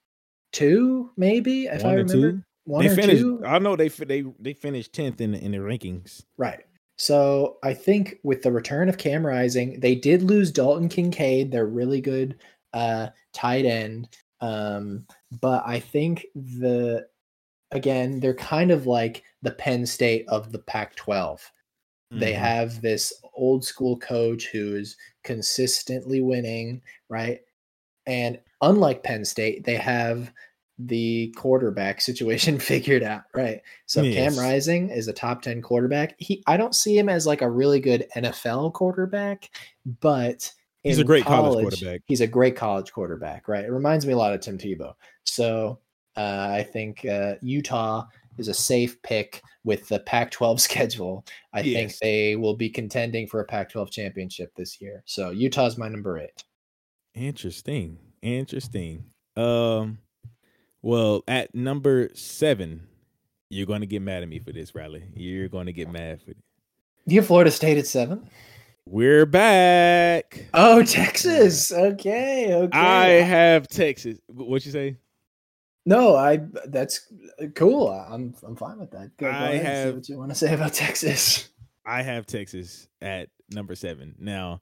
Two, 0.51 1.11
maybe, 1.17 1.65
if 1.65 1.83
One 1.83 1.91
I 1.91 1.95
remember. 1.95 2.31
Two. 2.31 2.41
One 2.65 2.83
they 2.83 2.91
or 2.91 2.95
finished, 2.95 3.21
two. 3.21 3.43
I 3.45 3.59
know 3.59 3.75
they 3.75 3.89
they 3.89 4.23
they 4.39 4.53
finished 4.53 4.93
tenth 4.93 5.21
in 5.21 5.33
the, 5.33 5.43
in 5.43 5.51
the 5.51 5.59
rankings. 5.59 6.23
Right. 6.37 6.65
So 6.97 7.57
I 7.63 7.73
think 7.73 8.19
with 8.23 8.41
the 8.41 8.51
return 8.51 8.89
of 8.89 8.97
Cam 8.97 9.25
Rising, 9.25 9.79
they 9.79 9.95
did 9.95 10.23
lose 10.23 10.51
Dalton 10.51 10.89
Kincaid. 10.89 11.51
They're 11.51 11.67
really 11.67 12.01
good 12.01 12.37
uh, 12.73 13.09
tight 13.33 13.65
end. 13.65 14.09
Um, 14.41 15.05
but 15.41 15.63
I 15.65 15.79
think 15.79 16.25
the 16.33 17.07
again, 17.71 18.19
they're 18.19 18.33
kind 18.33 18.71
of 18.71 18.87
like 18.87 19.23
the 19.41 19.51
Penn 19.51 19.85
State 19.85 20.25
of 20.27 20.51
the 20.51 20.59
Pac 20.59 20.95
12. 20.95 21.51
Mm-hmm. 22.11 22.19
They 22.19 22.33
have 22.33 22.81
this 22.81 23.13
old 23.33 23.65
school 23.65 23.97
coach 23.97 24.47
who 24.47 24.75
is 24.75 24.95
consistently 25.23 26.21
winning, 26.21 26.81
right? 27.09 27.39
And 28.05 28.39
unlike 28.61 29.03
Penn 29.03 29.25
State, 29.25 29.65
they 29.65 29.75
have 29.75 30.31
the 30.77 31.33
quarterback 31.37 32.01
situation 32.01 32.59
figured 32.59 33.03
out, 33.03 33.23
right? 33.33 33.61
So 33.85 34.01
yes. 34.01 34.15
Cam 34.15 34.43
Rising 34.43 34.89
is 34.89 35.07
a 35.07 35.13
top 35.13 35.41
10 35.41 35.61
quarterback. 35.61 36.15
He 36.17 36.43
I 36.47 36.57
don't 36.57 36.75
see 36.75 36.97
him 36.97 37.09
as 37.09 37.25
like 37.25 37.41
a 37.41 37.49
really 37.49 37.79
good 37.79 38.05
NFL 38.15 38.73
quarterback, 38.73 39.49
but 40.01 40.51
he's 40.83 40.99
a 40.99 41.03
great 41.03 41.25
college, 41.25 41.53
college, 41.53 41.79
quarterback. 41.79 42.01
He's 42.05 42.21
a 42.21 42.27
great 42.27 42.55
college 42.55 42.91
quarterback, 42.91 43.47
right? 43.47 43.65
It 43.65 43.71
reminds 43.71 44.05
me 44.05 44.13
a 44.13 44.17
lot 44.17 44.33
of 44.33 44.41
Tim 44.41 44.57
Tebow. 44.57 44.93
So 45.23 45.79
uh, 46.17 46.49
I 46.51 46.63
think 46.63 47.05
uh, 47.05 47.35
Utah 47.41 48.05
is 48.37 48.47
a 48.47 48.53
safe 48.53 49.01
pick 49.01 49.41
with 49.63 49.87
the 49.87 49.99
Pac-12 49.99 50.59
schedule. 50.59 51.25
I 51.53 51.63
think 51.63 51.97
they 51.97 52.35
will 52.35 52.55
be 52.55 52.69
contending 52.69 53.27
for 53.27 53.39
a 53.39 53.45
Pac-12 53.45 53.91
championship 53.91 54.51
this 54.55 54.79
year. 54.81 55.03
So 55.05 55.31
Utah's 55.31 55.77
my 55.77 55.89
number 55.89 56.19
eight. 56.19 56.43
Interesting. 57.13 57.97
Interesting. 58.21 59.05
Um 59.35 59.99
well, 60.81 61.23
at 61.27 61.55
number 61.55 62.09
seven, 62.13 62.87
you're 63.49 63.65
gonna 63.65 63.87
get 63.87 64.03
mad 64.03 64.21
at 64.21 64.29
me 64.29 64.37
for 64.39 64.51
this, 64.51 64.75
Riley. 64.75 65.03
You're 65.15 65.49
gonna 65.49 65.71
get 65.71 65.89
mad 65.91 66.21
for 66.21 66.31
it. 66.31 66.37
You 67.07 67.19
have 67.19 67.27
Florida 67.27 67.51
State 67.51 67.77
at 67.77 67.87
seven? 67.87 68.29
We're 68.87 69.25
back. 69.25 70.45
Oh, 70.53 70.83
Texas. 70.83 71.71
Okay, 71.71 72.53
okay. 72.53 72.77
I 72.77 73.07
have 73.07 73.67
Texas. 73.67 74.19
What 74.27 74.63
you 74.63 74.71
say? 74.71 74.97
No, 75.85 76.15
I. 76.15 76.41
That's 76.67 77.11
cool. 77.55 77.89
I'm 77.89 78.33
I'm 78.43 78.55
fine 78.55 78.79
with 78.79 78.91
that. 78.91 79.15
Go, 79.17 79.27
go 79.27 79.37
I 79.37 79.51
ahead 79.51 79.65
have- 79.87 79.95
what 79.95 80.09
you 80.09 80.17
want 80.17 80.31
to 80.31 80.35
say 80.35 80.53
about 80.53 80.73
Texas. 80.73 81.49
I 81.85 82.01
have 82.01 82.25
Texas 82.25 82.87
at 83.01 83.29
number 83.51 83.75
seven. 83.75 84.15
Now, 84.17 84.61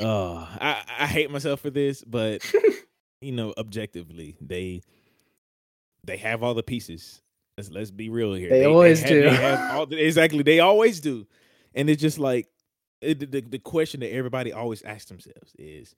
uh, 0.00 0.36
I, 0.58 0.82
I 1.00 1.06
hate 1.06 1.30
myself 1.30 1.60
for 1.60 1.68
this, 1.68 2.02
but 2.02 2.40
you 3.20 3.32
know, 3.32 3.52
objectively, 3.58 4.36
they 4.40 4.80
they 6.04 6.16
have 6.16 6.42
all 6.42 6.54
the 6.54 6.62
pieces. 6.62 7.20
Let's 7.58 7.70
let's 7.70 7.90
be 7.90 8.08
real 8.08 8.32
here. 8.32 8.48
They 8.48 8.64
always 8.64 9.00
have, 9.00 9.08
do. 9.10 9.22
They 9.22 9.36
have 9.36 9.70
all, 9.76 9.92
exactly. 9.92 10.42
They 10.42 10.60
always 10.60 11.00
do, 11.00 11.26
and 11.74 11.90
it's 11.90 12.00
just 12.00 12.18
like 12.18 12.48
it, 13.02 13.30
the 13.30 13.42
the 13.42 13.58
question 13.58 14.00
that 14.00 14.12
everybody 14.14 14.52
always 14.54 14.82
asks 14.82 15.10
themselves 15.10 15.52
is, 15.58 15.94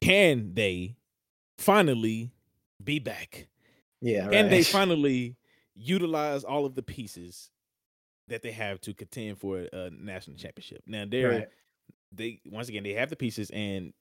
can 0.00 0.54
they 0.54 0.94
finally 1.58 2.30
be 2.82 2.98
back? 2.98 3.46
Yeah, 4.00 4.28
And 4.30 4.50
they 4.50 4.62
finally 4.78 5.36
utilize 5.74 6.44
all 6.44 6.66
of 6.66 6.74
the 6.74 6.82
pieces 6.82 7.50
that 8.28 8.42
they 8.42 8.52
have 8.52 8.80
to 8.82 8.94
contend 8.94 9.38
for 9.38 9.66
a 9.72 9.90
national 9.90 10.36
championship? 10.36 10.82
Now 10.86 11.04
they're 11.08 11.30
Right. 11.30 11.48
they 12.12 12.40
once 12.46 12.68
again 12.68 12.82
they 12.82 12.92
have 12.94 13.10
the 13.10 13.16
pieces 13.16 13.50
and 13.50 13.92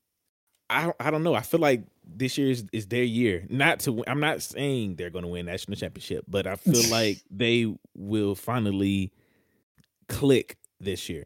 I 0.69 0.83
don't, 0.85 0.95
I 0.99 1.11
don't 1.11 1.23
know. 1.23 1.35
I 1.35 1.41
feel 1.41 1.59
like 1.59 1.83
this 2.05 2.37
year 2.37 2.49
is, 2.49 2.65
is 2.71 2.87
their 2.87 3.03
year. 3.03 3.45
Not 3.49 3.79
to 3.81 4.03
I'm 4.07 4.19
not 4.21 4.41
saying 4.41 4.95
they're 4.95 5.09
going 5.09 5.23
to 5.23 5.29
win 5.29 5.45
national 5.45 5.75
championship, 5.77 6.25
but 6.27 6.47
I 6.47 6.55
feel 6.55 6.89
like 6.89 7.17
they 7.29 7.73
will 7.95 8.33
finally 8.33 9.11
click 10.09 10.57
this 10.79 11.09
year. 11.09 11.25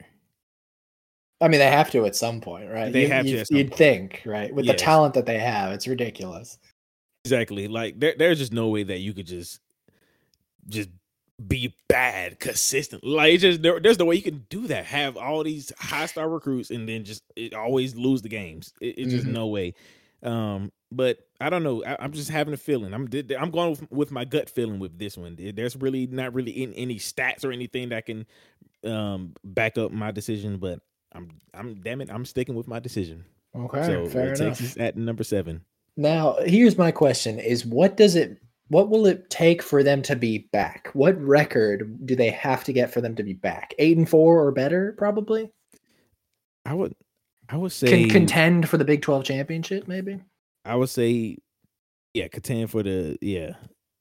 I 1.39 1.47
mean, 1.47 1.59
they 1.59 1.69
have 1.69 1.91
to 1.91 2.05
at 2.07 2.15
some 2.15 2.41
point, 2.41 2.69
right? 2.71 2.91
They 2.91 3.03
You- 3.03 3.07
have 3.09 3.25
to 3.25 3.31
you- 3.31 3.45
some 3.45 3.57
You'd 3.57 3.67
point. 3.69 3.77
think, 3.77 4.21
right? 4.25 4.53
With 4.53 4.65
Yes. 4.65 4.75
the 4.75 4.79
talent 4.83 5.13
that 5.13 5.25
they 5.27 5.37
have, 5.37 5.71
it's 5.71 5.87
ridiculous. 5.87 6.57
Exactly. 7.27 7.67
Like 7.67 7.99
there, 7.99 8.15
there's 8.17 8.39
just 8.39 8.53
no 8.53 8.69
way 8.69 8.83
that 8.83 8.99
you 8.99 9.13
could 9.13 9.27
just 9.27 9.59
just 10.67 10.89
be 11.45 11.75
bad 11.87 12.39
consistent. 12.39 13.03
Like 13.03 13.33
it's 13.33 13.41
just 13.41 13.61
there, 13.61 13.79
there's 13.79 13.99
no 13.99 14.05
way 14.05 14.15
you 14.15 14.21
can 14.21 14.45
do 14.49 14.67
that. 14.67 14.85
Have 14.85 15.17
all 15.17 15.43
these 15.43 15.71
high 15.77 16.05
star 16.07 16.29
recruits 16.29 16.71
and 16.71 16.87
then 16.87 17.03
just 17.03 17.23
it 17.35 17.53
always 17.53 17.95
lose 17.95 18.21
the 18.21 18.29
games. 18.29 18.73
It, 18.81 18.97
it's 18.97 19.11
just 19.11 19.27
Mhm. 19.27 19.33
no 19.33 19.47
way. 19.47 19.73
Um, 20.23 20.71
but 20.91 21.19
I 21.39 21.49
don't 21.49 21.63
know. 21.63 21.83
I, 21.83 21.97
I'm 21.99 22.11
just 22.11 22.29
having 22.29 22.53
a 22.53 22.57
feeling. 22.57 22.93
I'm 22.93 23.07
I'm 23.37 23.51
going 23.51 23.71
with, 23.71 23.91
with 23.91 24.11
my 24.11 24.25
gut 24.25 24.49
feeling 24.49 24.79
with 24.79 24.97
this 24.97 25.17
one. 25.17 25.37
There's 25.37 25.75
really 25.75 26.07
not 26.07 26.33
really 26.33 26.63
in, 26.63 26.73
any 26.73 26.95
stats 26.95 27.45
or 27.45 27.51
anything 27.51 27.89
that 27.89 28.05
can 28.05 28.25
um 28.83 29.33
back 29.43 29.77
up 29.77 29.91
my 29.91 30.11
decision. 30.11 30.57
But 30.57 30.79
I'm 31.11 31.29
I'm 31.53 31.75
damn 31.75 32.01
it. 32.01 32.09
I'm 32.11 32.25
sticking 32.25 32.55
with 32.55 32.67
my 32.67 32.79
decision. 32.79 33.25
Okay, 33.55 33.83
so 33.83 34.07
fair 34.07 34.21
uh, 34.21 34.25
enough. 34.25 34.37
Texas 34.37 34.77
at 34.77 34.97
number 34.97 35.23
seven. 35.23 35.61
Now, 35.97 36.37
here's 36.45 36.77
my 36.77 36.91
question: 36.91 37.39
Is 37.39 37.65
what 37.65 37.97
does 37.97 38.15
it? 38.15 38.37
What 38.69 38.89
will 38.89 39.07
it 39.07 39.29
take 39.29 39.63
for 39.63 39.81
them 39.81 40.01
to 40.03 40.15
be 40.15 40.49
back? 40.51 40.89
What 40.93 41.19
record 41.21 42.05
do 42.05 42.15
they 42.15 42.29
have 42.29 42.63
to 42.65 42.73
get 42.73 42.93
for 42.93 43.01
them 43.01 43.15
to 43.15 43.23
be 43.23 43.33
back? 43.33 43.73
Eight 43.79 43.97
and 43.97 44.07
four 44.07 44.45
or 44.45 44.51
better, 44.51 44.93
probably. 44.97 45.49
I 46.65 46.73
would 46.73 46.93
I 47.49 47.57
would 47.57 47.71
say 47.71 47.87
Can 47.87 48.09
contend 48.09 48.69
for 48.69 48.77
the 48.77 48.85
Big 48.85 49.01
Twelve 49.01 49.23
championship, 49.23 49.87
maybe. 49.87 50.19
I 50.65 50.75
would 50.75 50.89
say, 50.89 51.37
yeah, 52.13 52.27
contend 52.27 52.69
for 52.69 52.83
the 52.83 53.17
yeah 53.21 53.53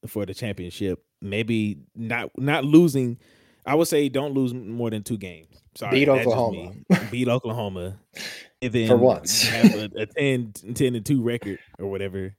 for 0.06 0.26
the 0.26 0.34
championship. 0.34 1.02
Maybe 1.22 1.78
not 1.94 2.30
not 2.36 2.64
losing. 2.64 3.18
I 3.64 3.74
would 3.74 3.88
say 3.88 4.08
don't 4.08 4.34
lose 4.34 4.52
more 4.52 4.90
than 4.90 5.02
two 5.02 5.16
games. 5.16 5.62
Sorry, 5.76 6.00
Beat 6.00 6.08
Oklahoma. 6.08 6.72
Beat 7.10 7.28
Oklahoma, 7.28 7.98
and 8.62 8.72
then 8.72 8.88
For 8.88 8.96
once. 8.96 9.42
have 9.48 9.74
a, 9.74 9.90
a 9.96 10.06
10, 10.06 10.52
10 10.74 10.94
and 10.94 11.04
two 11.04 11.22
record 11.22 11.58
or 11.78 11.86
whatever. 11.86 12.34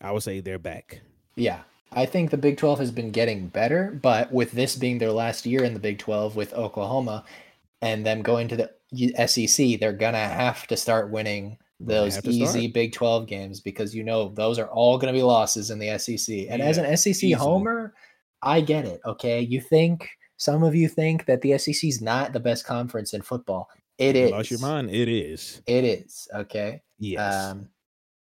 I 0.00 0.12
would 0.12 0.22
say 0.22 0.40
they're 0.40 0.58
back. 0.58 1.02
Yeah, 1.36 1.60
I 1.92 2.06
think 2.06 2.30
the 2.30 2.38
Big 2.38 2.56
12 2.56 2.78
has 2.78 2.90
been 2.90 3.10
getting 3.10 3.48
better, 3.48 3.98
but 4.02 4.32
with 4.32 4.52
this 4.52 4.76
being 4.76 4.98
their 4.98 5.12
last 5.12 5.44
year 5.44 5.64
in 5.64 5.74
the 5.74 5.80
Big 5.80 5.98
12 5.98 6.36
with 6.36 6.54
Oklahoma 6.54 7.24
and 7.82 8.06
them 8.06 8.22
going 8.22 8.48
to 8.48 8.56
the 8.56 9.26
SEC, 9.26 9.78
they're 9.78 9.92
going 9.92 10.14
to 10.14 10.18
have 10.18 10.66
to 10.68 10.76
start 10.76 11.10
winning 11.10 11.58
those 11.80 12.24
easy 12.26 12.46
start. 12.46 12.72
Big 12.74 12.92
12 12.92 13.26
games 13.26 13.60
because 13.60 13.94
you 13.94 14.04
know 14.04 14.28
those 14.28 14.58
are 14.58 14.68
all 14.68 14.98
going 14.98 15.12
to 15.12 15.18
be 15.18 15.22
losses 15.22 15.70
in 15.70 15.78
the 15.78 15.98
SEC. 15.98 16.46
And 16.48 16.62
as 16.62 16.78
an 16.78 16.96
SEC 16.96 17.24
easily. 17.24 17.32
homer, 17.32 17.94
I 18.42 18.60
get 18.60 18.84
it, 18.84 19.00
okay? 19.04 19.40
You 19.40 19.60
think 19.60 20.08
some 20.40 20.62
of 20.62 20.74
you 20.74 20.88
think 20.88 21.26
that 21.26 21.42
the 21.42 21.58
SEC 21.58 21.84
is 21.84 22.00
not 22.00 22.32
the 22.32 22.40
best 22.40 22.64
conference 22.64 23.12
in 23.12 23.20
football. 23.20 23.68
It 23.98 24.16
You 24.16 24.22
is. 24.24 24.30
lost 24.30 24.50
your 24.50 24.60
mind. 24.60 24.88
It 24.90 25.06
is. 25.06 25.60
It 25.66 25.84
is, 25.84 26.26
okay? 26.34 26.80
Yes. 26.98 27.34
Um, 27.50 27.68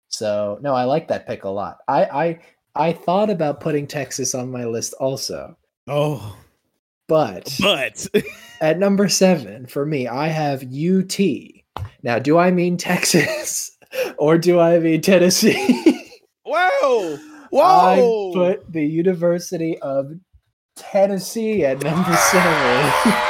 so 0.07 0.57
no, 0.63 0.73
I 0.73 0.85
like 0.85 1.07
that 1.09 1.27
pick 1.27 1.43
a 1.43 1.49
lot. 1.49 1.77
I 1.87 2.03
I 2.05 2.39
I 2.75 2.93
thought 2.93 3.29
about 3.29 3.61
putting 3.61 3.85
Texas 3.85 4.33
on 4.33 4.49
my 4.51 4.65
list 4.65 4.95
also, 4.99 5.55
oh, 5.87 6.35
but 7.07 7.55
but 7.61 8.07
at 8.61 8.79
number 8.79 9.07
seven 9.07 9.67
for 9.67 9.85
me, 9.85 10.07
I 10.07 10.29
have 10.29 10.63
UT. 10.63 11.19
Now, 12.01 12.17
do 12.17 12.39
I 12.39 12.49
mean 12.49 12.77
Texas 12.77 13.77
or 14.17 14.39
do 14.39 14.59
I 14.59 14.79
mean 14.79 15.01
Tennessee? 15.01 16.15
whoa, 16.43 17.17
Whoa! 17.51 18.31
I 18.31 18.33
put 18.33 18.73
the 18.73 18.83
University 18.85 19.77
of 19.79 20.13
Tennessee 20.75 21.65
at 21.65 21.83
number 21.83 22.15
seven. 22.15 22.91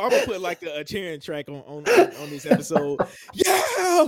I'm 0.00 0.10
gonna 0.10 0.26
put 0.26 0.40
like 0.40 0.62
a, 0.62 0.78
a 0.80 0.84
cheering 0.84 1.20
track 1.20 1.48
on 1.48 1.56
on, 1.66 1.78
on, 1.88 2.30
this 2.30 2.46
episode. 2.46 3.00
yeah, 3.34 4.06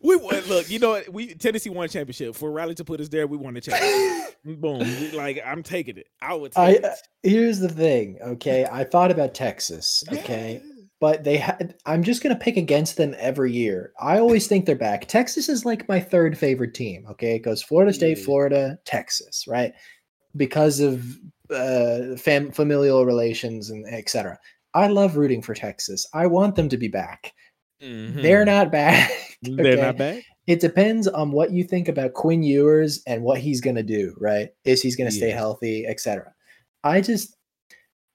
we 0.00 0.16
won. 0.16 0.40
Look, 0.46 0.70
you 0.70 0.78
know 0.78 0.90
what? 0.90 1.08
We 1.08 1.34
Tennessee 1.34 1.70
won 1.70 1.86
a 1.86 1.88
championship. 1.88 2.34
For 2.34 2.50
Riley 2.50 2.74
to 2.76 2.84
put 2.84 3.00
us 3.00 3.08
there, 3.08 3.26
we 3.26 3.38
won 3.38 3.54
the 3.54 3.60
championship. 3.62 4.36
Boom! 4.44 4.80
We- 4.80 5.12
Like 5.12 5.42
I'm 5.44 5.62
taking 5.62 5.96
it. 5.96 6.06
I 6.20 6.34
would 6.34 6.52
I 6.56 6.74
take 6.74 6.84
uh, 6.84 6.88
it. 6.88 6.98
here's 7.22 7.60
the 7.60 7.68
thing, 7.70 8.18
okay? 8.22 8.66
I 8.70 8.84
thought 8.84 9.10
about 9.10 9.34
Texas, 9.34 10.04
okay? 10.12 10.60
Yeah. 10.64 10.71
But 11.02 11.24
they 11.24 11.36
had 11.36 11.74
i'm 11.84 12.02
just 12.04 12.22
going 12.22 12.34
to 12.34 12.44
pick 12.44 12.56
against 12.56 12.96
them 12.96 13.14
every 13.18 13.50
year. 13.52 13.92
I 14.00 14.18
always 14.20 14.46
think 14.46 14.64
they're 14.64 14.76
back. 14.90 15.08
Texas 15.08 15.48
is 15.48 15.64
like 15.66 15.88
my 15.88 15.98
third 16.00 16.38
favorite 16.38 16.74
team 16.74 17.04
okay? 17.10 17.34
It 17.36 17.40
goes 17.48 17.62
florida 17.62 17.92
state 17.92 18.18
florida 18.18 18.78
texas 18.84 19.44
right? 19.48 19.72
Because 20.36 20.78
of 20.80 21.04
uh 21.50 22.16
fam- 22.16 22.52
familial 22.52 23.04
relations 23.04 23.68
and 23.68 23.84
etc 23.92 24.38
i 24.74 24.86
love 24.86 25.16
rooting 25.16 25.42
for 25.42 25.54
texas. 25.54 26.06
I 26.14 26.26
want 26.26 26.54
them 26.56 26.68
to 26.70 26.78
be 26.78 26.88
back. 26.88 27.32
They're 27.80 28.44
Mhm. 28.44 28.46
not 28.46 28.72
back 28.72 29.10
They're 29.42 29.76
not 29.76 29.96
bad. 29.98 30.22
it 30.46 30.60
depends 30.60 31.08
on 31.08 31.32
what 31.32 31.50
you 31.50 31.64
think 31.64 31.88
about 31.88 32.14
quinn 32.14 32.42
ewers 32.44 33.02
and 33.08 33.24
what 33.24 33.40
he's 33.40 33.60
going 33.60 33.76
to 33.76 33.82
do 33.82 34.14
right? 34.20 34.50
Is 34.64 34.80
he's 34.80 34.96
going 34.96 35.10
to 35.10 35.16
stay 35.16 35.30
healthy 35.30 35.84
etc 35.86 36.32
i 36.84 37.00
just 37.00 37.36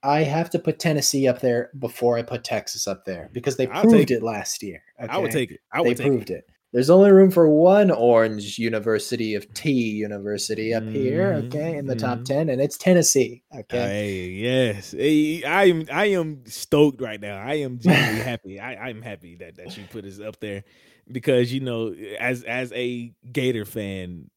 I 0.02 0.22
have 0.22 0.50
to 0.50 0.58
put 0.58 0.78
Tennessee 0.78 1.26
up 1.26 1.40
there 1.40 1.70
before 1.78 2.16
I 2.18 2.22
put 2.22 2.44
Texas 2.44 2.86
up 2.86 3.04
there 3.04 3.30
because 3.32 3.56
they 3.56 3.66
I'll 3.66 3.82
proved 3.82 4.10
it 4.10 4.22
last 4.22 4.62
year. 4.62 4.82
I 4.98 5.18
would 5.18 5.32
take 5.32 5.50
it. 5.50 5.60
I 5.72 5.80
they 5.82 5.88
would 5.88 5.96
take 5.96 6.06
proved 6.06 6.30
it. 6.30 6.34
it. 6.34 6.50
There's 6.72 6.90
only 6.90 7.10
room 7.10 7.30
for 7.30 7.48
one 7.48 7.90
Orange 7.90 8.58
University 8.58 9.34
of 9.34 9.52
T 9.54 9.70
University 9.72 10.74
up 10.74 10.88
here, 10.90 11.32
Mhm, 11.32 11.46
okay, 11.46 11.76
in 11.78 11.86
the 11.86 11.96
top 11.96 12.20
mhm. 12.20 12.24
ten, 12.24 12.48
and 12.50 12.60
it's 12.60 12.76
Tennessee. 12.76 13.42
Okay, 13.54 13.78
Hey, 13.78 14.28
yes. 14.28 14.92
Hey, 14.92 15.42
I 15.44 15.64
am 15.66 15.84
I 15.92 16.06
am 16.06 16.44
stoked 16.46 17.00
right 17.02 17.20
now. 17.20 17.36
I 17.38 17.54
am 17.54 17.78
genuinely 17.78 18.20
happy. 18.22 18.58
I, 18.58 18.88
I'm 18.88 19.02
happy 19.02 19.36
that, 19.36 19.56
that 19.56 19.76
you 19.76 19.86
put 19.86 20.04
us 20.06 20.20
up 20.20 20.40
there 20.40 20.64
because 21.10 21.52
you 21.52 21.60
know, 21.60 21.94
as 22.18 22.44
as 22.44 22.72
a 22.72 23.12
Gator 23.30 23.64
fan, 23.66 24.30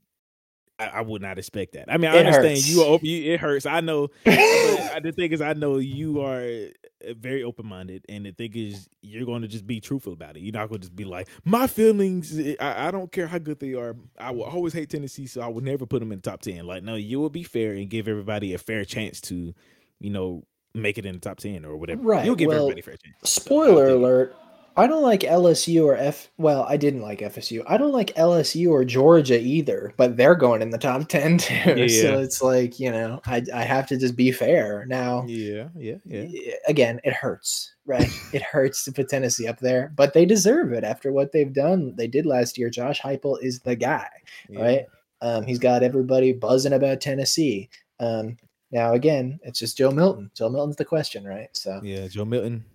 I, 0.81 0.97
I 0.97 1.01
would 1.01 1.21
not 1.21 1.37
expect 1.37 1.73
that. 1.73 1.91
I 1.91 1.97
mean, 1.97 2.09
I 2.11 2.15
It 2.17 2.25
understand 2.25 2.49
hurts. 2.57 2.69
you 2.69 2.81
are 2.81 2.87
open. 2.87 3.05
You, 3.07 3.33
it 3.33 3.39
hurts. 3.39 3.65
I 3.65 3.81
know. 3.81 4.07
the 4.25 5.13
thing 5.15 5.31
is, 5.31 5.41
I 5.41 5.53
know 5.53 5.77
you 5.77 6.21
are 6.21 6.41
uh, 6.41 7.13
very 7.17 7.43
open 7.43 7.67
minded, 7.67 8.05
and 8.09 8.25
the 8.25 8.31
thing 8.31 8.51
is, 8.55 8.89
you're 9.01 9.25
going 9.25 9.41
to 9.43 9.47
just 9.47 9.65
be 9.67 9.79
truthful 9.79 10.13
about 10.13 10.37
it. 10.37 10.41
You're 10.41 10.53
not 10.53 10.69
going 10.69 10.81
to 10.81 10.87
just 10.87 10.95
be 10.95 11.03
like, 11.05 11.27
my 11.45 11.67
feelings. 11.67 12.37
eh, 12.37 12.55
I, 12.59 12.87
I 12.87 12.91
don't 12.91 13.11
care 13.11 13.27
how 13.27 13.37
good 13.37 13.59
they 13.59 13.73
are. 13.73 13.95
I 14.19 14.31
will 14.31 14.43
always 14.43 14.73
hate 14.73 14.89
Tennessee, 14.89 15.27
so 15.27 15.41
I 15.41 15.47
would 15.47 15.63
never 15.63 15.85
put 15.85 15.99
them 15.99 16.11
in 16.11 16.19
the 16.19 16.29
top 16.29 16.41
ten. 16.41 16.65
Like, 16.65 16.83
no, 16.83 16.95
you 16.95 17.19
will 17.19 17.29
be 17.29 17.43
fair 17.43 17.73
and 17.73 17.89
give 17.89 18.07
everybody 18.07 18.53
a 18.53 18.57
fair 18.57 18.83
chance 18.85 19.21
to, 19.21 19.53
you 19.99 20.09
know, 20.09 20.43
make 20.73 20.97
it 20.97 21.05
in 21.05 21.13
the 21.15 21.19
top 21.19 21.37
ten 21.37 21.65
or 21.65 21.77
whatever. 21.77 22.01
Right, 22.01 22.25
You'll 22.25 22.35
give 22.35 22.47
well, 22.47 22.63
everybody 22.63 22.79
a 22.81 22.83
fair 22.83 22.95
chance. 22.97 23.29
Spoiler 23.29 23.87
take 23.87 23.95
alert: 23.95 24.35
I 24.77 24.87
don't 24.87 25.03
like 25.03 25.21
LSU 25.21 25.83
or 25.83 25.95
F. 25.95 26.29
Well, 26.37 26.63
I 26.67 26.77
didn't 26.77 27.01
like 27.01 27.19
FSU. 27.19 27.63
I 27.67 27.77
don't 27.77 27.91
like 27.91 28.15
LSU 28.15 28.69
or 28.69 28.85
Georgia 28.85 29.39
either, 29.39 29.93
but 29.97 30.15
they're 30.15 30.35
going 30.35 30.61
in 30.61 30.69
the 30.69 30.77
top 30.77 31.07
ten 31.09 31.37
too. 31.37 31.85
Yeah. 31.85 32.01
So 32.01 32.19
it's 32.19 32.41
like 32.41 32.79
you 32.79 32.91
know, 32.91 33.21
I 33.25 33.43
I 33.53 33.63
have 33.63 33.87
to 33.87 33.97
just 33.97 34.15
be 34.15 34.31
fair 34.31 34.85
now. 34.87 35.25
Yeah, 35.27 35.69
yeah, 35.75 35.97
yeah. 36.05 36.53
Again, 36.67 37.01
it 37.03 37.13
hurts, 37.13 37.73
right? 37.85 38.09
it 38.33 38.41
hurts 38.41 38.85
to 38.85 38.91
put 38.91 39.09
Tennessee 39.09 39.47
up 39.47 39.59
there, 39.59 39.91
but 39.95 40.13
they 40.13 40.25
deserve 40.25 40.71
it 40.73 40.83
after 40.83 41.11
what 41.11 41.31
they've 41.31 41.53
done. 41.53 41.93
They 41.95 42.07
did 42.07 42.25
last 42.25 42.57
year. 42.57 42.69
Josh 42.69 43.01
Heupel 43.01 43.41
is 43.41 43.59
the 43.59 43.75
guy, 43.75 44.09
yeah. 44.49 44.61
right? 44.61 44.85
Um, 45.21 45.45
he's 45.45 45.59
got 45.59 45.83
everybody 45.83 46.33
buzzing 46.33 46.73
about 46.73 47.01
Tennessee. 47.01 47.69
Um, 47.99 48.37
now 48.71 48.93
again, 48.93 49.39
it's 49.43 49.59
just 49.59 49.77
Joe 49.77 49.91
Milton. 49.91 50.31
Joe 50.33 50.49
Milton's 50.49 50.77
the 50.77 50.85
question, 50.85 51.25
right? 51.25 51.49
So, 51.53 51.79
Yeah, 51.83 52.07
Joe 52.07 52.25
Milton. 52.25 52.65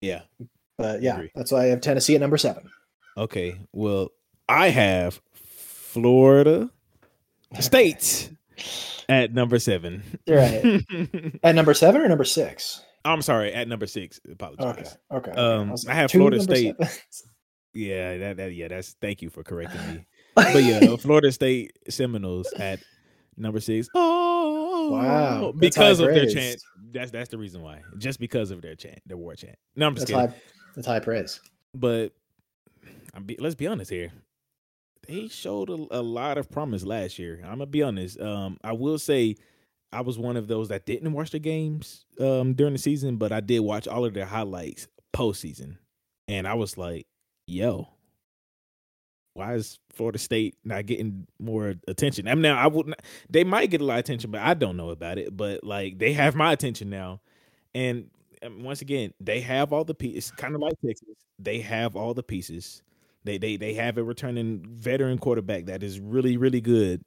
Yeah. 0.00 0.22
But 0.80 1.02
yeah, 1.02 1.22
that's 1.34 1.52
why 1.52 1.64
I 1.64 1.66
have 1.66 1.80
Tennessee 1.82 2.14
at 2.14 2.20
number 2.20 2.38
seven. 2.38 2.70
Okay. 3.16 3.58
Well, 3.72 4.08
I 4.48 4.68
have 4.70 5.20
Florida 5.34 6.70
State 7.60 8.30
at 9.08 9.34
number 9.34 9.58
seven. 9.58 10.02
Right. 10.26 10.84
At 11.42 11.54
number 11.54 11.74
seven 11.74 12.00
or 12.02 12.08
number 12.08 12.24
six? 12.24 12.82
I'm 13.04 13.22
sorry, 13.22 13.52
at 13.52 13.66
number 13.66 13.86
six. 13.86 14.20
Apologize. 14.30 14.96
Okay. 15.10 15.32
Um, 15.32 15.70
was 15.70 15.86
I 15.86 15.94
have 15.94 16.10
Florida 16.10 16.40
State. 16.40 16.76
Yeah, 17.72 18.18
that, 18.18 18.36
that 18.38 18.52
yeah, 18.52 18.66
that's 18.66 18.96
thank 19.00 19.22
you 19.22 19.30
for 19.30 19.44
correcting 19.44 19.80
me. 19.86 20.06
But 20.34 20.64
yeah, 20.64 20.96
Florida 20.96 21.30
State 21.30 21.78
Seminoles 21.88 22.52
at 22.54 22.80
number 23.36 23.60
six. 23.60 23.88
Oh 23.94 24.40
Wow, 24.90 25.52
Because 25.56 26.00
of 26.00 26.06
their 26.08 26.24
praise. 26.24 26.34
chant. 26.34 26.62
That's 26.92 27.10
that's 27.12 27.28
the 27.28 27.38
reason 27.38 27.62
why. 27.62 27.82
Just 27.98 28.18
because 28.18 28.50
of 28.50 28.60
their 28.60 28.74
chant, 28.74 28.98
their 29.06 29.16
war 29.16 29.34
chant. 29.36 29.56
No, 29.76 29.86
I'm 29.86 29.94
just 29.94 30.08
That's 30.08 30.32
kidding. 30.32 30.40
That's 30.74 30.86
high 30.86 31.00
praise. 31.00 31.40
But 31.74 32.12
be, 33.26 33.36
let's 33.38 33.54
be 33.54 33.66
honest 33.66 33.90
here. 33.90 34.12
They 35.06 35.28
showed 35.28 35.70
a, 35.70 35.86
a 35.90 36.02
lot 36.02 36.38
of 36.38 36.50
promise 36.50 36.84
last 36.84 37.18
year. 37.18 37.40
I'm 37.42 37.52
gonna 37.52 37.66
be 37.66 37.82
honest. 37.82 38.20
Um, 38.20 38.58
I 38.62 38.72
will 38.72 38.98
say 38.98 39.36
I 39.92 40.02
was 40.02 40.18
one 40.18 40.36
of 40.36 40.46
those 40.46 40.68
that 40.68 40.86
didn't 40.86 41.12
watch 41.12 41.30
the 41.30 41.38
games 41.38 42.04
um 42.20 42.54
during 42.54 42.74
the 42.74 42.78
season, 42.78 43.16
but 43.16 43.32
I 43.32 43.40
did 43.40 43.60
watch 43.60 43.88
all 43.88 44.04
of 44.04 44.14
their 44.14 44.26
highlights 44.26 44.86
postseason, 45.14 45.78
and 46.28 46.46
I 46.46 46.54
was 46.54 46.76
like, 46.76 47.06
"Yo, 47.46 47.88
why 49.34 49.54
is 49.54 49.78
Florida 49.92 50.18
State 50.18 50.56
not 50.64 50.86
getting 50.86 51.26
more 51.40 51.74
attention?" 51.88 52.28
I 52.28 52.34
mean, 52.34 52.42
now 52.42 52.58
I 52.58 52.68
wouldn't. 52.68 52.96
They 53.28 53.42
might 53.42 53.70
get 53.70 53.80
a 53.80 53.84
lot 53.84 53.94
of 53.94 54.00
attention, 54.00 54.30
but 54.30 54.42
I 54.42 54.54
don't 54.54 54.76
know 54.76 54.90
about 54.90 55.18
it. 55.18 55.36
But 55.36 55.64
like, 55.64 55.98
they 55.98 56.12
have 56.12 56.36
my 56.36 56.52
attention 56.52 56.90
now, 56.90 57.20
and 57.74 58.10
um, 58.42 58.62
once 58.62 58.80
again, 58.82 59.12
they 59.20 59.40
have 59.40 59.72
all 59.72 59.84
the 59.84 59.94
pieces. 59.94 60.30
Kind 60.32 60.54
of 60.54 60.60
like 60.60 60.74
Texas, 60.84 61.08
they 61.38 61.60
have 61.60 61.96
all 61.96 62.14
the 62.14 62.22
pieces. 62.22 62.82
They 63.24 63.38
they 63.38 63.56
they 63.56 63.74
have 63.74 63.98
a 63.98 64.04
returning 64.04 64.64
veteran 64.70 65.18
quarterback 65.18 65.66
that 65.66 65.82
is 65.82 66.00
really 66.00 66.36
really 66.38 66.60
good, 66.62 67.02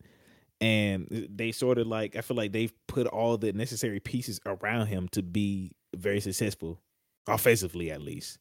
and 0.61 1.07
they 1.29 1.51
sort 1.51 1.77
of 1.79 1.88
like 1.88 2.15
I 2.15 2.21
feel 2.21 2.38
like 2.38 2.51
they've 2.51 2.73
put 2.88 3.07
all 3.07 3.38
the 3.38 3.51
necessary 3.53 3.99
pieces 3.99 4.39
around 4.45 4.88
him 4.88 5.07
to 5.09 5.23
be 5.23 5.71
very 5.95 6.19
successful, 6.19 6.79
offensively 7.27 7.89
at 7.91 8.01
least. 8.01 8.38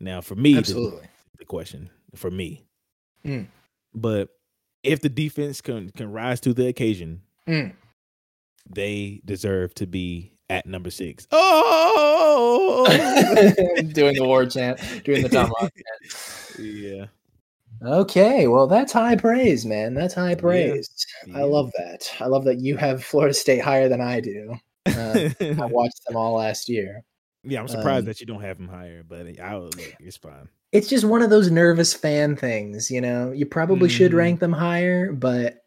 Now, 0.00 0.20
for 0.22 0.34
me, 0.34 0.52
the- 0.54 0.58
Absolutely. 0.58 1.06
the 1.38 1.44
question 1.44 1.90
for 2.14 2.30
me. 2.30 2.64
Mm. 3.26 3.46
But 3.94 4.30
if 4.82 5.00
the 5.00 5.08
defense 5.10 5.60
can 5.60 5.90
can 5.90 6.10
rise 6.10 6.40
to 6.40 6.54
the 6.54 6.66
occasion, 6.66 7.20
Mm. 7.46 7.74
they 8.68 9.20
deserve 9.24 9.74
to 9.74 9.86
be 9.86 10.32
at 10.48 10.66
number 10.66 10.90
six. 10.90 11.26
Oh, 11.30 12.11
doing 13.92 14.14
the 14.16 14.24
war 14.24 14.46
chant, 14.46 14.78
doing 15.04 15.22
the 15.22 15.28
tomahawk 15.28 15.72
chant. 15.74 16.58
yeah. 16.58 17.06
Okay, 17.84 18.46
well, 18.46 18.66
that's 18.68 18.92
high 18.92 19.16
praise, 19.16 19.64
man. 19.66 19.94
That's 19.94 20.14
high 20.14 20.36
praise. 20.36 20.88
Yeah. 21.26 21.38
I 21.38 21.42
love 21.42 21.72
that. 21.78 22.12
I 22.20 22.26
love 22.26 22.44
that 22.44 22.60
you 22.60 22.76
have 22.76 23.02
Florida 23.04 23.34
State 23.34 23.60
higher 23.60 23.88
than 23.88 24.00
I 24.00 24.20
do. 24.20 24.54
Uh, 24.86 25.30
I 25.40 25.54
watched 25.66 26.04
them 26.06 26.16
all 26.16 26.34
last 26.34 26.68
year. 26.68 27.02
yeah, 27.42 27.60
I'm 27.60 27.68
surprised 27.68 28.04
um, 28.04 28.06
that 28.06 28.20
you 28.20 28.26
don't 28.26 28.42
have 28.42 28.58
them 28.58 28.68
higher, 28.68 29.02
but 29.02 29.26
I 29.40 29.56
look, 29.56 29.80
it's 30.00 30.16
fine. 30.16 30.48
It's 30.70 30.88
just 30.88 31.04
one 31.04 31.22
of 31.22 31.30
those 31.30 31.50
nervous 31.50 31.92
fan 31.92 32.36
things, 32.36 32.90
you 32.90 33.00
know. 33.00 33.32
You 33.32 33.46
probably 33.46 33.88
should 33.88 34.12
Mhm. 34.12 34.16
rank 34.16 34.40
them 34.40 34.52
higher, 34.52 35.12
but 35.12 35.64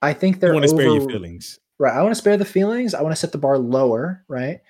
I 0.00 0.14
think 0.14 0.40
they're 0.40 0.50
I 0.52 0.54
want 0.54 0.64
to 0.64 0.68
spare 0.70 0.86
your 0.86 1.08
feelings. 1.08 1.58
Right. 1.78 1.94
I 1.94 2.02
want 2.02 2.12
to 2.12 2.20
spare 2.20 2.36
the 2.36 2.44
feelings. 2.44 2.94
I 2.94 3.02
want 3.02 3.12
to 3.12 3.16
set 3.20 3.30
the 3.32 3.38
bar 3.38 3.58
lower, 3.58 4.24
right? 4.26 4.60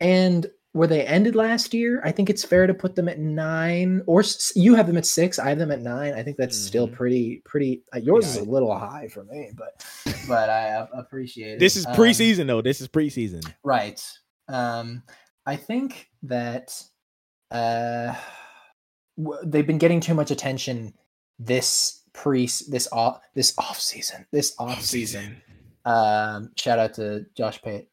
And 0.00 0.46
where 0.72 0.86
they 0.88 1.04
ended 1.04 1.34
last 1.34 1.74
year, 1.74 2.00
I 2.04 2.12
think 2.12 2.30
it's 2.30 2.44
fair 2.44 2.66
to 2.66 2.74
put 2.74 2.94
them 2.94 3.08
at 3.08 3.18
nine. 3.18 4.02
Or 4.06 4.20
s- 4.20 4.52
you 4.54 4.74
have 4.76 4.86
them 4.86 4.96
at 4.96 5.04
six. 5.06 5.38
I 5.38 5.48
have 5.48 5.58
them 5.58 5.72
at 5.72 5.80
nine. 5.80 6.14
I 6.14 6.22
think 6.22 6.36
that's 6.36 6.56
still 6.56 6.86
Mhm. 6.88 6.92
pretty, 6.92 7.42
pretty. 7.44 7.82
Uh, 7.94 7.98
yours 7.98 8.24
Yeah, 8.36 8.42
is 8.42 8.46
a 8.46 8.50
little 8.50 8.76
high 8.78 9.08
for 9.08 9.24
me, 9.24 9.50
but 9.56 9.84
but 10.28 10.48
I 10.48 10.86
appreciate 10.94 11.54
it. 11.54 11.58
This 11.58 11.74
is 11.76 11.86
Um, 11.86 11.94
preseason 11.94 12.46
though. 12.46 12.62
This 12.62 12.80
is 12.80 12.86
preseason. 12.88 13.52
right? 13.64 14.00
Um, 14.48 15.02
I 15.46 15.56
think 15.56 16.08
that 16.22 16.80
uh, 17.50 18.14
w- 19.18 19.40
they've 19.44 19.66
been 19.66 19.78
getting 19.78 20.00
too 20.00 20.14
much 20.14 20.30
attention 20.30 20.94
this 21.40 22.02
pre 22.12 22.46
this 22.68 22.86
off 22.92 23.20
this 23.34 23.54
off 23.58 23.80
season 23.80 24.26
this 24.30 24.54
off 24.58 24.82
season 24.82 25.40
um 25.84 26.50
shout 26.56 26.78
out 26.78 26.92
to 26.94 27.24
josh 27.36 27.62
pate 27.62 27.88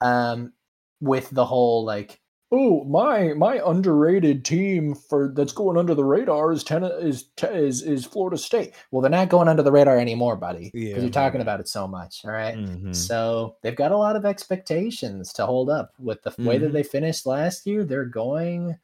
um 0.00 0.52
with 1.00 1.28
the 1.30 1.44
whole 1.44 1.84
like 1.84 2.20
oh 2.54 2.84
my 2.84 3.32
my 3.32 3.60
underrated 3.64 4.44
team 4.44 4.94
for 4.94 5.32
that's 5.34 5.52
going 5.52 5.78
under 5.78 5.94
the 5.94 6.04
radar 6.04 6.52
is 6.52 6.62
ten 6.62 6.84
is 6.84 7.30
is 7.42 7.82
is 7.82 8.04
florida 8.04 8.36
state 8.36 8.74
well 8.90 9.00
they're 9.00 9.10
not 9.10 9.30
going 9.30 9.48
under 9.48 9.62
the 9.62 9.72
radar 9.72 9.98
anymore 9.98 10.36
buddy 10.36 10.70
because 10.72 10.88
Yeah. 10.90 10.98
you're 11.00 11.08
talking 11.10 11.40
about 11.40 11.60
it 11.60 11.68
so 11.68 11.88
much 11.88 12.24
all 12.24 12.30
right? 12.30 12.54
Mhm. 12.56 12.94
so 12.94 13.56
they've 13.62 13.74
got 13.76 13.90
a 13.92 13.96
lot 13.96 14.16
of 14.16 14.24
expectations 14.26 15.32
to 15.34 15.46
hold 15.46 15.70
up 15.70 15.94
with 15.98 16.22
the 16.22 16.30
f- 16.30 16.38
way 16.38 16.58
that 16.58 16.70
Mhm. 16.70 16.72
they 16.74 16.82
finished 16.82 17.24
last 17.26 17.66
year 17.66 17.84
they're 17.84 18.04
going 18.04 18.78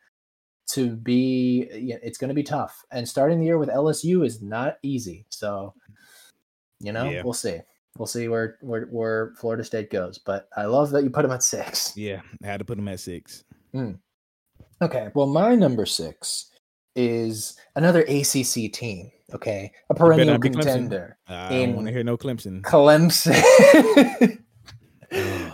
to 0.68 0.96
be 0.96 1.60
it's 2.02 2.18
going 2.18 2.28
to 2.28 2.34
be 2.34 2.42
tough 2.42 2.84
and 2.90 3.08
starting 3.08 3.38
the 3.38 3.46
year 3.46 3.58
with 3.58 3.68
lsu 3.68 4.24
is 4.24 4.40
not 4.42 4.78
easy 4.82 5.26
so 5.28 5.74
you 6.80 6.92
know 6.92 7.08
Yeah. 7.10 7.22
we'll 7.22 7.32
see 7.34 7.58
we'll 7.98 8.06
see 8.06 8.28
where, 8.28 8.58
where 8.60 8.82
where 8.86 9.32
florida 9.38 9.64
state 9.64 9.90
goes 9.90 10.18
but 10.18 10.48
i 10.56 10.64
love 10.66 10.90
that 10.90 11.02
you 11.04 11.10
put 11.10 11.22
them 11.22 11.32
at 11.32 11.42
six 11.42 11.96
Yeah, 11.96 12.20
I 12.42 12.46
had 12.46 12.58
to 12.58 12.64
put 12.64 12.76
them 12.76 12.88
at 12.88 13.00
six. 13.00 13.44
Hmm. 13.72 13.92
okay 14.82 15.08
well 15.14 15.26
my 15.26 15.54
number 15.54 15.86
six 15.86 16.50
is 16.96 17.56
another 17.76 18.02
acc 18.08 18.72
team 18.72 19.10
okay 19.34 19.70
a 19.90 19.94
perennial 19.94 20.32
not 20.32 20.40
be 20.40 20.48
Clemson. 20.48 20.62
contender 20.62 21.18
I 21.26 21.48
don't 21.50 21.76
want 21.76 21.86
to 21.86 21.92
hear 21.92 22.04
no 22.04 22.16
Clemson. 22.16 22.62
clemson 22.62 24.38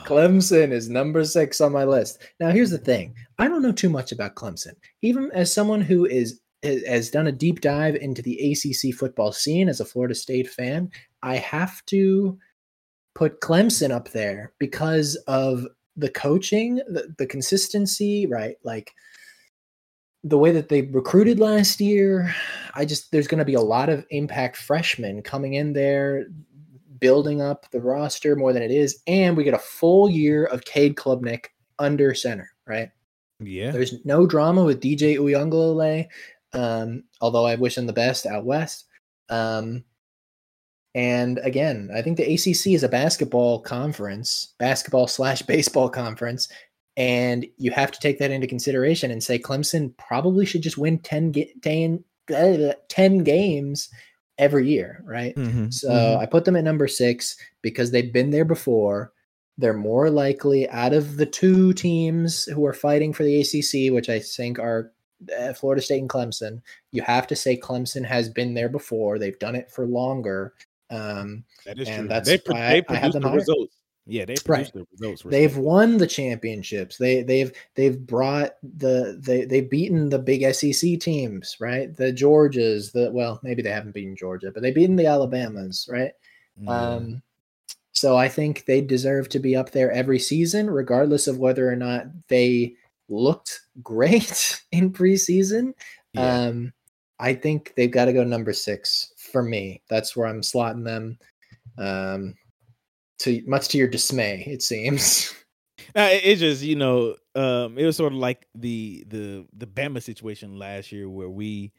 Clemson 0.05 0.71
is 0.73 0.89
number 0.89 1.25
six 1.25 1.61
on 1.61 1.73
my 1.73 1.85
list. 1.85 2.21
Now, 2.41 2.51
here's 2.51 2.71
the 2.71 2.79
thing: 2.79 3.15
I 3.39 3.49
don't 3.49 3.63
know 3.63 3.73
too 3.73 3.89
much 3.89 4.13
about 4.13 4.35
Clemson. 4.35 4.75
Even 5.03 5.31
as 5.33 5.53
someone 5.53 5.81
who 5.81 6.05
is 6.07 6.41
has 6.63 7.11
done 7.11 7.27
a 7.27 7.33
deep 7.33 7.61
dive 7.61 7.95
into 7.97 8.23
the 8.23 8.53
ACC 8.53 8.95
football 8.95 9.33
scene 9.33 9.69
as 9.69 9.81
a 9.81 9.85
Florida 9.85 10.15
State 10.15 10.49
fan, 10.49 10.91
I 11.23 11.37
have 11.37 11.85
to 11.87 12.39
put 13.15 13.41
Clemson 13.41 13.91
up 13.91 14.11
there 14.11 14.53
because 14.59 15.17
of 15.29 15.67
the 15.97 16.11
coaching, 16.11 16.77
the, 16.77 17.15
the 17.19 17.27
consistency, 17.27 18.27
right? 18.27 18.57
Like 18.65 18.95
the 20.25 20.39
way 20.39 20.51
that 20.53 20.69
they 20.69 20.83
recruited 20.83 21.39
last 21.39 21.81
year. 21.81 22.35
I 22.75 22.85
just 22.85 23.13
there's 23.13 23.29
going 23.29 23.39
to 23.39 23.45
be 23.45 23.55
a 23.55 23.61
lot 23.61 23.89
of 23.91 24.07
impact 24.11 24.57
freshmen 24.57 25.23
coming 25.23 25.55
in 25.55 25.73
there 25.73 26.27
building 26.99 27.43
up 27.43 27.71
the 27.71 27.81
roster 27.81 28.35
more 28.35 28.53
than 28.53 28.63
it 28.63 28.71
is, 28.71 29.03
and 29.07 29.37
we 29.37 29.45
get 29.45 29.55
a 29.55 29.59
full 29.59 30.09
year 30.09 30.47
of 30.47 30.65
Cade 30.65 30.97
Klubnik 30.97 31.47
under 31.79 32.15
center, 32.15 32.51
right? 32.67 32.91
Yeah, 33.41 33.73
There's 33.73 34.05
no 34.05 34.27
drama 34.27 34.65
with 34.65 34.81
DJ 34.81 35.19
Uiagalelei, 35.19 36.07
um, 36.55 37.05
although 37.21 37.45
I 37.45 37.57
wish 37.57 37.77
him 37.77 37.87
the 37.87 37.93
best 37.93 38.27
out 38.27 38.45
west. 38.45 38.87
Um, 39.29 39.85
and 40.95 41.39
again, 41.43 41.91
I 41.95 42.03
think 42.03 42.17
the 42.17 42.35
ACC 42.35 42.69
is 42.75 42.83
a 42.85 42.89
basketball 42.89 43.61
conference, 43.61 44.55
basketball 44.59 45.07
slash 45.07 45.43
baseball 45.55 45.89
conference, 45.89 46.49
and 46.97 47.47
you 47.59 47.71
have 47.73 47.91
to 47.93 48.01
take 48.01 48.19
that 48.21 48.31
into 48.31 48.47
consideration 48.47 49.11
and 49.11 49.23
say 49.23 49.39
Clemson 49.39 49.97
probably 49.97 50.47
should 50.47 50.63
just 50.63 50.79
win 50.79 50.99
10, 50.99 51.33
ga- 51.33 51.53
10, 51.63 52.05
uh, 52.35 52.73
10 52.89 53.19
games 53.25 53.89
every 54.39 54.69
year, 54.69 55.03
right? 55.05 55.35
Mhm, 55.37 55.73
So 55.73 55.91
mhm. 55.91 56.19
I 56.19 56.27
put 56.27 56.45
them 56.45 56.57
at 56.57 56.65
number 56.65 56.89
six 56.89 57.37
because 57.63 57.91
they've 57.91 58.13
been 58.13 58.31
there 58.31 58.45
before. 58.45 59.13
They're 59.59 59.73
more 59.73 60.11
likely 60.11 60.69
out 60.71 60.93
of 60.93 61.17
the 61.17 61.27
two 61.27 61.73
teams 61.73 62.45
who 62.45 62.65
are 62.67 62.73
fighting 62.73 63.13
for 63.13 63.23
the 63.23 63.41
ACC, 63.41 63.93
which 63.93 64.09
I 64.09 64.19
think 64.19 64.59
are 64.59 64.93
uh, 65.39 65.53
Florida 65.53 65.81
State 65.81 66.01
and 66.01 66.11
Clemson. 66.11 66.61
You 66.91 67.03
have 67.03 67.27
to 67.29 67.37
say 67.37 67.57
Clemson 67.57 68.05
has 68.05 68.29
been 68.29 68.55
there 68.55 68.69
before. 68.69 69.19
They've 69.19 69.39
done 69.39 69.55
it 69.55 69.71
for 69.71 69.87
longer. 69.87 70.55
Um, 70.95 71.45
that 71.67 71.79
is 71.79 71.89
and 71.89 72.01
true. 72.01 72.09
that's 72.09 72.29
they, 72.29 72.39
pro- 72.39 72.57
they 72.57 72.83
produce 72.83 73.15
the 73.15 73.21
higher. 73.21 73.35
results. 73.35 73.77
Yeah, 74.07 74.27
they 74.27 74.37
right. 74.47 74.71
the 74.73 74.87
results. 74.93 75.23
They've 75.23 75.57
won 75.57 75.97
the 75.97 76.07
championships. 76.07 76.99
They 76.99 77.23
they've 77.23 77.53
they've 77.75 77.99
brought 77.99 78.53
the 78.63 79.19
they 79.19 79.47
they've 79.47 79.69
beaten 79.69 80.11
the 80.11 80.19
big 80.19 80.55
SEC 80.55 81.01
teams, 81.01 81.57
right? 81.59 81.95
The 81.97 82.13
Georgias, 82.13 82.93
the 82.93 83.11
well, 83.13 83.41
maybe 83.43 83.63
they 83.63 83.71
haven't 83.71 83.95
beaten 83.95 84.15
Georgia, 84.15 84.51
but 84.53 84.63
they've 84.63 84.75
beaten 84.75 84.97
the 84.97 85.07
Alabamas, 85.07 85.89
right? 85.91 86.13
Yeah. 86.61 86.71
Um, 86.71 87.23
so 87.93 88.17
I 88.17 88.29
think 88.29 88.67
they 88.67 88.81
deserve 88.83 89.29
to 89.31 89.39
be 89.39 89.57
up 89.57 89.71
there 89.71 89.91
every 89.91 90.19
season, 90.19 90.69
regardless 90.69 91.27
of 91.27 91.39
whether 91.39 91.71
or 91.71 91.77
not 91.77 92.07
they 92.29 92.75
looked 93.09 93.61
great 93.83 94.61
in 94.73 94.93
preseason. 94.93 95.73
Yeah. 96.13 96.47
Um, 96.47 96.73
I 97.19 97.33
think 97.33 97.73
they've 97.77 97.91
got 97.91 98.07
to 98.07 98.13
go 98.13 98.25
number 98.25 98.53
six 98.53 99.14
for 99.35 99.43
me. 99.43 99.83
That's 99.91 100.17
where 100.17 100.29
I'm 100.29 100.43
slotting 100.43 100.85
them. 100.85 101.19
Um, 101.77 102.35
to 103.19 103.43
much 103.47 103.67
to 103.69 103.79
your 103.79 103.89
dismay, 103.89 104.45
it 104.47 104.63
seems. 104.63 105.35
Nah, 105.97 106.07
it, 106.07 106.23
it's 106.25 106.41
just 106.41 106.63
you 106.63 106.77
know, 106.77 107.17
um, 107.35 107.77
it 107.77 107.85
was 107.85 107.97
sort 107.97 108.13
of 108.13 108.19
like 108.19 108.47
the 108.55 109.05
the 109.09 109.45
the 109.53 109.67
Bama 109.67 110.01
situation 110.03 110.59
last 110.59 110.93
year 110.93 111.09
where 111.09 111.29
we, 111.29 111.73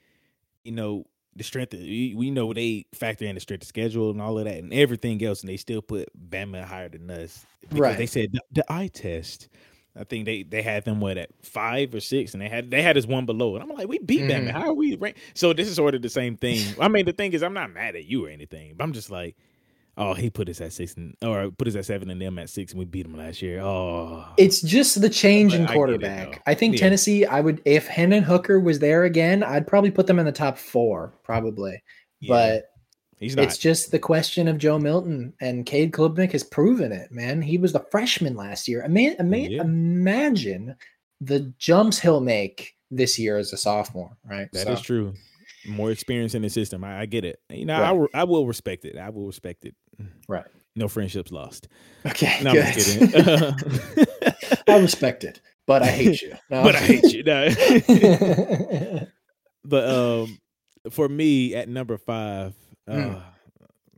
you 0.63 0.73
know, 0.73 1.05
the 1.35 1.43
strength 1.43 1.73
of, 1.73 1.79
we, 1.79 2.13
we 2.15 2.29
know 2.29 2.53
they 2.53 2.85
factor 2.93 3.25
in 3.25 3.35
the 3.35 3.41
strength 3.41 3.63
of 3.63 3.67
schedule 3.67 4.11
and 4.11 4.21
all 4.21 4.37
of 4.37 4.45
that 4.45 4.57
and 4.57 4.73
everything 4.73 5.23
else, 5.23 5.41
and 5.41 5.49
they 5.49 5.57
still 5.57 5.81
put 5.81 6.09
Bama 6.29 6.63
higher 6.63 6.89
than 6.89 7.09
us 7.09 7.45
because 7.61 7.79
Right. 7.79 7.97
they 7.97 8.05
said 8.05 8.29
the, 8.33 8.41
the 8.51 8.71
eye 8.71 8.89
test. 8.93 9.47
I 9.97 10.03
think 10.03 10.25
they 10.25 10.43
they 10.43 10.61
had 10.61 10.83
them 10.85 10.99
what 10.99 11.17
at 11.17 11.29
five 11.43 11.93
or 11.95 11.99
six, 11.99 12.33
and 12.33 12.41
they 12.41 12.49
had 12.49 12.69
they 12.71 12.81
had 12.81 12.97
us 12.97 13.05
one 13.05 13.25
below, 13.25 13.55
and 13.55 13.63
I'm 13.63 13.69
like, 13.69 13.87
we 13.87 13.99
beat 13.99 14.21
Mhm. 14.23 14.47
Bama. 14.47 14.51
How 14.51 14.69
are 14.69 14.73
we 14.73 14.95
ranked? 14.95 15.19
So 15.33 15.53
this 15.53 15.67
is 15.67 15.75
sort 15.75 15.95
of 15.95 16.01
the 16.01 16.09
same 16.09 16.35
thing. 16.37 16.59
I 16.79 16.87
mean, 16.87 17.05
the 17.05 17.13
thing 17.13 17.33
is, 17.33 17.41
I'm 17.43 17.53
not 17.53 17.71
mad 17.71 17.95
at 17.95 18.05
you 18.05 18.25
or 18.25 18.29
anything, 18.29 18.73
but 18.75 18.83
I'm 18.83 18.93
just 18.93 19.09
like. 19.09 19.35
Oh, 19.97 20.13
he 20.13 20.29
put 20.29 20.49
us 20.49 20.59
at 20.59 20.73
six 20.73 20.93
and 20.95 21.15
or 21.23 21.51
put 21.51 21.69
us 21.69 21.75
at 21.77 21.85
seven 21.85 22.09
and 22.09 22.21
them 22.21 22.37
at 22.37 22.49
six, 22.49 22.73
and 22.73 22.79
we 22.79 22.83
beat 22.83 23.03
them 23.03 23.15
last 23.15 23.41
year. 23.41 23.61
Oh, 23.61 24.25
It's 24.37 24.59
just 24.59 24.99
the 24.99 25.07
change 25.09 25.53
But 25.53 25.61
in 25.61 25.67
I 25.67 25.73
quarterback. 25.73 26.31
though. 26.33 26.37
I 26.45 26.53
think 26.53 26.73
Yeah. 26.75 26.79
Tennessee, 26.81 27.23
I 27.25 27.39
would 27.39 27.61
if 27.63 27.87
Hendon 27.87 28.21
Hooker 28.21 28.59
was 28.59 28.79
there 28.79 29.05
again, 29.05 29.41
I'd 29.41 29.65
probably 29.65 29.91
put 29.91 30.05
them 30.05 30.19
in 30.19 30.25
the 30.25 30.33
top 30.33 30.57
four, 30.57 31.13
probably. 31.23 31.81
Yeah, 32.19 32.27
But 32.27 32.71
he's 33.19 33.35
not. 33.35 33.45
it's 33.45 33.57
just 33.57 33.91
the 33.91 33.99
question 33.99 34.47
of 34.47 34.57
Joe 34.57 34.77
Milton 34.79 35.33
and 35.39 35.65
Cade 35.65 35.91
Klubnik 35.91 36.31
has 36.33 36.43
proven 36.43 36.91
it, 36.91 37.11
man. 37.11 37.41
He 37.41 37.57
was 37.57 37.73
the 37.73 37.85
freshman 37.91 38.35
last 38.35 38.67
year. 38.67 38.83
Ima- 38.83 39.15
ima- 39.19 39.37
Yeah. 39.37 39.61
Imagine 39.61 40.75
the 41.21 41.53
jumps 41.57 41.99
he'll 41.99 42.21
make 42.21 42.75
this 42.91 43.17
year 43.17 43.37
as 43.37 43.51
a 43.53 43.57
sophomore, 43.57 44.15
right? 44.29 44.47
That 44.53 44.67
is 44.69 44.79
So, 44.79 44.83
true. 44.83 45.13
More 45.67 45.89
experience 45.91 46.35
in 46.35 46.41
the 46.43 46.49
system. 46.49 46.83
I, 46.83 47.01
I 47.01 47.05
get 47.07 47.25
it. 47.25 47.39
You 47.49 47.65
know, 47.65 47.75
I 47.75 47.81
Right. 47.81 47.91
will- 47.91 48.09
I 48.13 48.23
will 48.25 48.45
respect 48.45 48.85
it. 48.85 48.97
I 48.97 49.09
will 49.09 49.25
respect 49.25 49.65
it. 49.65 49.75
Right. 50.27 50.45
No 50.75 50.87
friendships 50.87 51.31
lost. 51.31 51.67
Okay, 52.05 52.37
No, 52.43 52.51
I'm 52.51 52.55
just 52.73 52.99
kidding. 52.99 54.05
I 54.67 54.77
respect 54.79 55.23
it, 55.23 55.39
but 55.65 55.81
I 55.81 55.87
hate 55.87 56.21
you. 56.21 56.33
No. 56.49 56.63
but 56.63 56.75
I 56.75 56.79
hate 56.79 57.03
you. 57.13 57.23
No. 57.23 57.47
but 59.63 59.89
um, 59.89 60.37
for 60.91 61.07
me 61.09 61.55
at 61.55 61.69
number 61.69 61.97
five, 61.97 62.53
uh, 62.87 62.93
Mm. 62.93 63.21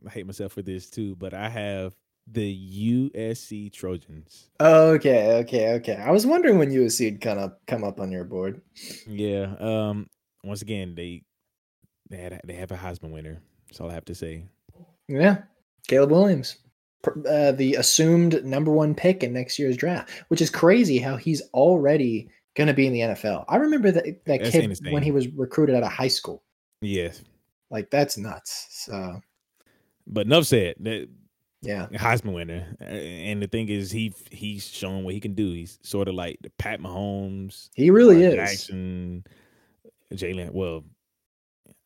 I 0.06 0.10
hate 0.10 0.26
myself 0.26 0.52
for 0.52 0.62
this 0.62 0.88
too. 0.90 1.16
But 1.16 1.34
I 1.34 1.48
have 1.48 1.94
the 2.30 3.10
USC 3.14 3.72
Trojans. 3.72 4.48
okay, 4.60 5.38
okay, 5.40 5.72
okay. 5.74 5.96
I 5.96 6.10
was 6.10 6.26
wondering 6.26 6.58
when 6.58 6.70
USC 6.70 7.12
would 7.12 7.20
come 7.20 7.38
up 7.38 7.60
come 7.66 7.84
up 7.84 8.00
on 8.00 8.10
your 8.12 8.24
board. 8.24 8.60
Yeah. 9.06 9.54
Um. 9.58 10.08
Once 10.44 10.62
again, 10.62 10.94
they 10.94 11.24
they 12.10 12.18
had 12.18 12.40
they 12.44 12.54
have 12.54 12.70
a 12.70 12.76
Heisman 12.76 13.10
winner. 13.10 13.40
That's 13.68 13.80
all 13.80 13.90
I 13.90 13.94
have 13.94 14.04
to 14.06 14.14
say. 14.14 14.46
Yeah, 15.08 15.38
Caleb 15.88 16.10
Williams, 16.10 16.56
uh, 17.06 17.52
the 17.52 17.74
assumed 17.74 18.44
number 18.44 18.70
one 18.70 18.94
pick 18.94 19.22
in 19.24 19.32
next 19.32 19.58
year's 19.58 19.76
draft, 19.76 20.10
which 20.28 20.40
is 20.40 20.50
crazy 20.50 20.98
how 20.98 21.16
he's 21.16 21.42
already 21.54 22.28
going 22.56 22.68
to 22.68 22.74
be 22.74 22.86
in 22.86 22.92
the 22.92 23.00
NFL. 23.00 23.44
I 23.48 23.56
remember 23.56 23.90
that 23.90 24.04
that 24.04 24.24
That's 24.40 24.50
kid 24.50 24.64
insane. 24.64 24.92
when 24.92 25.02
he 25.02 25.10
was 25.10 25.28
recruited 25.28 25.74
out 25.74 25.82
of 25.82 25.90
high 25.92 26.08
school. 26.08 26.42
Yes. 26.82 27.22
Like 27.70 27.90
that's 27.90 28.16
nuts. 28.18 28.66
So 28.70 29.20
But 30.06 30.26
enough 30.26 30.46
said. 30.46 30.76
That 30.80 31.08
yeah, 31.60 31.88
Heisman 31.92 32.34
winner, 32.34 32.76
and 32.80 33.42
the 33.42 33.48
thing 33.48 33.68
is, 33.68 33.90
he 33.90 34.12
he's 34.30 34.64
shown 34.68 35.02
what 35.02 35.12
he 35.14 35.18
can 35.20 35.34
do. 35.34 35.52
He's 35.52 35.78
sort 35.82 36.06
of 36.06 36.14
like 36.14 36.38
the 36.40 36.50
Pat 36.50 36.80
Mahomes, 36.80 37.68
he 37.74 37.90
really 37.90 38.22
is. 38.22 38.34
Jackson, 38.34 39.24
Jalen. 40.14 40.52
Well, 40.52 40.84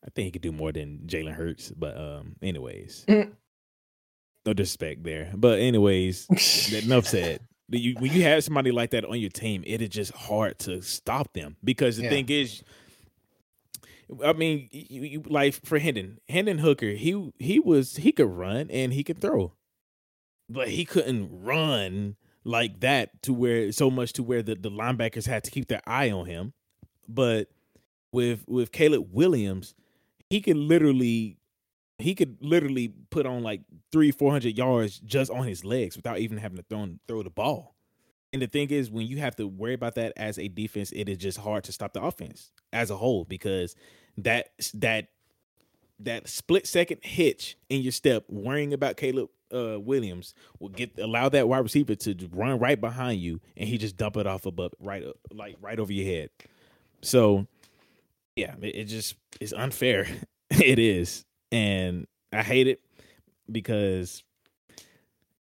I 0.05 0.09
think 0.13 0.25
he 0.25 0.31
could 0.31 0.43
do 0.43 0.51
more 0.51 0.71
than 0.71 0.99
Jalen 1.07 1.33
Hurts, 1.33 1.71
but 1.71 1.97
um, 1.97 2.35
anyways, 2.43 3.05
Mm. 3.07 3.31
no 4.45 4.53
disrespect 4.53 5.03
there. 5.03 5.31
But 5.35 5.57
anyways, 5.59 6.27
that- 6.27 6.83
enough 6.85 7.07
said. 7.07 7.41
You, 7.69 7.95
when 7.97 8.11
you 8.11 8.21
have 8.23 8.43
somebody 8.43 8.71
like 8.71 8.91
that 8.91 9.05
on 9.05 9.19
your 9.19 9.31
team, 9.31 9.63
it 9.65 9.81
is 9.81 9.89
just 9.89 10.11
hard 10.13 10.59
to 10.59 10.81
stop 10.83 11.33
them 11.33 11.55
because 11.63 11.95
the 11.97 12.03
Yeah. 12.03 12.09
thing 12.09 12.29
is, 12.29 12.61
I 14.23 14.33
mean, 14.33 14.69
you, 14.71 15.03
you 15.03 15.23
like 15.25 15.53
for 15.65 15.79
Hendon, 15.79 16.19
Hendon 16.29 16.59
Hooker, 16.59 16.91
he 16.91 17.31
he 17.39 17.59
was 17.59 17.97
he 17.97 18.11
could 18.11 18.29
run 18.29 18.69
and 18.69 18.93
he 18.93 19.03
could 19.03 19.21
throw, 19.21 19.53
but 20.49 20.69
he 20.69 20.85
couldn't 20.85 21.29
run 21.31 22.15
like 22.43 22.81
that 22.81 23.21
to 23.23 23.33
where 23.33 23.71
so 23.71 23.89
much 23.89 24.13
to 24.13 24.23
where 24.23 24.43
the, 24.43 24.55
the 24.55 24.69
linebackers 24.71 25.27
had 25.27 25.43
to 25.45 25.51
keep 25.51 25.67
their 25.67 25.81
eye 25.87 26.11
on 26.11 26.25
him. 26.25 26.53
But 27.07 27.49
with 28.11 28.45
with 28.47 28.71
Caleb 28.71 29.09
Williams, 29.11 29.75
he 30.29 30.41
could 30.41 30.57
literally 30.57 31.37
he 31.99 32.15
could 32.15 32.37
literally 32.41 32.93
put 33.09 33.25
on 33.25 33.43
like 33.43 33.61
three 33.91 34.11
four 34.11 34.31
hundred 34.31 34.57
yards 34.57 34.99
just 34.99 35.31
on 35.31 35.45
his 35.45 35.63
legs 35.63 35.95
without 35.95 36.19
even 36.19 36.37
having 36.37 36.57
to 36.57 36.65
throw 36.69 36.87
throw 37.07 37.23
the 37.23 37.29
ball. 37.29 37.75
And 38.33 38.41
the 38.41 38.47
thing 38.47 38.71
is, 38.71 38.89
when 38.89 39.05
you 39.05 39.19
have 39.19 39.35
to 39.35 39.47
worry 39.47 39.75
about 39.75 39.93
that 39.95 40.13
as 40.17 40.39
a 40.39 40.47
defense, 40.47 40.91
it 40.91 41.07
is 41.07 41.19
just 41.19 41.37
hard 41.37 41.63
to 41.65 41.71
stop 41.71 41.93
the 41.93 42.01
offense 42.01 42.51
as 42.71 42.89
a 42.89 42.97
whole 42.97 43.25
because 43.25 43.75
that 44.17 44.49
that 44.73 45.07
that 45.99 46.27
split 46.27 46.67
second 46.67 46.99
hitch 47.03 47.57
in 47.69 47.81
your 47.81 47.91
step, 47.91 48.25
worrying 48.27 48.73
about 48.73 48.97
Caleb 48.97 49.29
uh, 49.53 49.79
Williams, 49.79 50.33
will 50.59 50.69
get 50.69 50.97
allow 50.99 51.29
that 51.29 51.47
wide 51.47 51.59
receiver 51.59 51.95
to 51.95 52.15
run 52.33 52.59
right 52.59 52.79
behind 52.79 53.21
you, 53.21 53.39
and 53.55 53.67
he 53.69 53.77
just 53.77 53.95
dump 53.97 54.17
it 54.17 54.27
off 54.27 54.45
above 54.45 54.73
right 54.79 55.03
up, 55.03 55.15
like 55.31 55.55
right 55.61 55.79
over 55.79 55.93
your 55.93 56.05
head. 56.05 56.29
So, 57.01 57.47
yeah, 58.35 58.55
it, 58.61 58.75
it 58.75 58.83
just 58.85 59.15
it's 59.39 59.53
unfair. 59.53 60.07
it 60.49 60.79
is, 60.79 61.25
and 61.51 62.07
I 62.31 62.41
hate 62.43 62.67
it 62.67 62.81
because 63.51 64.23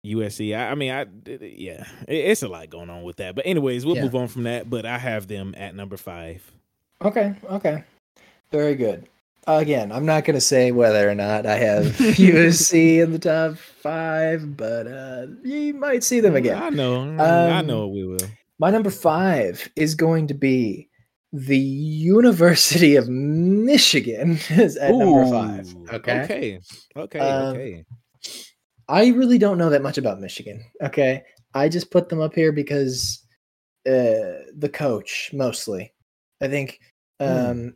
USC. 0.04 0.56
I, 0.56 0.70
I 0.70 0.74
mean, 0.74 0.90
I 0.92 1.06
yeah, 1.26 1.86
it, 2.08 2.14
it's 2.16 2.42
a 2.42 2.48
lot 2.48 2.68
going 2.70 2.90
on 2.90 3.02
with 3.02 3.16
that. 3.16 3.34
But 3.34 3.46
anyways, 3.46 3.84
we'll 3.86 3.96
Yeah. 3.96 4.02
move 4.04 4.14
on 4.16 4.28
from 4.28 4.42
that. 4.44 4.68
But 4.68 4.86
I 4.86 4.98
have 4.98 5.26
them 5.28 5.54
at 5.56 5.74
number 5.74 5.96
five. 5.96 6.50
Okay, 7.02 7.34
okay. 7.44 7.84
Very 8.52 8.74
good. 8.74 9.08
Again, 9.46 9.90
I'm 9.90 10.04
not 10.04 10.24
going 10.24 10.34
to 10.34 10.40
say 10.40 10.70
whether 10.70 11.08
or 11.08 11.14
not 11.14 11.46
I 11.46 11.56
have 11.56 11.84
USC 11.96 13.02
in 13.02 13.12
the 13.12 13.18
top 13.18 13.56
five, 13.56 14.56
but 14.56 14.86
uh, 14.86 15.26
you 15.42 15.74
might 15.74 16.04
see 16.04 16.20
them 16.20 16.36
again. 16.36 16.62
I 16.62 16.68
know, 16.70 17.16
I 17.18 17.58
Um, 17.58 17.66
know 17.66 17.88
we 17.88 18.04
will. 18.04 18.18
My 18.58 18.70
number 18.70 18.90
five 18.90 19.68
is 19.76 19.94
going 19.94 20.26
to 20.28 20.34
be 20.34 20.88
the 21.32 21.56
University 21.58 22.96
of 22.96 23.08
Michigan 23.08 24.32
is 24.50 24.76
at 24.76 24.94
number 24.94 25.24
five. 25.30 25.74
Okay. 25.94 26.20
okay, 26.22 26.60
okay, 26.96 27.18
Um, 27.18 27.56
okay. 27.56 27.84
I 28.88 29.08
really 29.08 29.38
don't 29.38 29.56
know 29.58 29.70
that 29.70 29.82
much 29.82 29.96
about 29.98 30.20
Michigan. 30.20 30.62
Okay. 30.82 31.22
I 31.54 31.68
just 31.68 31.90
put 31.90 32.08
them 32.08 32.20
up 32.20 32.34
here 32.34 32.52
because 32.52 33.24
uh, 33.86 34.44
the 34.56 34.70
coach 34.72 35.30
mostly. 35.32 35.92
I 36.42 36.48
think 36.48 36.78
Hmm. 37.20 37.26
um, 37.28 37.74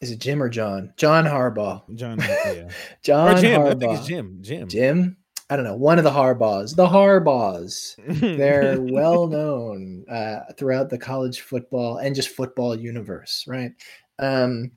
is 0.00 0.10
it 0.10 0.18
Jim 0.18 0.42
or 0.42 0.48
John? 0.48 0.92
John 0.96 1.24
Harbaugh. 1.24 1.82
John, 1.94 2.18
yeah, 2.20 2.68
John 3.02 3.36
or 3.36 3.40
Jim. 3.40 3.60
Harbaugh. 3.60 3.74
I 3.74 3.78
think 3.78 3.98
it's 3.98 4.06
Jim. 4.06 4.38
Jim. 4.40 4.68
Jim? 4.68 5.16
I 5.50 5.56
don't 5.56 5.66
know. 5.66 5.76
One 5.76 5.98
of 5.98 6.04
the 6.04 6.10
Harbaughs. 6.10 6.74
The 6.74 6.86
Harbaughs. 6.86 7.96
They're 8.38 8.80
well 8.80 9.26
known 9.26 10.04
uh, 10.08 10.40
throughout 10.56 10.88
the 10.88 10.98
college 10.98 11.42
football 11.42 11.98
and 11.98 12.14
just 12.14 12.30
football 12.30 12.74
universe, 12.74 13.44
right? 13.46 13.72
Um, 14.18 14.70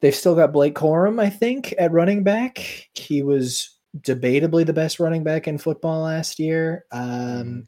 they've 0.00 0.14
still 0.14 0.34
got 0.34 0.52
Blake 0.52 0.74
Corum, 0.74 1.20
I 1.20 1.30
think, 1.30 1.72
at 1.78 1.92
running 1.92 2.22
back. 2.22 2.58
He 2.92 3.22
was 3.22 3.78
debatably 3.98 4.66
the 4.66 4.74
best 4.74 5.00
running 5.00 5.24
back 5.24 5.48
in 5.48 5.56
football 5.56 6.02
last 6.02 6.38
year. 6.38 6.84
Um, 6.92 7.66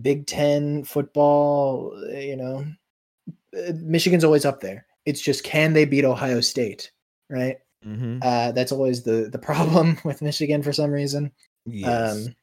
Big 0.00 0.26
Ten 0.26 0.84
football, 0.84 1.92
you 2.10 2.36
know, 2.36 2.66
uh, 3.56 3.72
Michigan's 3.76 4.24
always 4.24 4.44
up 4.44 4.60
there. 4.60 4.86
It's 5.06 5.20
just 5.20 5.44
can 5.44 5.72
they 5.72 5.84
beat 5.84 6.04
Ohio 6.04 6.40
State, 6.40 6.92
right? 7.28 7.58
hmm 7.82 8.18
Uh, 8.22 8.52
that's 8.52 8.72
always 8.72 9.02
the 9.02 9.28
the 9.30 9.38
problem 9.38 9.98
with 10.04 10.22
Michigan 10.22 10.62
for 10.62 10.72
some 10.72 10.90
reason 10.90 11.32
Yes. 11.66 12.26
um, 12.26 12.34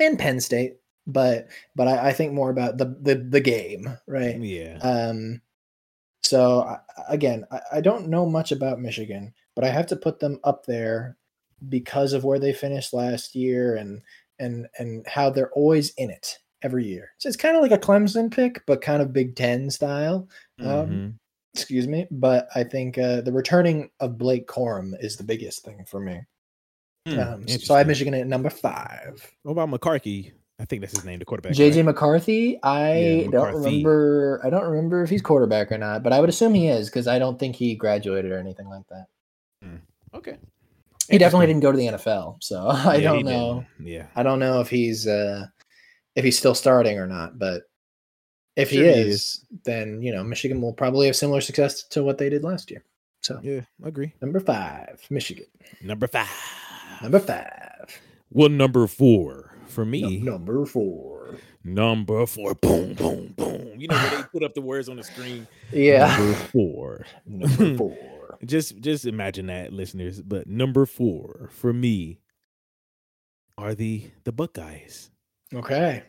and 0.00 0.18
Penn 0.18 0.40
State, 0.40 0.76
but 1.06 1.48
but 1.74 1.88
I, 1.88 2.08
I 2.08 2.12
think 2.12 2.32
more 2.32 2.50
about 2.50 2.78
the 2.78 2.96
the, 3.00 3.14
the 3.16 3.40
game, 3.40 3.88
right? 4.06 4.40
yeah. 4.40 4.78
Um, 4.82 5.40
so 6.22 6.62
I, 6.62 6.78
again, 7.08 7.44
I, 7.50 7.60
I 7.74 7.80
don't 7.80 8.08
know 8.08 8.26
much 8.26 8.52
about 8.52 8.80
Michigan, 8.80 9.32
but 9.56 9.64
I 9.64 9.68
have 9.70 9.86
to 9.88 9.96
put 9.96 10.20
them 10.20 10.38
up 10.44 10.66
there 10.66 11.16
because 11.68 12.12
of 12.12 12.24
where 12.24 12.38
they 12.38 12.52
finished 12.52 12.92
last 12.92 13.34
year 13.34 13.76
and 13.76 14.02
and 14.38 14.66
and 14.78 15.06
how 15.06 15.30
they're 15.30 15.50
always 15.52 15.90
in 15.94 16.10
it 16.10 16.38
every 16.62 16.84
year. 16.86 17.10
So 17.18 17.28
it's 17.28 17.36
kind 17.36 17.56
of 17.56 17.62
like 17.62 17.72
a 17.72 17.78
Clemson 17.78 18.30
pick, 18.30 18.64
but 18.66 18.80
kind 18.82 19.02
of 19.02 19.12
Big 19.12 19.34
Ten 19.36 19.70
style. 19.70 20.28
Um, 20.60 20.66
Mhm. 20.68 21.14
Excuse 21.54 21.86
me, 21.88 22.06
but 22.10 22.48
I 22.54 22.64
think 22.64 22.98
uh, 22.98 23.20
the 23.22 23.32
returning 23.32 23.90
of 24.00 24.18
Blake 24.18 24.46
Corum 24.46 24.92
is 25.00 25.16
the 25.16 25.24
biggest 25.24 25.64
thing 25.64 25.84
for 25.86 26.00
me. 26.00 26.20
Hmm, 27.08 27.18
Um, 27.18 27.48
so 27.48 27.74
I 27.74 27.78
have. 27.78 27.86
Michigan 27.86 28.14
at 28.14 28.26
number 28.26 28.50
five. 28.50 29.26
What 29.42 29.52
about 29.52 29.70
McCarthy? 29.70 30.32
I 30.58 30.66
think 30.66 30.82
that's 30.82 30.92
his 30.92 31.04
name, 31.04 31.18
the 31.18 31.24
quarterback. 31.24 31.52
JJ 31.52 31.76
right? 31.76 31.84
McCarthy, 31.86 32.62
I 32.62 32.98
Yeah, 33.00 33.28
don't 33.30 33.54
remember. 33.54 34.40
I 34.44 34.50
don't 34.50 34.64
remember 34.70 35.02
if 35.02 35.08
he's 35.08 35.22
quarterback 35.22 35.72
or 35.72 35.78
not, 35.78 36.02
but 36.02 36.12
I 36.12 36.20
would 36.20 36.28
assume 36.28 36.52
he 36.52 36.68
is 36.68 36.90
because 36.90 37.08
I 37.08 37.18
don't 37.18 37.38
think 37.38 37.56
he 37.56 37.74
graduated 37.74 38.30
or 38.30 38.38
anything 38.38 38.68
like 38.68 38.86
that. 38.88 39.06
Okay. 40.14 40.36
He 41.08 41.18
definitely 41.18 41.46
didn't 41.46 41.62
go 41.62 41.72
to 41.72 41.78
the 41.78 41.86
NFL, 41.86 42.42
so 42.42 42.68
I 42.68 42.96
Yeah, 42.96 43.12
don't 43.12 43.24
know. 43.24 43.64
didn't. 43.78 43.88
Yeah. 43.88 44.06
I 44.14 44.22
don't 44.22 44.38
know 44.38 44.60
if 44.60 44.68
he's 44.68 45.06
uh 45.06 45.46
if 46.14 46.24
he's 46.24 46.36
still 46.38 46.54
starting 46.54 46.98
or 46.98 47.06
not, 47.06 47.38
but 47.38 47.62
if 48.60 48.70
Sure 48.70 48.84
he 48.84 48.92
he 48.92 49.00
is, 49.00 49.44
then 49.64 50.02
you 50.02 50.12
know 50.12 50.22
Michigan 50.24 50.60
will 50.60 50.72
probably 50.72 51.06
have 51.06 51.16
similar 51.16 51.40
success 51.40 51.82
to 51.84 52.02
what 52.02 52.18
they 52.18 52.28
did 52.28 52.44
last 52.44 52.70
year. 52.70 52.84
So 53.22 53.38
Yeah, 53.42 53.60
I 53.84 53.88
agree. 53.88 54.12
number 54.22 54.40
five, 54.40 55.00
Michigan. 55.10 55.46
Number 55.82 56.06
five. 56.06 56.28
Number 57.02 57.18
five. 57.20 58.00
Well, 58.30 58.48
number 58.48 58.86
four 58.86 59.54
for 59.66 59.84
me. 59.84 60.18
number 60.18 60.64
four. 60.66 61.36
Number 61.64 62.24
four. 62.26 62.54
Boom, 62.54 62.94
boom, 62.94 63.34
boom. 63.36 63.72
You 63.78 63.88
know 63.88 63.96
where 63.96 64.10
they 64.16 64.22
put 64.32 64.42
up 64.42 64.54
the 64.54 64.60
words 64.62 64.88
on 64.88 64.96
the 64.96 65.02
screen. 65.02 65.46
Yeah. 65.72 66.16
Number 66.16 66.34
four. 66.34 67.06
Number 67.26 67.76
four. 67.76 68.38
Just 68.44 68.80
just 68.80 69.04
imagine 69.04 69.46
that, 69.46 69.72
listeners. 69.72 70.22
But 70.22 70.46
number 70.46 70.86
four 70.86 71.50
for 71.52 71.72
me 71.74 72.20
are 73.58 73.74
the 73.74 74.10
the 74.24 74.32
Buckeyes. 74.32 75.10
Okay. 75.54 76.04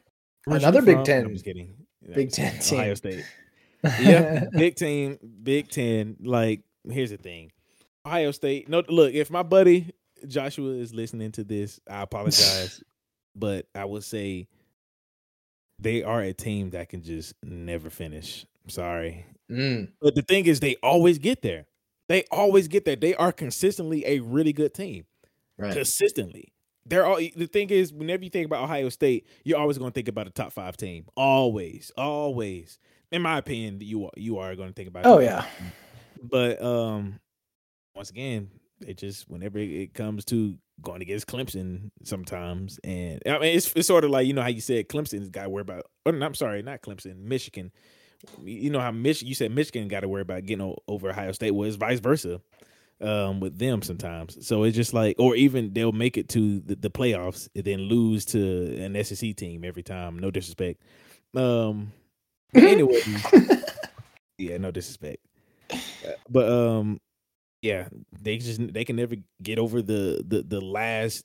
Where's 0.46 0.64
Another 0.64 0.82
Big 0.82 0.96
from? 0.98 1.04
Ten- 1.06 1.26
I'm 1.26 1.34
just 1.34 1.44
kidding. 1.46 1.76
Big 2.14 2.32
Ten 2.32 2.60
Ohio. 2.72 2.94
State. 2.96 3.26
yeah, 3.84 4.46
Big 4.52 4.76
Ten, 4.76 5.18
Big 5.44 5.70
Ten. 5.70 6.18
Like, 6.22 6.62
here's 6.90 7.10
the 7.12 7.18
thing: 7.18 7.52
Ohio 8.06 8.32
State. 8.32 8.70
No, 8.70 8.84
look, 8.88 9.14
if 9.14 9.30
my 9.32 9.44
buddy 9.44 9.94
Joshua 10.28 10.72
is 10.74 10.94
listening 10.94 11.32
to 11.34 11.44
this, 11.44 11.80
I 11.90 12.02
apologize, 12.02 12.84
but 13.36 13.68
I 13.76 13.86
would 13.86 14.04
say 14.04 14.48
they 15.80 16.04
are 16.04 16.22
a 16.22 16.34
team 16.34 16.72
that 16.72 16.90
can 16.90 17.02
just 17.04 17.34
never 17.44 17.90
finish. 17.90 18.46
Sorry, 18.68 19.26
Mm, 19.52 19.90
but 20.00 20.16
the 20.16 20.22
thing 20.22 20.46
is, 20.46 20.60
they 20.62 20.76
always 20.82 21.18
get 21.18 21.42
there. 21.42 21.66
They 22.08 22.24
always 22.32 22.68
get 22.68 22.86
there. 22.86 22.96
They 22.96 23.16
are 23.16 23.32
consistently 23.32 24.06
a 24.06 24.20
really 24.20 24.54
good 24.54 24.74
team. 24.74 25.06
right. 25.58 25.74
Consistently. 25.74 26.54
They're 26.92 27.06
all 27.06 27.16
the 27.16 27.48
thing 27.48 27.70
is, 27.70 27.94
whenever 27.94 28.22
you 28.22 28.30
think 28.30 28.46
about 28.46 28.66
Ohio 28.66 28.90
State, 28.90 29.26
you're 29.46 29.58
always 29.58 29.78
going 29.78 29.92
to 29.92 29.94
think 29.94 30.10
about 30.10 30.28
a 30.28 30.30
top 30.30 30.52
five 30.52 30.76
team. 30.76 31.06
Always, 31.16 31.90
always. 31.96 32.80
In 33.14 33.22
my 33.22 33.38
opinion, 33.38 33.80
you 33.80 34.06
are 34.08 34.12
you 34.18 34.40
are 34.40 34.54
going 34.58 34.68
to 34.68 34.74
think 34.74 34.90
about. 34.90 35.06
Oh 35.06 35.20
yeah. 35.20 35.46
team. 35.58 35.72
But 36.22 36.62
um, 36.62 37.20
once 37.96 38.10
again, 38.10 38.50
it 38.86 38.98
just 38.98 39.30
whenever 39.30 39.58
it 39.58 39.94
comes 39.94 40.26
to 40.26 40.58
going 40.82 41.02
against 41.02 41.28
Clemson, 41.28 41.92
sometimes, 42.04 42.78
and 42.84 43.22
I 43.26 43.40
mean, 43.40 43.56
it's 43.56 43.72
it's 43.74 43.88
sort 43.88 44.04
of 44.04 44.10
like 44.12 44.28
you 44.28 44.34
know 44.34 44.42
how 44.42 44.50
you 44.50 44.60
said 44.60 44.90
Clemson's 44.90 45.30
got 45.30 45.44
to 45.44 45.50
worry 45.50 45.62
about. 45.62 45.86
Or, 46.06 46.14
I'm 46.14 46.36
sorry, 46.36 46.62
not 46.62 46.82
Clemson, 46.82 47.20
Michigan. 47.20 47.72
You 48.44 48.70
know 48.70 48.82
how 48.82 48.92
Mich- 48.92 49.24
you 49.24 49.34
said 49.34 49.52
Michigan 49.52 49.88
got 49.88 50.02
to 50.02 50.10
worry 50.10 50.24
about 50.24 50.46
getting 50.46 50.66
o- 50.66 50.78
over 50.90 51.10
Ohio 51.10 51.32
State. 51.32 51.52
Well, 51.52 51.70
it's 51.70 51.78
vice 51.78 52.02
versa 52.02 52.42
um, 53.02 53.40
with 53.40 53.58
them 53.58 53.82
sometimes. 53.82 54.46
So 54.46 54.64
it's 54.64 54.76
just 54.76 54.94
like, 54.94 55.16
or 55.20 55.36
even 55.36 55.74
they'll 55.74 55.92
make 55.92 56.18
it 56.18 56.30
to 56.30 56.60
the, 56.60 56.76
the 56.76 56.90
playoffs 56.90 57.50
and 57.56 57.64
then 57.64 57.82
lose 57.82 58.26
to 58.26 58.76
an 58.78 59.04
SEC 59.04 59.36
team 59.36 59.64
every 59.64 59.84
time. 59.84 60.20
No 60.20 60.32
disrespect. 60.32 60.82
Um, 61.36 61.92
anyway, 62.54 63.02
yeah, 64.38 64.58
no 64.58 64.72
disrespect. 64.72 65.26
But 66.30 66.52
um, 66.52 67.00
yeah, 67.62 67.88
they 68.22 68.38
just 68.38 68.74
they 68.74 68.84
can 68.84 68.96
never 68.96 69.16
get 69.42 69.60
over 69.60 69.82
the 69.82 70.24
the 70.28 70.44
the 70.44 70.62
last 70.62 71.24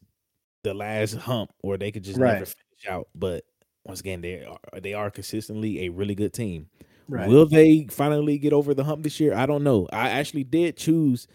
the 0.64 0.74
last 0.74 1.14
hump, 1.14 1.52
or 1.62 1.76
they 1.76 1.90
could 1.90 2.04
just 2.04 2.18
never 2.18 2.44
finish 2.44 2.86
out. 2.88 3.08
But 3.14 3.44
once 3.84 4.00
again, 4.00 4.20
they 4.20 4.44
are 4.44 4.80
they 4.80 4.94
are 4.94 5.10
consistently 5.10 5.86
a 5.86 5.88
really 5.90 6.14
good 6.14 6.32
team. 6.32 6.68
Right. 7.08 7.28
Will 7.28 7.46
they 7.46 7.86
finally 7.90 8.38
get 8.38 8.52
over 8.52 8.74
the 8.74 8.84
hump 8.84 9.04
this 9.04 9.20
year? 9.20 9.32
I 9.32 9.46
don't 9.46 9.62
know. 9.62 9.88
I 9.92 10.10
actually 10.10 10.44
did 10.44 10.76
choose. 10.76 11.26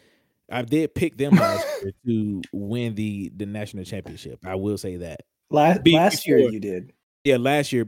I 0.52 0.62
did 0.64 0.94
pick 0.94 1.18
them 1.18 1.36
last 1.36 1.66
year 1.82 1.92
to 2.06 2.42
win 2.52 2.96
the 2.96 3.32
the 3.36 3.46
national 3.46 3.84
championship. 3.86 4.40
I 4.46 4.56
will 4.56 4.78
say 4.78 4.98
that. 4.98 5.22
last 5.50 5.84
be- 5.84 5.96
last 5.96 6.28
year 6.28 6.38
you 6.40 6.60
did. 6.60 6.92
Yeah, 7.24 7.38
last 7.38 7.72
year. 7.72 7.86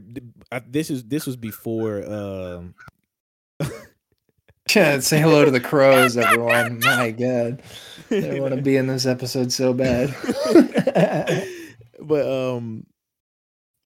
I, 0.52 0.60
this 0.66 0.90
is 0.90 1.04
this 1.04 1.26
was 1.26 1.36
before. 1.36 2.04
Um, 2.10 2.74
Yeah, 4.74 4.98
say 5.00 5.20
hello 5.20 5.44
to 5.44 5.50
the 5.50 5.60
crows, 5.60 6.16
everyone. 6.16 6.80
My 6.84 7.10
God, 7.10 7.62
they 8.08 8.40
want 8.40 8.54
to 8.56 8.62
be 8.62 8.76
in 8.76 8.86
this 8.86 9.04
episode 9.04 9.52
so 9.52 9.74
bad. 9.74 10.14
but 12.00 12.26
um, 12.26 12.86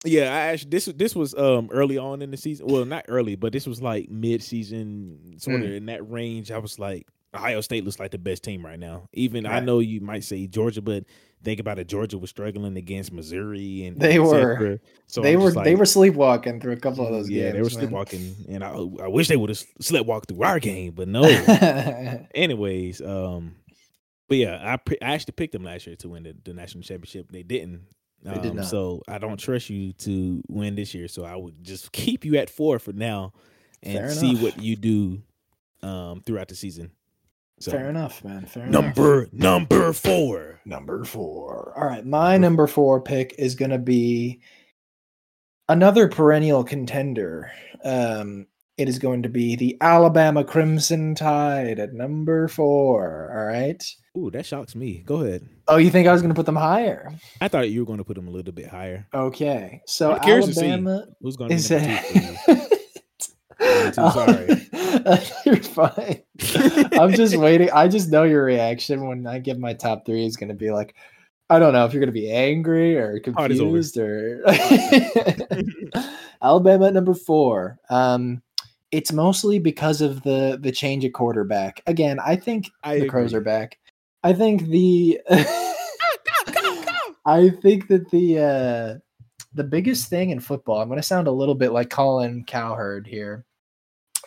yeah, 0.05 0.33
I 0.33 0.39
actually 0.51 0.69
this 0.69 0.85
this 0.85 1.15
was 1.15 1.35
um 1.35 1.69
early 1.71 1.97
on 1.97 2.21
in 2.21 2.31
the 2.31 2.37
season. 2.37 2.67
Well, 2.67 2.85
not 2.85 3.05
early, 3.09 3.35
but 3.35 3.51
this 3.51 3.67
was 3.67 3.81
like 3.81 4.09
mid 4.09 4.41
season, 4.41 5.35
sort 5.37 5.61
Mm. 5.61 5.65
of 5.65 5.71
in 5.73 5.85
that 5.87 6.09
range. 6.09 6.49
I 6.49 6.57
was 6.59 6.79
like, 6.79 7.05
Ohio 7.33 7.61
State 7.61 7.85
looks 7.85 7.99
like 7.99 8.11
the 8.11 8.17
best 8.17 8.43
team 8.43 8.65
right 8.65 8.79
now. 8.79 9.07
Even 9.13 9.45
I 9.45 9.59
know 9.59 9.79
you 9.79 10.01
might 10.01 10.23
say 10.23 10.47
Georgia, 10.47 10.81
but 10.81 11.03
think 11.43 11.59
about 11.59 11.77
it. 11.77 11.87
Georgia 11.87 12.17
was 12.17 12.29
struggling 12.31 12.75
against 12.75 13.13
Missouri, 13.13 13.85
and 13.85 13.99
They 13.99 14.17
were. 14.19 14.79
So 15.07 15.21
they 15.21 15.33
I'm 15.33 15.41
were 15.41 15.51
just 15.51 15.63
they 15.63 15.75
were 15.75 15.85
sleepwalking 15.85 16.59
through 16.59 16.73
a 16.73 16.77
couple 16.77 17.05
of 17.05 17.11
those 17.11 17.29
yeah, 17.29 17.51
games. 17.51 17.53
they 17.53 17.59
were 17.59 17.63
man. 17.65 17.71
sleepwalking, 17.71 18.35
and 18.49 18.63
I 18.63 18.69
I 18.71 19.07
wish 19.09 19.27
they 19.27 19.37
would 19.37 19.49
have 19.49 19.63
sleepwalked 19.81 20.27
through 20.29 20.41
our 20.43 20.59
game, 20.59 20.93
but 20.95 21.07
no. 21.07 21.21
Anyways, 22.35 23.01
um, 23.01 23.55
but 24.27 24.37
yeah, 24.37 24.59
I, 24.61 24.77
pi- 24.77 24.97
I 25.01 25.13
actually 25.13 25.33
picked 25.33 25.53
them 25.53 25.63
last 25.63 25.87
year 25.87 25.95
to 25.97 26.09
win 26.09 26.23
the, 26.23 26.35
the 26.43 26.53
national 26.53 26.83
championship. 26.83 27.31
They 27.31 27.43
didn't. 27.43 27.83
They 28.23 28.33
did 28.35 28.51
Um, 28.51 28.55
not. 28.57 28.65
So 28.65 29.01
I 29.07 29.17
don't 29.17 29.39
trust 29.39 29.69
you 29.69 29.93
to 29.93 30.41
win 30.49 30.75
this 30.75 30.93
year. 30.93 31.07
So 31.07 31.23
I 31.23 31.35
would 31.35 31.63
just 31.63 31.91
keep 31.93 32.25
you 32.25 32.35
at 32.37 32.49
four 32.49 32.79
for 32.79 32.91
now, 32.91 33.33
and 33.83 33.97
Fair 33.97 34.09
see 34.11 34.31
enough. 34.31 34.41
what 34.43 34.61
you 34.61 34.75
do 34.75 35.21
um 35.81 36.21
throughout 36.25 36.47
the 36.49 36.55
season. 36.55 36.91
So 37.59 37.71
Fair 37.71 37.89
enough, 37.89 38.23
man. 38.23 38.45
Fair 38.45 38.63
enough. 38.63 38.95
number 38.95 39.27
number 39.31 39.93
four. 39.93 40.61
Number 40.65 41.03
four. 41.03 41.73
All 41.77 41.87
right, 41.87 42.05
my 42.05 42.37
number 42.37 42.67
four 42.67 43.01
pick 43.01 43.35
is 43.37 43.55
going 43.55 43.71
to 43.71 43.77
be 43.77 44.39
another 45.67 46.07
perennial 46.07 46.63
contender. 46.63 47.51
Um, 47.83 48.47
it 48.77 48.87
is 48.87 48.97
going 48.97 49.23
to 49.23 49.29
be 49.29 49.57
the 49.57 49.75
Alabama 49.81 50.45
Crimson 50.45 51.13
Tide 51.13 51.79
at 51.79 51.93
number 51.93 52.47
four. 52.47 53.29
All 53.37 53.45
right. 53.45 53.83
Ooh, 54.17 54.31
that 54.31 54.45
shocks 54.45 54.73
me. 54.73 55.03
Go 55.05 55.17
ahead. 55.17 55.47
Oh, 55.67 55.75
you 55.75 55.89
think 55.89 56.07
I 56.07 56.13
was 56.13 56.21
going 56.21 56.33
to 56.33 56.35
put 56.35 56.45
them 56.45 56.55
higher? 56.55 57.11
I 57.41 57.49
thought 57.49 57.69
you 57.69 57.81
were 57.81 57.85
going 57.85 57.97
to 57.97 58.05
put 58.05 58.15
them 58.15 58.29
a 58.29 58.31
little 58.31 58.53
bit 58.53 58.67
higher. 58.67 59.05
Okay. 59.13 59.81
So 59.85 60.13
I'm 60.13 60.21
curious 60.21 60.45
to 60.47 60.53
see 60.53 60.67
Alabama 60.67 61.07
Who's 61.21 61.35
going 61.35 61.49
to 61.49 61.55
is 61.55 61.69
be 61.69 62.55
number 63.59 63.91
two 63.91 64.09
for 64.11 64.31
you? 64.31 64.47
it. 64.49 64.69
too 64.73 65.11
sorry. 65.11 65.31
You're 65.45 65.63
fine. 65.63 66.21
I'm 66.99 67.13
just 67.13 67.35
waiting. 67.35 67.69
I 67.71 67.87
just 67.87 68.09
know 68.09 68.23
your 68.23 68.43
reaction 68.43 69.07
when 69.07 69.27
I 69.27 69.39
give 69.39 69.59
my 69.59 69.73
top 69.73 70.05
three 70.05 70.25
is 70.25 70.37
going 70.37 70.49
to 70.49 70.55
be 70.55 70.71
like, 70.71 70.95
I 71.49 71.59
don't 71.59 71.73
know 71.73 71.85
if 71.85 71.93
you're 71.93 72.01
going 72.01 72.13
to 72.13 72.19
be 72.19 72.31
angry 72.31 72.95
or 72.95 73.19
confused 73.19 73.97
or 73.97 74.43
Alabama 76.41 76.87
at 76.87 76.93
number 76.93 77.15
four. 77.15 77.79
Um, 77.89 78.43
it's 78.91 79.11
mostly 79.11 79.57
because 79.57 80.01
of 80.01 80.21
the 80.23 80.59
the 80.61 80.71
change 80.71 81.05
of 81.05 81.13
quarterback. 81.13 81.81
Again, 81.87 82.19
I 82.19 82.35
think 82.35 82.69
I 82.83 82.99
the 82.99 83.07
Crows 83.07 83.33
are 83.33 83.41
back. 83.41 83.79
I 84.23 84.33
think 84.33 84.67
the 84.67 85.19
I 87.25 87.49
think 87.49 87.87
that 87.87 88.09
the 88.11 88.39
uh 88.39 88.99
the 89.53 89.63
biggest 89.63 90.09
thing 90.09 90.29
in 90.29 90.39
football, 90.39 90.81
I'm 90.81 90.87
going 90.87 90.99
to 90.99 91.03
sound 91.03 91.27
a 91.27 91.31
little 91.31 91.55
bit 91.55 91.71
like 91.71 91.89
Colin 91.89 92.43
Cowherd 92.45 93.07
here, 93.07 93.45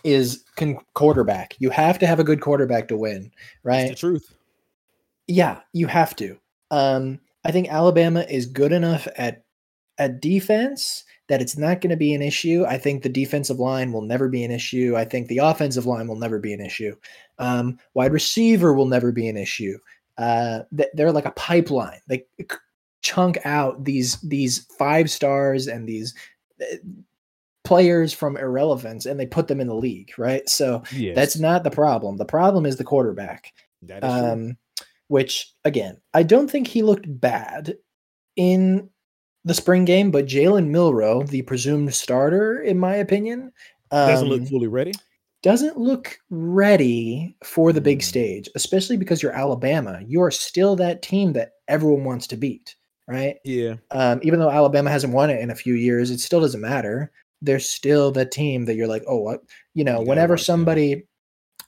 is 0.04 0.44
con- 0.56 0.78
quarterback. 0.94 1.54
You 1.58 1.70
have 1.70 1.98
to 2.00 2.06
have 2.06 2.20
a 2.20 2.24
good 2.24 2.40
quarterback 2.40 2.88
to 2.88 2.96
win, 2.96 3.30
right? 3.62 3.90
the 3.90 3.94
truth. 3.94 4.34
Yeah, 5.26 5.60
you 5.72 5.86
have 5.86 6.16
to. 6.16 6.38
Um, 6.70 7.20
I 7.44 7.52
think 7.52 7.68
Alabama 7.68 8.24
is 8.28 8.46
good 8.46 8.72
enough 8.72 9.06
at 9.16 9.44
at 9.98 10.20
defense 10.20 11.04
that 11.28 11.40
it's 11.40 11.56
not 11.56 11.80
going 11.80 11.90
to 11.90 11.96
be 11.96 12.14
an 12.14 12.22
issue. 12.22 12.64
I 12.66 12.78
think 12.78 13.02
the 13.02 13.08
defensive 13.08 13.58
line 13.58 13.92
will 13.92 14.02
never 14.02 14.28
be 14.28 14.44
an 14.44 14.50
issue. 14.50 14.94
I 14.96 15.04
think 15.04 15.28
the 15.28 15.38
offensive 15.38 15.86
line 15.86 16.08
will 16.08 16.16
never 16.16 16.38
be 16.38 16.52
an 16.52 16.60
issue. 16.60 16.96
Um, 17.38 17.78
wide 17.94 18.12
receiver 18.12 18.72
will 18.72 18.86
never 18.86 19.12
be 19.12 19.28
an 19.28 19.36
issue. 19.36 19.78
Uh, 20.18 20.60
they're 20.70 21.12
like 21.12 21.24
a 21.24 21.32
pipeline. 21.32 22.00
They 22.06 22.26
chunk 23.02 23.38
out 23.44 23.84
these 23.84 24.20
these 24.20 24.66
five 24.78 25.10
stars 25.10 25.66
and 25.66 25.88
these 25.88 26.14
players 27.64 28.12
from 28.12 28.36
irrelevance, 28.36 29.06
and 29.06 29.18
they 29.18 29.26
put 29.26 29.48
them 29.48 29.60
in 29.60 29.68
the 29.68 29.74
league, 29.74 30.12
right? 30.18 30.48
So 30.48 30.82
Yes, 30.92 31.14
that's 31.14 31.38
not 31.38 31.64
the 31.64 31.70
problem. 31.70 32.16
The 32.16 32.24
problem 32.24 32.66
is 32.66 32.76
the 32.76 32.84
quarterback 32.84 33.52
that 33.82 34.02
is 34.04 34.12
true. 34.12 34.30
um, 34.30 34.56
which 35.08 35.52
again, 35.64 35.98
I 36.14 36.22
don't 36.22 36.50
think 36.50 36.66
he 36.66 36.82
looked 36.82 37.06
bad 37.20 37.74
in 38.36 38.88
the 39.44 39.54
spring 39.54 39.84
game, 39.84 40.10
but 40.10 40.26
Jalen 40.26 40.68
Milroe, 40.68 41.22
the 41.24 41.42
presumed 41.42 41.94
starter, 41.94 42.60
in 42.62 42.78
my 42.78 42.96
opinion, 42.96 43.52
um, 43.90 44.08
Doesn't 44.08 44.28
look 44.28 44.48
fully 44.48 44.68
ready. 44.68 44.92
doesn't 45.42 45.76
look 45.76 46.16
ready 46.30 47.36
for 47.44 47.72
the 47.72 47.80
big 47.80 47.98
Mm. 47.98 48.04
stage, 48.04 48.48
especially 48.54 48.96
because 48.96 49.22
you're 49.22 49.32
Alabama. 49.32 50.00
You 50.06 50.22
are 50.22 50.30
still 50.30 50.76
that 50.76 51.02
team 51.02 51.32
that 51.32 51.52
everyone 51.68 52.04
wants 52.04 52.26
to 52.28 52.36
beat, 52.36 52.76
right? 53.08 53.36
Yeah. 53.44 53.74
Um, 53.90 54.20
even 54.22 54.38
though 54.38 54.50
Alabama 54.50 54.90
hasn't 54.90 55.12
won 55.12 55.28
it 55.30 55.40
in 55.40 55.50
a 55.50 55.54
few 55.56 55.74
years, 55.74 56.10
it 56.10 56.20
still 56.20 56.40
doesn't 56.40 56.60
matter. 56.60 57.10
They're 57.42 57.58
still 57.60 58.10
the 58.12 58.24
team 58.24 58.64
that 58.66 58.74
you're 58.76 58.86
like, 58.86 59.04
oh, 59.06 59.18
what? 59.18 59.42
You 59.74 59.84
know, 59.84 60.00
You 60.00 60.06
whenever 60.06 60.36
somebody, 60.36 61.04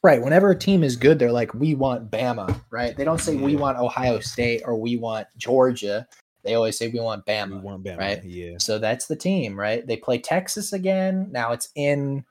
right? 0.03 0.23
Whenever 0.23 0.51
a 0.51 0.59
team 0.59 0.83
is 0.85 0.97
good, 0.97 1.19
they're 1.19 1.33
like, 1.33 1.53
we 1.53 1.75
want 1.75 2.11
Bama, 2.11 2.59
right? 2.71 2.97
They 2.97 3.05
don't 3.05 3.21
say 3.21 3.37
we 3.37 3.57
want 3.57 3.79
Ohio 3.79 4.21
State 4.21 4.63
or 4.65 4.77
we 4.77 4.97
want 4.97 5.27
Georgia. 5.37 6.07
They 6.45 6.55
always 6.55 6.79
say 6.79 6.89
we 6.89 7.01
want 7.01 7.27
We 7.27 7.33
Bama. 7.33 7.63
want 7.63 7.85
Bama. 7.85 7.99
right? 7.99 8.25
Yeah. 8.25 8.59
So 8.59 8.79
that's 8.79 9.07
the 9.07 9.17
team, 9.17 9.59
right? 9.59 9.87
They 9.87 9.97
play 9.97 10.19
Texas 10.19 10.73
again. 10.73 11.29
Now 11.33 11.53
it's 11.53 11.71
in 11.75 12.25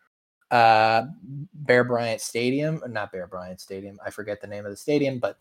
uh 0.52 1.04
Bear 1.54 1.84
Bryant 1.84 2.22
Stadium, 2.22 2.82
not 2.88 3.12
Bear 3.12 3.26
Bryant 3.28 3.60
Stadium. 3.60 4.00
I 4.06 4.12
forget 4.12 4.40
the 4.40 4.48
name 4.48 4.66
of 4.66 4.72
the 4.72 4.78
stadium, 4.78 5.18
but 5.20 5.38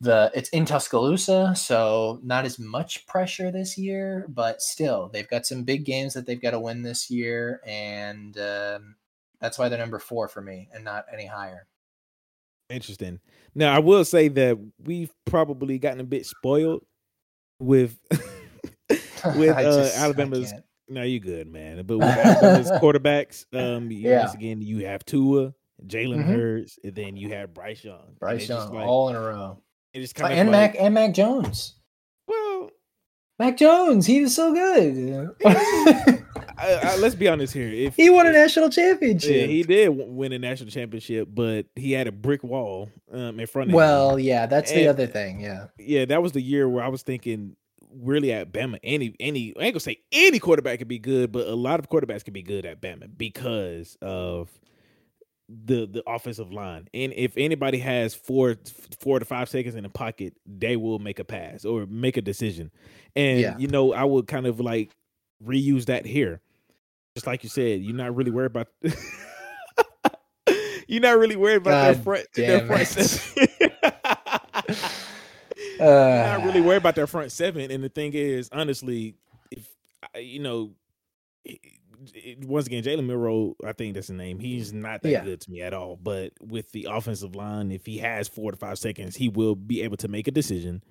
the 0.00 0.30
it's 0.34 0.48
in 0.50 0.64
Tuscaloosa, 0.66 1.54
so 1.56 2.20
not 2.22 2.44
as 2.44 2.58
much 2.58 3.06
pressure 3.06 3.50
this 3.50 3.78
year, 3.78 4.26
but 4.28 4.60
still 4.60 5.08
they've 5.12 5.28
got 5.28 5.46
some 5.46 5.62
big 5.64 5.84
games 5.84 6.14
that 6.14 6.26
they've 6.26 6.40
got 6.40 6.50
to 6.50 6.60
win 6.60 6.82
this 6.82 7.10
year, 7.10 7.60
and 7.66 8.36
um, 8.38 8.96
that's 9.40 9.58
why 9.58 9.68
they're 9.68 9.78
number 9.78 9.98
four 9.98 10.28
for 10.28 10.40
me 10.40 10.68
and 10.74 10.84
not 10.84 11.06
any 11.12 11.26
higher. 11.26 11.66
Interesting. 12.68 13.20
Now, 13.54 13.74
I 13.74 13.78
will 13.78 14.04
say 14.04 14.28
that 14.28 14.58
we've 14.84 15.12
probably 15.24 15.78
gotten 15.78 16.00
a 16.00 16.04
bit 16.04 16.26
spoiled 16.26 16.82
with 17.60 17.96
with 19.36 19.56
uh, 19.56 19.62
just- 19.62 19.96
Alabama's. 19.98 20.50
can't. 20.52 20.64
No, 20.88 21.02
you 21.02 21.18
good, 21.18 21.48
man. 21.50 21.82
But 21.84 21.98
with 21.98 22.06
Alabama's 22.08 22.70
quarterbacks, 22.82 23.44
um, 23.52 23.90
Yeah. 23.90 24.20
once 24.20 24.34
again, 24.34 24.62
you 24.62 24.86
have 24.86 25.04
Tua, 25.04 25.52
Jalen 25.84 26.18
Mhm. 26.24 26.26
Hurts, 26.26 26.78
and 26.84 26.94
then 26.94 27.16
you 27.16 27.30
have 27.30 27.52
Bryce 27.52 27.82
Young. 27.82 28.14
Bryce 28.20 28.48
Young 28.48 28.72
like- 28.72 28.86
all 28.86 29.08
in 29.08 29.16
a 29.16 29.20
row, 29.20 29.58
it 29.96 30.00
just 30.00 30.14
kind 30.14 30.32
of 30.32 30.38
and 30.38 30.50
like, 30.50 30.74
Mac 30.74 30.82
and 30.82 30.94
Mac 30.94 31.14
Jones. 31.14 31.74
Well, 32.28 32.70
Mac 33.38 33.56
Jones, 33.56 34.06
he 34.06 34.20
was 34.20 34.34
so 34.34 34.52
good. 34.52 35.34
I, 35.46 36.22
I, 36.58 36.96
let's 36.96 37.14
be 37.14 37.28
honest 37.28 37.54
here. 37.54 37.68
If 37.68 37.96
he 37.96 38.10
won 38.10 38.26
a 38.26 38.32
national 38.32 38.68
championship. 38.70 39.30
Yeah, 39.30 39.46
he 39.46 39.62
did 39.62 39.88
win 39.88 40.32
a 40.32 40.38
national 40.38 40.70
championship, 40.70 41.28
but 41.30 41.66
he 41.76 41.92
had 41.92 42.08
a 42.08 42.12
brick 42.12 42.42
wall 42.42 42.90
um, 43.10 43.40
in 43.40 43.46
front 43.46 43.68
of 43.68 43.70
him. 43.70 43.76
well, 43.76 44.18
yeah, 44.18 44.46
that's 44.46 44.70
the 44.70 44.86
other 44.86 45.06
thing. 45.06 45.40
Yeah. 45.40 45.68
yeah, 45.78 46.04
that 46.04 46.22
was 46.22 46.32
the 46.32 46.42
year 46.42 46.68
where 46.68 46.84
I 46.84 46.88
was 46.88 47.02
thinking, 47.02 47.56
really 47.90 48.32
at 48.32 48.52
Bama, 48.52 48.78
any 48.82 49.14
any 49.18 49.54
I 49.58 49.64
ain't 49.64 49.74
gonna 49.74 49.80
say 49.80 49.98
any 50.12 50.38
quarterback 50.38 50.78
could 50.78 50.88
be 50.88 50.98
good, 50.98 51.32
but 51.32 51.46
a 51.46 51.54
lot 51.54 51.80
of 51.80 51.88
quarterbacks 51.88 52.24
could 52.24 52.34
be 52.34 52.42
good 52.42 52.66
at 52.66 52.82
Bama 52.82 53.08
because 53.16 53.96
of 54.02 54.50
the 55.48 55.86
the 55.86 56.02
offensive 56.06 56.52
line. 56.52 56.88
And 56.92 57.12
if 57.14 57.34
anybody 57.36 57.78
has 57.78 58.14
four 58.14 58.56
four 59.00 59.18
to 59.18 59.24
five 59.24 59.48
seconds 59.48 59.74
in 59.74 59.84
the 59.84 59.88
pocket, 59.88 60.34
they 60.44 60.76
will 60.76 60.98
make 60.98 61.18
a 61.18 61.24
pass 61.24 61.64
or 61.64 61.86
make 61.86 62.16
a 62.16 62.22
decision. 62.22 62.70
And 63.14 63.40
Yeah. 63.40 63.58
you 63.58 63.68
know, 63.68 63.92
I 63.92 64.04
would 64.04 64.26
kind 64.26 64.46
of 64.46 64.58
like 64.60 64.90
reuse 65.44 65.86
that 65.86 66.04
here. 66.06 66.40
Just 67.14 67.26
like 67.26 67.42
you 67.44 67.48
said, 67.48 67.80
you're 67.80 67.94
not 67.96 68.14
really 68.14 68.30
worried 68.30 68.46
about 68.46 68.68
you're 70.88 71.00
not 71.00 71.18
really 71.18 71.36
worried 71.36 71.56
about 71.56 71.82
their 71.84 71.94
God 71.94 72.04
front 72.04 72.26
their 72.34 72.66
front 72.66 72.86
seven. 72.86 73.48
Uh, 75.80 76.36
not 76.38 76.44
really 76.46 76.60
worried 76.62 76.78
about 76.78 76.94
their 76.94 77.06
front 77.06 77.30
seven. 77.30 77.70
And 77.70 77.84
the 77.84 77.90
thing 77.90 78.12
is, 78.14 78.48
honestly, 78.50 79.14
if 79.50 79.68
you 80.18 80.38
know, 80.38 80.70
once 82.44 82.66
again, 82.66 82.82
Jalen 82.82 83.06
Milroe, 83.06 83.54
I 83.64 83.72
think 83.72 83.94
that's 83.94 84.08
the 84.08 84.14
name. 84.14 84.38
He's 84.38 84.72
not 84.72 85.02
that 85.02 85.10
Yeah. 85.10 85.24
good 85.24 85.40
to 85.42 85.50
me 85.50 85.62
at 85.62 85.74
all. 85.74 85.96
But 85.96 86.32
with 86.40 86.72
the 86.72 86.86
offensive 86.90 87.34
line, 87.34 87.70
if 87.70 87.86
he 87.86 87.98
has 87.98 88.28
four 88.28 88.50
to 88.50 88.56
five 88.56 88.78
seconds, 88.78 89.16
he 89.16 89.28
will 89.28 89.54
be 89.54 89.82
able 89.82 89.96
to 89.98 90.08
make 90.08 90.28
a 90.28 90.30
decision, 90.30 90.82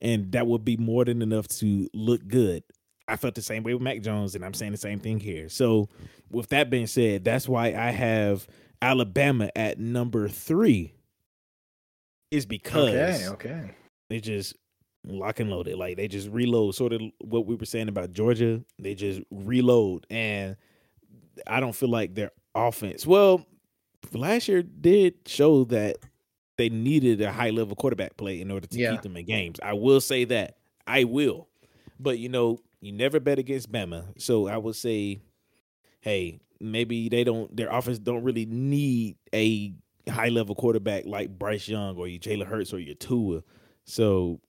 and 0.00 0.32
that 0.32 0.46
would 0.46 0.64
be 0.64 0.76
more 0.76 1.04
than 1.04 1.22
enough 1.22 1.48
to 1.48 1.88
look 1.94 2.26
good. 2.26 2.62
I 3.08 3.16
felt 3.16 3.34
the 3.34 3.42
same 3.42 3.62
way 3.62 3.74
with 3.74 3.82
Mac 3.82 4.00
Jones, 4.00 4.34
and 4.34 4.44
I'm 4.44 4.54
saying 4.54 4.72
the 4.72 4.78
same 4.78 5.00
thing 5.00 5.18
here. 5.20 5.48
So, 5.48 5.88
with 6.30 6.48
that 6.50 6.70
being 6.70 6.86
said, 6.86 7.24
that's 7.24 7.48
why 7.48 7.74
I 7.74 7.90
have 7.90 8.46
Alabama 8.80 9.50
at 9.56 9.78
number 9.78 10.28
three. 10.28 10.94
Is 12.30 12.46
because 12.46 12.94
okay. 12.94 13.28
Okay. 13.28 13.70
they 14.08 14.20
just 14.20 14.54
lock 15.04 15.40
and 15.40 15.50
load 15.50 15.68
it. 15.68 15.76
Like 15.78 15.96
they 15.96 16.08
just 16.08 16.28
reload. 16.28 16.74
Sort 16.74 16.92
of 16.92 17.00
what 17.20 17.46
we 17.46 17.54
were 17.54 17.64
saying 17.66 17.88
about 17.88 18.12
Georgia. 18.12 18.62
They 18.78 18.94
just 18.94 19.20
reload, 19.30 20.06
and 20.10 20.56
I 21.46 21.60
don't 21.60 21.74
feel 21.74 21.88
like 21.90 22.14
their 22.14 22.30
offense. 22.54 23.06
Well, 23.06 23.44
last 24.12 24.48
year 24.48 24.62
did 24.62 25.14
show 25.26 25.64
that 25.64 25.96
they 26.58 26.68
needed 26.68 27.20
a 27.22 27.32
high 27.32 27.50
level 27.50 27.74
quarterback 27.74 28.16
play 28.16 28.40
in 28.40 28.50
order 28.50 28.66
to 28.66 28.78
Yeah. 28.78 28.92
keep 28.92 29.02
them 29.02 29.16
in 29.16 29.24
games. 29.24 29.58
I 29.62 29.72
will 29.72 30.00
say 30.00 30.24
that. 30.26 30.58
I 30.86 31.04
will, 31.04 31.48
but 31.98 32.18
you 32.18 32.28
know, 32.28 32.58
you 32.80 32.92
never 32.92 33.20
bet 33.20 33.38
against 33.38 33.70
Bama. 33.72 34.04
So 34.20 34.48
I 34.48 34.56
would 34.58 34.76
say, 34.76 35.20
hey, 36.00 36.40
maybe 36.60 37.08
they 37.08 37.24
don't. 37.24 37.54
Their 37.56 37.70
offense 37.70 37.98
don't 37.98 38.22
really 38.24 38.46
need 38.46 39.16
a 39.32 39.72
high 40.08 40.28
level 40.28 40.54
quarterback 40.56 41.06
like 41.06 41.30
Bryce 41.38 41.68
Young 41.68 41.96
or 41.96 42.08
your 42.08 42.18
Jalen 42.18 42.46
Hurts 42.46 42.74
or 42.74 42.80
your 42.80 42.96
Tua. 42.96 43.42
So 43.84 44.40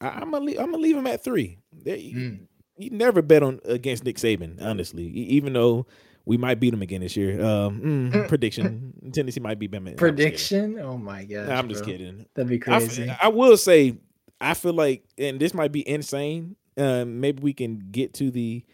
I, 0.00 0.08
I'm 0.08 0.30
gonna 0.30 0.44
leave, 0.44 0.58
I'm 0.58 0.66
gonna 0.70 0.78
leave 0.82 0.96
him 0.96 1.06
at 1.06 1.22
three. 1.24 1.58
There, 1.72 1.96
you, 1.96 2.16
Mm. 2.16 2.38
you 2.76 2.90
never 2.90 3.22
bet 3.22 3.42
on 3.42 3.60
against 3.64 4.04
Nick 4.04 4.16
Saban, 4.16 4.60
honestly. 4.62 5.04
Even 5.04 5.52
though 5.52 5.86
we 6.24 6.36
might 6.36 6.60
beat 6.60 6.74
him 6.74 6.82
again 6.82 7.00
this 7.00 7.16
year. 7.16 7.42
Um, 7.44 8.10
mm, 8.12 8.28
prediction: 8.28 8.92
Tennessee 9.14 9.40
might 9.40 9.58
beat 9.58 9.70
Bama. 9.70 9.84
No, 9.84 9.96
I'm 9.96 9.96
just 9.96 9.96
kidding. 9.96 9.96
Prediction? 9.96 10.78
Oh 10.80 10.98
my 10.98 11.24
god. 11.24 11.48
Nah, 11.48 11.54
I'm 11.58 11.68
just 11.68 11.84
kidding. 11.84 12.26
That'd 12.34 12.48
be 12.50 12.58
crazy. 12.58 13.10
I 13.22 13.28
will 13.28 13.56
say, 13.56 13.96
I 14.40 14.54
feel 14.54 14.74
like, 14.74 15.04
and 15.16 15.40
this 15.40 15.54
might 15.54 15.72
be 15.72 15.88
insane. 15.88 16.56
Um, 16.76 17.20
maybe 17.20 17.42
we 17.42 17.52
can 17.54 17.78
get 17.90 18.14
to 18.14 18.30
the 18.30 18.64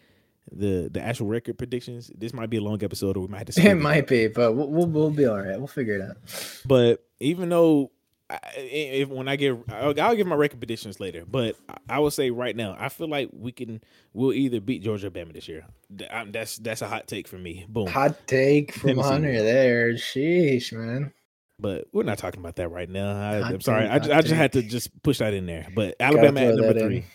the 0.51 0.89
the 0.93 1.01
actual 1.01 1.27
record 1.27 1.57
predictions. 1.57 2.11
This 2.15 2.33
might 2.33 2.49
be 2.51 2.57
a 2.57 2.61
long 2.61 2.83
episode, 2.83 3.17
or 3.17 3.21
we 3.21 3.27
might 3.27 3.47
have 3.47 3.55
to. 3.55 3.69
it 3.69 3.75
might 3.75 4.05
be, 4.07 4.27
but 4.27 4.51
we'll, 4.53 4.69
we'll 4.69 4.87
we'll 4.87 5.09
be 5.09 5.25
all 5.25 5.39
right. 5.41 5.57
We'll 5.57 5.65
figure 5.67 5.95
it 5.95 6.01
out. 6.01 6.17
But 6.65 7.03
even 7.21 7.49
though, 7.49 7.91
I, 8.29 8.39
if 8.55 9.09
when 9.09 9.27
I 9.27 9.35
give, 9.35 9.59
I'll, 9.69 9.99
I'll 10.01 10.15
give 10.15 10.25
my 10.25 10.35
record 10.35 10.59
predictions 10.59 10.99
later. 10.99 11.23
But 11.27 11.55
I, 11.69 11.75
I 11.89 11.99
will 11.99 12.09
say 12.11 12.31
right 12.31 12.55
now, 12.55 12.75
I 12.79 12.89
feel 12.89 13.07
like 13.07 13.29
we 13.31 13.51
can, 13.51 13.81
we'll 14.13 14.33
either 14.33 14.59
beat 14.59 14.81
Georgia 14.81 15.07
or 15.07 15.11
Bama 15.11 15.31
this 15.33 15.47
year. 15.47 15.65
I'm- 16.11 16.31
that's 16.31 16.57
that's 16.57 16.81
a 16.81 16.87
hot 16.87 17.07
take 17.07 17.27
for 17.27 17.37
me. 17.37 17.65
Boom. 17.69 17.87
Hot 17.87 18.15
take 18.27 18.73
from 18.73 18.89
Tennessee. 18.91 19.09
Hunter 19.09 19.43
there. 19.43 19.93
Sheesh, 19.93 20.73
man. 20.73 21.13
But 21.59 21.85
we're 21.93 22.03
not 22.03 22.17
talking 22.17 22.39
about 22.41 22.55
that 22.57 22.69
right 22.69 22.89
now. 22.89 23.15
I, 23.15 23.41
I'm 23.41 23.61
sorry. 23.61 23.87
I 23.87 23.99
just, 23.99 24.11
I 24.11 24.21
just 24.21 24.33
had 24.33 24.51
to 24.53 24.61
just 24.61 24.89
push 25.03 25.19
that 25.19 25.33
in 25.33 25.45
there. 25.45 25.67
But 25.73 25.95
Alabama 25.99 26.41
at 26.41 26.55
number 26.55 26.77
three. 26.79 27.05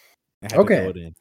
I 0.42 0.56
Okay. 0.56 0.90
to 0.92 0.98
in. 0.98 1.14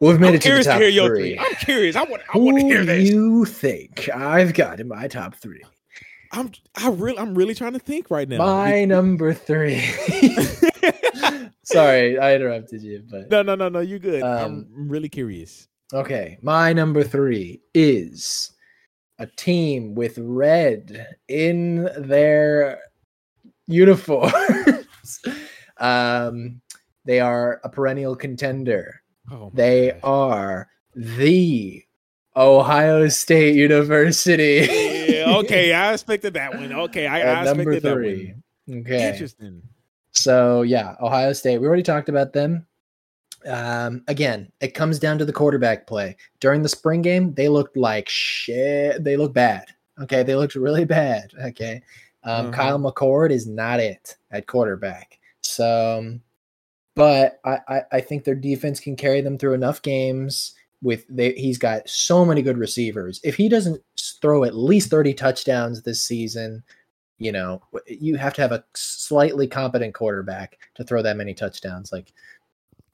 We've 0.00 0.20
made 0.20 0.28
I'm 0.28 0.34
it 0.34 0.42
to 0.42 0.48
the 0.48 0.48
curious 0.48 0.66
to, 0.66 0.72
top 0.72 0.80
hear 0.80 0.90
your 0.90 1.08
three. 1.08 1.34
three. 1.34 1.38
I'm 1.38 1.54
curious. 1.56 1.96
I 1.96 2.02
want. 2.04 2.22
I 2.32 2.38
want 2.38 2.58
to 2.58 2.62
Who 2.62 2.68
hear 2.68 2.80
do 2.80 2.84
this. 2.86 3.08
you 3.10 3.44
think 3.46 4.08
I've 4.14 4.52
got 4.54 4.78
in 4.78 4.88
my 4.88 5.08
top 5.08 5.34
three? 5.36 5.62
I'm. 6.34 6.52
I 6.74 6.88
really. 6.90 7.18
I'm 7.18 7.34
really 7.34 7.54
trying 7.54 7.72
to 7.74 7.78
think 7.78 8.10
right 8.10 8.28
now. 8.28 8.38
My 8.38 8.84
number 8.84 9.32
three. 9.32 9.80
Sorry, 11.62 12.18
I 12.18 12.34
interrupted 12.34 12.82
you, 12.82 13.02
but 13.10 13.30
no, 13.30 13.42
no, 13.42 13.54
no, 13.54 13.68
no. 13.68 13.80
you're 13.80 13.98
good? 13.98 14.22
Um, 14.22 14.68
I'm 14.76 14.88
really 14.88 15.08
curious. 15.08 15.68
okay. 15.92 16.38
My 16.42 16.72
number 16.72 17.02
three 17.02 17.62
is 17.72 18.52
a 19.18 19.26
team 19.26 19.94
with 19.94 20.18
red 20.18 21.06
in 21.28 21.88
their 21.96 22.80
uniforms. 23.66 24.32
um, 25.78 26.60
they 27.04 27.20
are 27.20 27.60
a 27.64 27.68
perennial 27.68 28.16
contender. 28.16 29.00
Oh, 29.30 29.50
They 29.54 29.92
are 30.02 30.68
the 30.94 31.82
Ohio 32.36 33.08
State 33.08 33.54
University. 33.56 34.66
yeah, 35.12 35.36
okay, 35.38 35.72
I 35.74 35.92
expected 35.92 36.34
that 36.34 36.54
one. 36.54 36.72
Okay, 36.72 37.06
I, 37.06 37.40
I 37.40 37.44
number 37.44 37.72
expected 37.72 37.82
that 37.82 37.94
three. 37.94 38.34
one. 38.66 38.80
Okay. 38.80 39.10
Interesting. 39.12 39.62
So 40.12 40.62
yeah, 40.62 40.96
Ohio 41.00 41.32
State. 41.32 41.58
We 41.58 41.66
already 41.66 41.82
talked 41.82 42.08
about 42.08 42.32
them. 42.32 42.66
Um, 43.46 44.02
again, 44.08 44.50
it 44.60 44.68
comes 44.74 44.98
down 44.98 45.18
to 45.18 45.24
the 45.24 45.32
quarterback 45.32 45.86
play. 45.86 46.16
During 46.40 46.62
the 46.62 46.68
spring 46.68 47.02
game, 47.02 47.34
they 47.34 47.48
looked 47.48 47.76
like 47.76 48.08
shit. 48.08 49.04
They 49.04 49.16
look 49.16 49.34
bad. 49.34 49.66
Okay, 50.02 50.22
they 50.22 50.34
looked 50.34 50.54
really 50.54 50.84
bad. 51.00 51.30
Okay, 51.46 51.82
um, 52.24 52.46
Uh-huh. 52.46 52.50
Kyle 52.52 52.78
McCord 52.78 53.30
is 53.30 53.46
not 53.46 53.80
it 53.80 54.16
at 54.30 54.46
quarterback. 54.46 55.18
So, 55.42 55.98
um, 55.98 56.22
but 56.96 57.38
I, 57.44 57.58
I 57.68 57.82
I 57.92 58.00
think 58.00 58.24
their 58.24 58.34
defense 58.34 58.80
can 58.80 58.96
carry 58.96 59.20
them 59.20 59.36
through 59.36 59.54
enough 59.54 59.82
games. 59.82 60.54
With 60.84 61.04
they, 61.08 61.32
he's 61.32 61.58
got 61.58 61.88
so 61.88 62.24
many 62.24 62.42
good 62.42 62.58
receivers. 62.58 63.18
If 63.24 63.36
he 63.36 63.48
doesn't 63.48 63.82
throw 64.20 64.44
at 64.44 64.54
least 64.54 64.90
thirty 64.90 65.14
touchdowns 65.14 65.82
this 65.82 66.02
season, 66.02 66.62
you 67.18 67.32
know 67.32 67.62
you 67.86 68.16
have 68.16 68.34
to 68.34 68.42
have 68.42 68.52
a 68.52 68.64
slightly 68.76 69.46
competent 69.46 69.94
quarterback 69.94 70.58
to 70.74 70.84
throw 70.84 71.02
that 71.02 71.16
many 71.16 71.32
touchdowns 71.32 71.90
like 71.90 72.12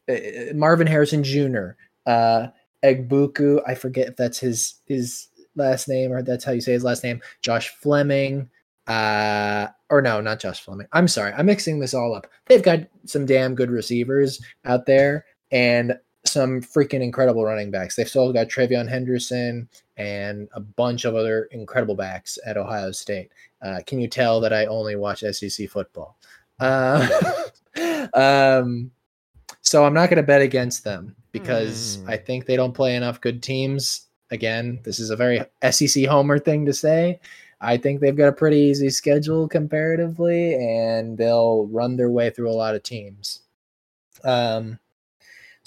uh, 0.09 0.55
Marvin 0.55 0.87
Harrison 0.87 1.25
Jr., 1.25 1.71
uh, 2.07 2.47
Egbuka. 2.85 3.61
I 3.67 3.75
forget 3.75 4.09
if 4.09 4.17
that's 4.17 4.39
his 4.39 4.81
his 4.87 5.27
last 5.57 5.89
name 5.89 6.13
or 6.13 6.23
that's 6.23 6.45
how 6.45 6.53
you 6.53 6.61
say 6.61 6.73
his 6.73 6.85
last 6.85 7.05
name. 7.05 7.21
Josh 7.43 7.69
Fleming. 7.69 8.51
Uh, 8.87 9.69
or 9.89 10.01
no, 10.01 10.21
not 10.21 10.41
Josh 10.41 10.61
Fleming. 10.63 10.87
I'm 10.93 11.07
sorry, 11.07 11.33
I'm 11.33 11.47
mixing 11.47 11.81
this 11.81 11.95
all 11.95 12.15
up. 12.15 12.27
They've 12.47 12.63
got 12.63 12.81
some 13.05 13.27
damn 13.27 13.55
good 13.55 13.71
receivers 13.71 14.41
out 14.65 14.87
there 14.87 15.27
and 15.51 15.95
some 16.25 16.61
freaking 16.61 17.03
incredible 17.03 17.45
running 17.45 17.71
backs. 17.71 17.97
They've 17.97 18.09
still 18.09 18.33
got 18.33 18.49
TreVeyon 18.49 18.89
Henderson 18.89 19.69
and 19.97 20.49
a 20.53 20.61
bunch 20.61 21.05
of 21.05 21.15
other 21.15 21.45
incredible 21.51 21.95
backs 21.95 22.39
at 22.47 22.57
Ohio 22.57 22.93
State. 22.93 23.33
Uh, 23.63 23.81
can 23.87 24.01
you 24.01 24.09
tell 24.09 24.41
that 24.41 24.53
I 24.53 24.67
only 24.67 24.97
watch 24.97 25.21
SEC 25.21 25.69
football? 25.69 26.17
Uh, 26.59 27.09
um, 28.15 28.91
so 29.63 29.85
I'm 29.85 29.95
not 29.95 30.09
going 30.11 30.19
to 30.19 30.23
bet 30.23 30.43
against 30.43 30.85
them 30.85 31.17
because 31.33 31.97
Hmm. 31.97 32.11
I 32.11 32.17
think 32.17 32.47
they 32.47 32.57
don't 32.57 32.75
play 32.75 32.97
enough 32.97 33.21
good 33.21 33.43
teams. 33.43 34.07
Again, 34.31 34.81
this 34.85 34.99
is 34.99 35.11
a 35.11 35.17
very 35.17 35.41
SEC 35.71 36.05
homer 36.07 36.39
thing 36.39 36.67
to 36.67 36.73
say. 36.73 37.21
I 37.61 37.77
think 37.77 38.01
they've 38.01 38.17
got 38.17 38.29
a 38.29 38.33
pretty 38.33 38.57
easy 38.57 38.89
schedule 38.89 39.47
comparatively, 39.49 40.55
and 40.55 41.19
they'll 41.19 41.67
run 41.67 41.97
their 41.97 42.11
way 42.11 42.31
through 42.31 42.51
a 42.51 42.53
lot 42.53 42.75
of 42.75 42.83
teams. 42.83 43.41
Um, 44.25 44.79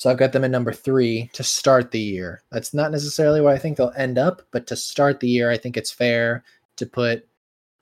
so 0.04 0.10
I've 0.10 0.18
got 0.18 0.34
them 0.34 0.44
at 0.44 0.52
number 0.52 0.74
three 0.74 1.30
to 1.32 1.46
start 1.46 1.92
the 1.92 2.00
year. 2.00 2.44
That's 2.52 2.74
not 2.74 2.92
necessarily 2.92 3.40
where 3.40 3.54
I 3.54 3.58
think 3.58 3.78
they'll 3.78 3.94
end 3.96 4.18
up, 4.18 4.42
but 4.52 4.68
to 4.68 4.76
start 4.76 5.22
the 5.22 5.30
year, 5.30 5.50
I 5.50 5.56
think 5.56 5.78
it's 5.78 5.92
fair 5.92 6.44
to 6.76 6.86
put 6.86 7.26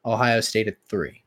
Ohio 0.05 0.39
State 0.41 0.67
at 0.67 0.77
three. 0.87 1.23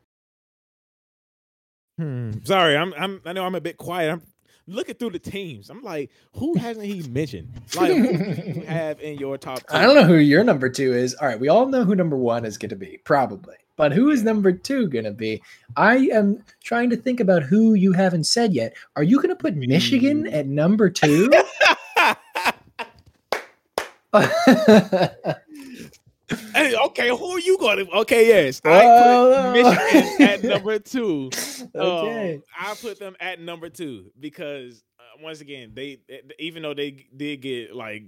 Hmm. 1.98 2.34
Sorry, 2.44 2.76
I'm 2.76 2.94
I'm 2.96 3.20
I 3.24 3.32
know 3.32 3.44
I'm 3.44 3.56
a 3.56 3.60
bit 3.60 3.76
quiet. 3.76 4.12
I'm 4.12 4.22
looking 4.68 4.94
through 4.94 5.10
the 5.10 5.18
teams. 5.18 5.68
I'm 5.68 5.82
like, 5.82 6.12
who 6.34 6.56
hasn't 6.56 6.86
he 6.86 7.02
mentioned? 7.08 7.48
Like 7.74 7.92
who 7.92 8.16
do 8.16 8.42
you 8.60 8.60
have 8.68 9.00
in 9.00 9.18
your 9.18 9.36
top 9.36 9.66
two? 9.66 9.76
I 9.76 9.82
don't 9.82 9.96
know 9.96 10.04
who 10.04 10.14
your 10.14 10.44
number 10.44 10.68
two 10.68 10.92
is. 10.92 11.14
All 11.14 11.26
right, 11.26 11.40
we 11.40 11.48
all 11.48 11.66
know 11.66 11.82
who 11.82 11.96
number 11.96 12.16
one 12.16 12.44
is 12.44 12.56
going 12.56 12.70
to 12.70 12.76
be, 12.76 13.00
probably. 13.02 13.56
But 13.76 13.92
who 13.92 14.10
is 14.10 14.22
number 14.22 14.52
two 14.52 14.88
going 14.88 15.04
to 15.04 15.10
be? 15.12 15.42
I 15.76 15.96
am 16.12 16.44
trying 16.62 16.90
to 16.90 16.96
think 16.96 17.20
about 17.20 17.42
who 17.42 17.74
you 17.74 17.92
haven't 17.92 18.24
said 18.24 18.52
yet. 18.54 18.74
Are 18.96 19.02
you 19.02 19.16
going 19.16 19.30
to 19.30 19.36
put 19.36 19.56
Michigan 19.56 20.26
at 20.28 20.46
number 20.46 20.90
two? 20.90 21.30
Hey, 26.54 26.74
okay, 26.86 27.08
who 27.10 27.26
are 27.32 27.40
you 27.40 27.58
going 27.58 27.84
to? 27.84 27.92
Okay, 27.98 28.26
yes, 28.28 28.60
I 28.64 28.82
Oh, 28.86 29.52
put 29.52 29.62
no. 29.62 29.70
Michigan 29.70 30.22
at 30.28 30.42
number 30.44 30.78
two. 30.78 31.30
okay. 31.74 32.34
Um, 32.36 32.42
I 32.58 32.74
put 32.80 32.98
them 32.98 33.14
at 33.20 33.40
number 33.40 33.68
two 33.68 34.10
because 34.18 34.82
uh, 34.98 35.02
once 35.22 35.40
again, 35.42 35.72
they 35.74 35.98
even 36.38 36.62
though 36.62 36.74
they 36.74 37.06
did 37.14 37.42
get 37.42 37.74
like 37.74 38.04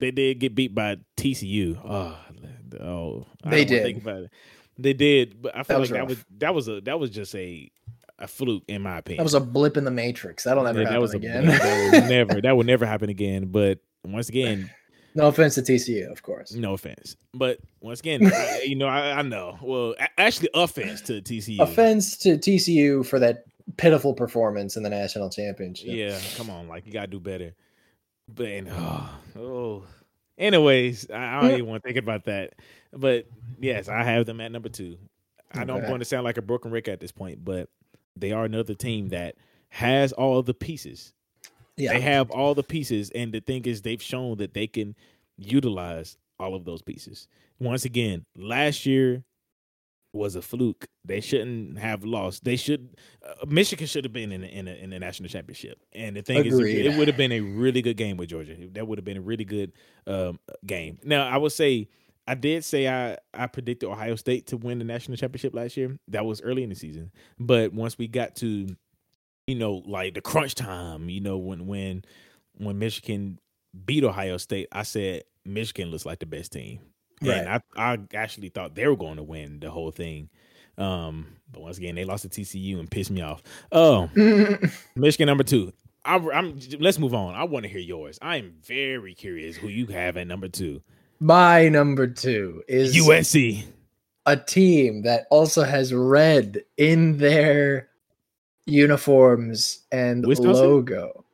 they 0.00 0.10
did 0.10 0.38
get 0.40 0.54
beat 0.54 0.74
by 0.74 0.96
TCU. 1.16 1.78
Oh, 1.84 2.16
oh 2.80 3.26
I 3.44 3.50
They 3.50 3.64
don't 3.64 3.70
wanna 3.70 3.82
Think 3.82 4.04
did. 4.04 4.30
They 4.78 4.92
did, 4.92 5.40
but 5.42 5.56
I 5.56 5.62
feel 5.62 5.80
was 5.80 5.90
like 5.90 6.00
that 6.00 6.08
was 6.08 6.24
that 6.38 6.54
was 6.54 6.68
a 6.68 6.80
that 6.82 6.98
was 6.98 7.10
just 7.10 7.34
a 7.34 7.70
a 8.18 8.26
fluke 8.26 8.64
in 8.68 8.82
my 8.82 8.98
opinion. 8.98 9.18
That 9.18 9.24
was 9.24 9.34
a 9.34 9.40
blip 9.40 9.76
in 9.76 9.84
the 9.84 9.90
matrix. 9.90 10.44
That'll 10.44 10.64
never 10.64 10.80
Yeah, 10.80 10.84
happen 10.86 10.94
that 10.94 11.00
was 11.00 11.14
a 11.14 11.16
again. 11.16 11.46
that 11.46 12.06
never 12.08 12.40
that 12.40 12.56
would 12.56 12.66
never 12.66 12.86
happen 12.86 13.10
again. 13.10 13.46
But 13.46 13.80
once 14.04 14.28
again, 14.28 14.70
no 15.14 15.26
offense 15.28 15.56
to 15.56 15.62
TCU, 15.62 16.10
of 16.10 16.22
course. 16.22 16.54
no 16.54 16.72
offense. 16.74 17.16
But 17.34 17.58
once 17.80 18.00
again, 18.00 18.26
I, 18.26 18.30
eh, 18.34 18.62
you 18.64 18.76
know, 18.76 18.86
I, 18.86 19.18
I 19.18 19.22
know. 19.22 19.58
Well, 19.62 19.94
actually, 20.18 20.48
offense 20.54 21.00
to 21.02 21.20
TCU. 21.20 21.60
Offense 21.60 22.16
to 22.18 22.38
TCU 22.38 23.04
for 23.04 23.18
that 23.18 23.44
pitiful 23.76 24.14
performance 24.14 24.76
in 24.76 24.82
the 24.82 24.90
national 24.90 25.30
championship. 25.30 25.88
Yeah, 25.88 26.18
come 26.36 26.48
on, 26.50 26.68
like 26.68 26.86
you 26.86 26.92
gotta 26.92 27.08
do 27.08 27.20
better. 27.20 27.54
But 28.28 28.46
and, 28.46 28.68
oh, 28.72 29.10
oh. 29.36 29.84
Anyways, 30.42 31.10
I, 31.10 31.38
I 31.38 31.40
don't 31.40 31.52
even 31.52 31.66
want 31.66 31.82
to 31.82 31.88
think 31.88 31.98
about 31.98 32.24
that. 32.24 32.54
But 32.92 33.26
yes, 33.60 33.88
I 33.88 34.02
have 34.02 34.26
them 34.26 34.40
at 34.40 34.52
number 34.52 34.68
two. 34.68 34.98
I 35.54 35.64
know 35.64 35.76
I'm 35.76 35.86
going 35.86 35.98
to 35.98 36.04
sound 36.04 36.24
like 36.24 36.38
a 36.38 36.42
broken 36.42 36.70
record 36.70 36.92
at 36.92 37.00
this 37.00 37.12
point, 37.12 37.44
but 37.44 37.68
they 38.16 38.32
are 38.32 38.44
another 38.44 38.74
team 38.74 39.08
that 39.10 39.36
has 39.68 40.12
all 40.12 40.42
the 40.42 40.54
pieces. 40.54 41.12
Yeah. 41.76 41.94
They 41.94 42.00
have 42.00 42.30
all 42.30 42.54
the 42.54 42.62
pieces, 42.62 43.10
and 43.14 43.32
the 43.32 43.40
thing 43.40 43.64
is, 43.64 43.82
they've 43.82 44.02
shown 44.02 44.36
that 44.38 44.54
they 44.54 44.66
can 44.66 44.94
utilize 45.38 46.16
all 46.38 46.54
of 46.54 46.64
those 46.64 46.82
pieces. 46.82 47.28
Once 47.58 47.84
again, 47.84 48.24
last 48.36 48.84
year 48.84 49.24
was 50.12 50.36
a 50.36 50.42
fluke. 50.42 50.86
They 51.04 51.20
shouldn't 51.20 51.78
have 51.78 52.04
lost. 52.04 52.44
They 52.44 52.56
should. 52.56 52.96
Uh, 53.26 53.46
Michigan 53.46 53.86
should 53.86 54.04
have 54.04 54.12
been 54.12 54.32
in 54.32 54.42
the, 54.42 54.48
in, 54.48 54.68
a, 54.68 54.72
in 54.72 54.90
the 54.90 54.98
national 54.98 55.28
championship. 55.28 55.78
And 55.92 56.16
the 56.16 56.22
thing 56.22 56.46
Agreed. 56.46 56.86
is, 56.86 56.94
it 56.94 56.98
would 56.98 57.08
have 57.08 57.16
been 57.16 57.32
a 57.32 57.40
really 57.40 57.82
good 57.82 57.96
game 57.96 58.16
with 58.16 58.28
Georgia. 58.28 58.56
That 58.72 58.86
would 58.86 58.98
have 58.98 59.04
been 59.04 59.16
a 59.16 59.22
really 59.22 59.44
good 59.44 59.72
um, 60.06 60.38
game. 60.64 60.98
Now, 61.04 61.28
I 61.28 61.36
would 61.36 61.52
say. 61.52 61.88
I 62.24 62.36
did 62.36 62.64
say 62.64 62.86
I, 62.86 63.18
I 63.34 63.48
predicted 63.48 63.88
Ohio 63.88 64.14
State 64.14 64.46
to 64.46 64.56
win 64.56 64.78
the 64.78 64.84
national 64.84 65.16
championship 65.16 65.56
last 65.56 65.76
year. 65.76 65.98
That 66.06 66.24
was 66.24 66.40
early 66.40 66.62
in 66.62 66.68
the 66.68 66.76
season. 66.76 67.10
But 67.36 67.72
once 67.72 67.98
we 67.98 68.06
got 68.06 68.36
to 68.36 68.68
you 69.46 69.54
know, 69.54 69.82
like 69.86 70.14
the 70.14 70.20
crunch 70.20 70.54
time, 70.54 71.08
you 71.08 71.20
know, 71.20 71.38
when 71.38 71.66
when 71.66 72.04
when 72.56 72.78
Michigan 72.78 73.38
beat 73.84 74.04
Ohio 74.04 74.36
State, 74.36 74.68
I 74.72 74.82
said 74.82 75.24
Michigan 75.44 75.90
looks 75.90 76.06
like 76.06 76.20
the 76.20 76.26
best 76.26 76.52
team. 76.52 76.80
And 77.24 77.48
I, 77.48 77.60
I 77.76 77.98
actually 78.14 78.48
thought 78.48 78.74
they 78.74 78.86
were 78.86 78.96
going 78.96 79.16
to 79.16 79.22
win 79.22 79.60
the 79.60 79.70
whole 79.70 79.90
thing. 79.90 80.28
Um, 80.78 81.26
but 81.50 81.60
once 81.62 81.78
again, 81.78 81.94
they 81.94 82.04
lost 82.04 82.22
to 82.22 82.28
TCU 82.28 82.78
and 82.78 82.90
pissed 82.90 83.10
me 83.10 83.20
off. 83.20 83.42
Oh, 83.70 84.08
Michigan 84.96 85.26
number 85.26 85.44
two. 85.44 85.72
I, 86.04 86.16
I'm. 86.16 86.58
Let's 86.80 86.98
move 86.98 87.14
on. 87.14 87.34
I 87.34 87.44
want 87.44 87.64
to 87.64 87.68
hear 87.68 87.80
yours. 87.80 88.18
I 88.22 88.38
am 88.38 88.54
very 88.64 89.14
curious 89.14 89.56
who 89.56 89.68
you 89.68 89.86
have 89.86 90.16
at 90.16 90.26
number 90.26 90.48
two. 90.48 90.82
My 91.20 91.68
number 91.68 92.06
two 92.08 92.62
is 92.66 92.96
USC. 92.96 93.64
a 94.26 94.36
team 94.36 95.02
that 95.02 95.26
also 95.30 95.62
has 95.62 95.94
red 95.94 96.62
in 96.76 97.18
their 97.18 97.88
uniforms 98.66 99.82
and 99.92 100.26
Wisconsin? 100.26 100.64
logo. 100.64 101.24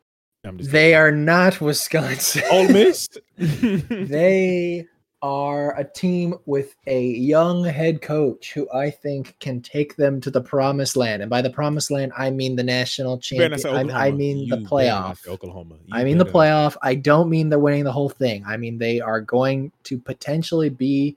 They 0.45 0.91
kidding. 0.91 0.95
are 0.95 1.13
not 1.13 1.61
Wisconsin. 1.61 2.43
Ole 2.51 2.69
Miss. 2.69 3.09
they 3.39 4.87
are 5.21 5.77
a 5.79 5.85
team 5.85 6.35
with 6.47 6.77
a 6.87 7.03
young 7.09 7.65
head 7.65 8.01
coach 8.03 8.53
who 8.53 8.71
I 8.73 8.91
think 8.91 9.37
can 9.41 9.61
take 9.61 9.97
them 9.97 10.21
to 10.21 10.31
the 10.31 10.41
promised 10.41 10.97
land. 10.97 11.23
And 11.23 11.29
by 11.31 11.43
the 11.43 11.51
promised 11.51 11.91
land, 11.91 12.13
I 12.17 12.31
mean 12.31 12.55
the 12.57 12.63
national 12.63 13.21
You 13.31 13.39
better 13.39 13.51
not 13.57 13.61
champion. 13.61 13.89
say 13.89 13.95
I, 13.95 14.07
I 14.07 14.11
mean 14.13 14.39
You 14.39 14.47
the 14.51 14.59
playoff. 14.59 15.27
Oklahoma. 15.27 15.77
You 15.85 15.95
I 15.95 16.05
mean 16.05 16.19
the 16.19 16.25
better 16.25 16.35
playoff. 16.37 16.77
I 16.83 16.95
don't 16.95 17.29
mean 17.29 17.49
they're 17.49 17.59
winning 17.59 17.85
the 17.85 17.93
whole 17.93 18.09
thing. 18.11 18.45
I 18.47 18.57
mean 18.57 18.79
they 18.79 19.01
are 19.01 19.21
going 19.21 19.73
to 19.85 19.99
potentially 19.99 20.69
be 20.69 21.17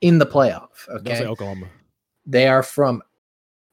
in 0.00 0.18
the 0.18 0.26
playoff. 0.26 0.88
Okay. 0.88 1.24
Oklahoma. 1.24 1.66
They 2.26 2.48
are 2.48 2.64
from 2.64 3.02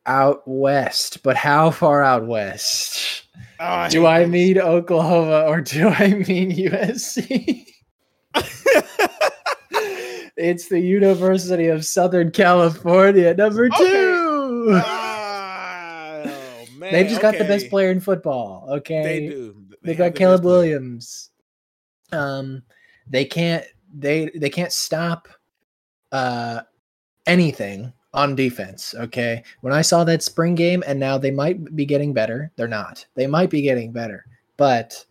out 0.05 0.43
west, 0.45 1.23
but 1.23 1.35
how 1.35 1.71
far 1.71 2.03
out 2.03 2.27
west? 2.27 3.23
Oh, 3.59 3.89
Do 3.89 4.05
I 4.05 4.25
mean 4.25 4.59
Oklahoma 4.59 5.45
or 5.47 5.61
do 5.61 5.87
I 5.87 6.09
mean 6.27 6.51
USC? 6.55 7.65
it's 10.37 10.67
the 10.69 10.79
University 10.79 11.67
of 11.67 11.85
Southern 11.85 12.31
California, 12.31 13.33
number 13.33 13.65
Okay. 13.67 13.77
two. 13.77 14.81
oh, 14.83 16.65
man. 16.77 16.91
They've 16.93 17.07
just 17.07 17.21
got 17.21 17.37
the 17.37 17.43
best 17.45 17.69
player 17.69 17.91
in 17.91 17.99
football. 17.99 18.67
Okay. 18.69 19.03
They 19.03 19.19
do. 19.27 19.55
They 19.69 19.75
They've 19.87 19.97
got 19.97 20.15
Caleb. 20.15 20.43
Williams. 20.45 21.29
Um, 22.11 22.63
they 23.07 23.25
can't 23.25 23.65
they 23.95 24.31
they 24.35 24.49
can't 24.49 24.71
stop 24.71 25.27
uh 26.11 26.61
anything 27.27 27.91
on 28.13 28.35
defense. 28.35 28.93
Okay, 28.97 29.43
when 29.61 29.73
I 29.73 29.81
saw 29.81 30.03
that 30.03 30.21
spring 30.23 30.55
game, 30.55 30.83
and 30.87 30.99
now 30.99 31.17
they 31.17 31.31
might 31.31 31.75
be 31.75 31.85
getting 31.85 32.13
better. 32.13 32.51
They're 32.55 32.67
not. 32.67 33.05
They 33.15 33.27
might 33.27 33.49
be 33.49 33.61
getting 33.61 33.91
better, 33.91 34.25
but 34.57 35.03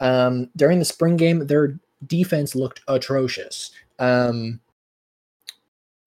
um, 0.00 0.48
during 0.56 0.78
the 0.78 0.84
spring 0.84 1.16
game, 1.16 1.46
their 1.46 1.78
defense 2.06 2.54
looked 2.54 2.80
atrocious. 2.88 3.70
Um, 3.98 4.60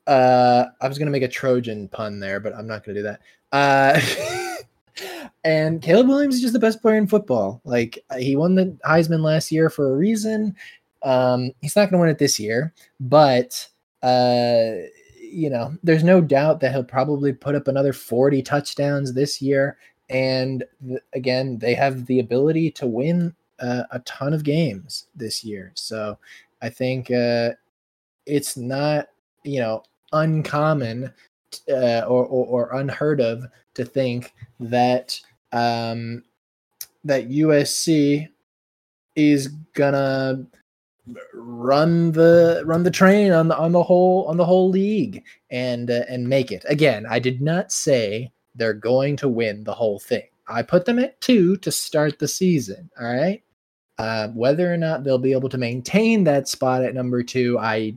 uh, 0.07 0.65
I 0.81 0.87
was 0.87 0.97
gonna 0.97 1.11
make 1.11 1.23
a 1.23 1.27
Trojan 1.27 1.87
pun 1.87 2.19
there, 2.19 2.39
but 2.39 2.53
I'm 2.55 2.67
not 2.67 2.83
gonna 2.83 2.97
do 2.97 3.03
that. 3.03 3.21
Uh, 3.51 3.99
and 5.43 5.81
Caleb 5.81 6.07
Williams 6.07 6.35
is 6.35 6.41
just 6.41 6.53
the 6.53 6.59
best 6.59 6.81
player 6.81 6.97
in 6.97 7.07
football. 7.07 7.61
Like 7.63 8.03
he 8.17 8.35
won 8.35 8.55
the 8.55 8.77
Heisman 8.85 9.21
last 9.21 9.51
year 9.51 9.69
for 9.69 9.93
a 9.93 9.97
reason. 9.97 10.55
Um, 11.03 11.51
he's 11.61 11.75
not 11.75 11.89
gonna 11.89 12.01
win 12.01 12.09
it 12.09 12.19
this 12.19 12.39
year, 12.39 12.73
but 12.99 13.67
uh, 14.01 14.73
you 15.33 15.49
know, 15.49 15.75
there's 15.83 16.03
no 16.03 16.21
doubt 16.21 16.59
that 16.59 16.71
he'll 16.71 16.83
probably 16.83 17.33
put 17.33 17.55
up 17.55 17.67
another 17.67 17.91
40 17.91 18.43
touchdowns 18.43 19.13
this 19.13 19.41
year. 19.41 19.77
And 20.09 20.63
th- 20.85 21.01
again, 21.13 21.57
they 21.57 21.73
have 21.73 22.05
the 22.05 22.19
ability 22.19 22.69
to 22.71 22.85
win 22.85 23.33
uh, 23.59 23.83
a 23.91 23.99
ton 23.99 24.33
of 24.33 24.43
games 24.43 25.07
this 25.15 25.43
year. 25.43 25.71
So 25.75 26.17
I 26.61 26.69
think 26.69 27.11
uh, 27.11 27.51
it's 28.25 28.57
not, 28.57 29.07
you 29.43 29.59
know, 29.59 29.83
uncommon 30.11 31.13
uh, 31.69 32.01
or, 32.07 32.25
or, 32.25 32.45
or 32.45 32.79
unheard 32.79 33.21
of 33.21 33.45
to 33.75 33.85
think 33.85 34.33
that 34.59 35.19
um, 35.51 36.23
that 37.03 37.29
USC 37.29 38.29
is 39.15 39.47
gonna 39.73 40.45
run 41.33 42.11
the 42.11 42.63
run 42.65 42.83
the 42.83 42.91
train 42.91 43.31
on 43.31 43.49
the 43.49 43.57
on 43.57 43.71
the 43.71 43.83
whole 43.83 44.25
on 44.27 44.37
the 44.37 44.45
whole 44.45 44.69
league 44.69 45.23
and 45.51 45.91
uh, 45.91 46.03
and 46.09 46.27
make 46.27 46.51
it. 46.51 46.65
Again, 46.67 47.05
I 47.09 47.19
did 47.19 47.41
not 47.41 47.71
say 47.71 48.31
they're 48.55 48.73
going 48.73 49.17
to 49.17 49.29
win 49.29 49.63
the 49.63 49.73
whole 49.73 49.99
thing. 49.99 50.27
I 50.47 50.61
put 50.61 50.85
them 50.85 50.99
at 50.99 51.19
two 51.21 51.57
to 51.57 51.71
start 51.71 52.19
the 52.19 52.27
season. 52.27 52.89
All 52.99 53.13
right. 53.13 53.41
Uh, 53.97 54.29
whether 54.29 54.73
or 54.73 54.77
not 54.77 55.03
they'll 55.03 55.17
be 55.17 55.33
able 55.33 55.49
to 55.49 55.57
maintain 55.57 56.23
that 56.23 56.47
spot 56.47 56.83
at 56.83 56.95
number 56.95 57.23
two, 57.23 57.57
I 57.59 57.95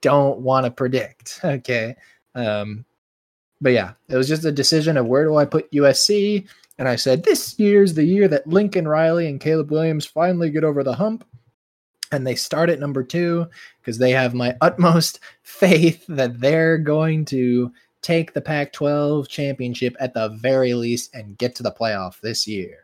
don't 0.00 0.40
want 0.40 0.66
to 0.66 0.70
predict. 0.70 1.40
Okay. 1.44 1.96
Um, 2.34 2.84
but 3.60 3.72
yeah, 3.72 3.92
it 4.08 4.16
was 4.16 4.28
just 4.28 4.44
a 4.44 4.52
decision 4.52 4.96
of 4.96 5.06
where 5.06 5.24
do 5.24 5.36
I 5.36 5.44
put 5.44 5.70
USC? 5.72 6.48
And 6.78 6.88
I 6.88 6.96
said, 6.96 7.24
this 7.24 7.58
year's 7.58 7.92
the 7.92 8.04
year 8.04 8.28
that 8.28 8.46
Lincoln 8.46 8.88
Riley 8.88 9.26
and 9.26 9.40
Caleb 9.40 9.70
Williams 9.70 10.06
finally 10.06 10.48
get 10.48 10.64
over 10.64 10.82
the 10.82 10.94
hump. 10.94 11.26
And 12.12 12.26
they 12.26 12.34
start 12.34 12.70
at 12.70 12.80
number 12.80 13.04
two 13.04 13.46
because 13.80 13.98
they 13.98 14.12
have 14.12 14.32
my 14.32 14.56
utmost 14.60 15.20
faith 15.42 16.04
that 16.08 16.40
they're 16.40 16.78
going 16.78 17.24
to 17.26 17.72
take 18.02 18.32
the 18.32 18.40
Pac 18.40 18.72
12 18.72 19.28
championship 19.28 19.94
at 20.00 20.14
the 20.14 20.28
very 20.30 20.74
least 20.74 21.14
and 21.14 21.36
get 21.38 21.54
to 21.56 21.62
the 21.62 21.72
playoff 21.72 22.20
this 22.20 22.46
year. 22.46 22.78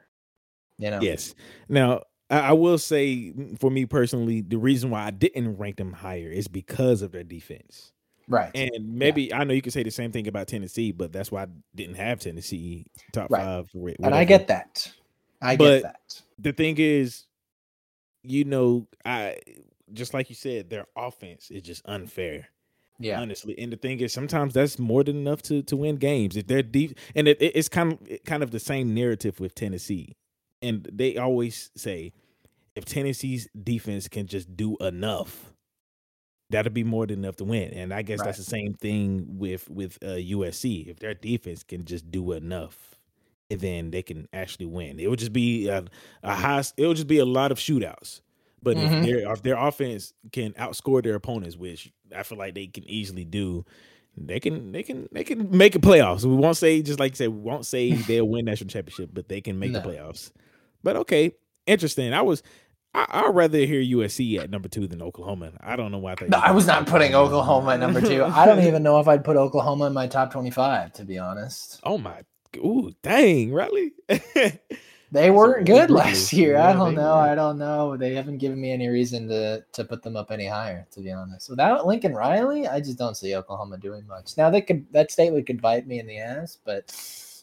You 0.78 0.90
know? 0.90 1.00
Yes. 1.00 1.34
Now, 1.68 2.02
I, 2.28 2.52
will 2.52 2.78
say, 2.78 3.32
for 3.58 3.70
me 3.70 3.86
personally, 3.86 4.40
the 4.42 4.58
reason 4.58 4.90
why 4.90 5.04
I 5.06 5.10
didn't 5.10 5.56
rank 5.56 5.76
them 5.76 5.92
higher 5.92 6.28
is 6.30 6.48
because 6.48 7.00
of 7.02 7.12
their 7.12 7.24
defense. 7.24 7.92
Right. 8.28 8.50
And 8.54 8.70
maybe 8.98 9.32
I 9.32 9.44
know 9.44 9.54
you 9.54 9.62
could 9.62 9.72
say 9.72 9.84
the 9.84 9.90
same 9.90 10.10
thing 10.10 10.26
about 10.26 10.48
Tennessee, 10.48 10.90
but 10.90 11.12
that's 11.12 11.30
why 11.30 11.44
I 11.44 11.46
didn't 11.74 11.94
have 11.94 12.18
Tennessee 12.18 12.86
top 13.12 13.30
Right. 13.30 13.42
five. 13.42 13.70
wh- 13.72 13.94
and 14.04 14.14
I 14.14 14.24
get 14.24 14.48
that. 14.48 14.92
I 15.40 15.56
But- 15.56 15.82
get 15.82 15.82
that. 15.84 16.22
the 16.38 16.52
thing 16.52 16.76
is, 16.78 17.26
you 18.24 18.44
know, 18.44 18.88
I 19.04 19.38
just 19.92 20.12
like 20.12 20.28
you 20.28 20.34
said, 20.34 20.68
their 20.68 20.86
offense 20.96 21.50
is 21.52 21.62
just 21.62 21.82
unfair. 21.86 22.48
Yeah. 22.98 23.20
honestly. 23.20 23.58
And 23.58 23.72
the 23.72 23.76
thing 23.76 24.00
is, 24.00 24.12
sometimes 24.12 24.54
that's 24.54 24.78
more 24.78 25.04
than 25.04 25.16
enough 25.16 25.42
to 25.42 25.62
to 25.62 25.76
win 25.76 25.96
games 25.96 26.36
if 26.36 26.46
they're 26.46 26.62
deep. 26.62 26.98
And 27.14 27.28
it, 27.28 27.40
it- 27.40 27.52
it's 27.56 27.68
kind 27.68 27.92
of 27.92 28.00
kind 28.24 28.42
of 28.42 28.50
the 28.50 28.60
same 28.60 28.94
narrative 28.94 29.40
with 29.40 29.54
Tennessee, 29.54 30.16
and 30.62 30.88
they 30.92 31.16
always 31.16 31.70
say 31.76 32.12
if 32.74 32.84
Tennessee's 32.84 33.48
defense 33.62 34.08
can 34.08 34.26
just 34.26 34.56
do 34.56 34.76
enough, 34.78 35.52
that'll 36.50 36.72
be 36.72 36.84
more 36.84 37.06
than 37.06 37.20
enough 37.20 37.36
to 37.36 37.44
win. 37.44 37.72
And 37.72 37.92
I 37.92 38.02
guess 38.02 38.20
that's 38.22 38.38
the 38.38 38.44
same 38.44 38.74
thing 38.74 39.38
with 39.38 39.68
with 39.70 39.98
uh, 40.02 40.16
USC. 40.16 40.86
If 40.88 40.98
their 40.98 41.14
defense 41.14 41.62
can 41.62 41.84
just 41.84 42.10
do 42.10 42.32
enough. 42.32 42.92
Then 43.48 43.92
they 43.92 44.02
can 44.02 44.26
actually 44.32 44.66
win. 44.66 44.98
It 44.98 45.08
would 45.08 45.20
just 45.20 45.32
be 45.32 45.68
a, 45.68 45.84
a 46.24 46.34
high. 46.34 46.64
It 46.76 46.84
would 46.84 46.96
just 46.96 47.06
be 47.06 47.18
a 47.18 47.24
lot 47.24 47.52
of 47.52 47.58
shootouts. 47.58 48.20
But 48.66 48.76
Mhm. 48.76 48.82
if 48.98 49.02
their 49.22 49.32
if 49.32 49.42
their 49.44 49.56
offense 49.56 50.12
can 50.32 50.52
outscore 50.54 51.00
their 51.00 51.14
opponents, 51.14 51.56
which 51.56 51.92
I 52.12 52.24
feel 52.24 52.36
like 52.36 52.56
they 52.56 52.66
can 52.66 52.82
easily 52.90 53.24
do, 53.24 53.64
they 54.16 54.40
can 54.40 54.72
they 54.72 54.82
can 54.82 55.08
they 55.12 55.22
can 55.22 55.56
make 55.56 55.76
it 55.76 55.82
playoffs. 55.82 56.24
We 56.24 56.34
won't 56.34 56.56
say 56.56 56.82
just 56.82 56.98
like 56.98 57.12
you 57.12 57.16
said, 57.16 57.28
we 57.28 57.38
won't 57.38 57.64
say 57.64 57.92
they'll 58.08 58.26
win 58.28 58.44
national 58.44 58.68
championship, 58.70 59.10
but 59.12 59.28
they 59.28 59.40
can 59.40 59.56
make 59.60 59.72
the 59.72 59.78
No. 59.78 59.86
playoffs. 59.88 60.32
But 60.82 60.96
okay, 60.96 61.30
interesting. 61.64 62.12
I 62.12 62.22
was 62.22 62.42
I, 62.92 63.06
I'd 63.08 63.36
rather 63.36 63.58
hear 63.58 63.80
USC 63.80 64.36
at 64.40 64.50
number 64.50 64.68
two 64.68 64.88
than 64.88 65.00
Oklahoma. 65.00 65.52
I 65.60 65.76
don't 65.76 65.92
know 65.92 65.98
why 65.98 66.14
I 66.20 66.26
No, 66.26 66.38
I 66.38 66.50
was 66.50 66.66
not 66.66 66.88
putting 66.88 67.14
Oklahoma 67.14 67.74
at 67.74 67.78
number 67.78 68.00
two. 68.00 68.24
I 68.24 68.46
don't 68.46 68.64
even 68.64 68.82
know 68.82 68.98
if 68.98 69.06
I'd 69.06 69.22
put 69.22 69.36
Oklahoma 69.36 69.86
in 69.86 69.92
my 69.92 70.08
top 70.08 70.32
25, 70.32 70.92
to 70.94 71.04
be 71.04 71.18
honest. 71.18 71.78
Oh 71.84 71.98
my, 71.98 72.22
ooh, 72.56 72.90
dang, 73.02 73.52
really? 73.52 73.92
They 75.12 75.30
weren't 75.30 75.66
good 75.66 75.90
last 75.90 76.32
year. 76.32 76.56
I 76.58 76.72
don't 76.72 76.94
know. 76.94 77.14
I 77.14 77.34
don't 77.34 77.58
know. 77.58 77.96
They 77.96 78.14
haven't 78.14 78.38
given 78.38 78.60
me 78.60 78.72
any 78.72 78.88
reason 78.88 79.28
to 79.28 79.64
to 79.72 79.84
put 79.84 80.02
them 80.02 80.16
up 80.16 80.30
any 80.30 80.46
higher, 80.46 80.86
to 80.92 81.00
be 81.00 81.12
honest. 81.12 81.48
Without 81.48 81.86
Lincoln 81.86 82.14
Riley, 82.14 82.66
I 82.66 82.80
just 82.80 82.98
don't 82.98 83.16
see 83.16 83.34
Oklahoma 83.36 83.78
doing 83.78 84.06
much. 84.06 84.36
Now 84.36 84.50
they 84.50 84.60
could 84.60 84.84
that 84.92 85.10
statement 85.10 85.46
could 85.46 85.62
bite 85.62 85.86
me 85.86 86.00
in 86.00 86.06
the 86.06 86.18
ass, 86.18 86.58
but 86.64 86.92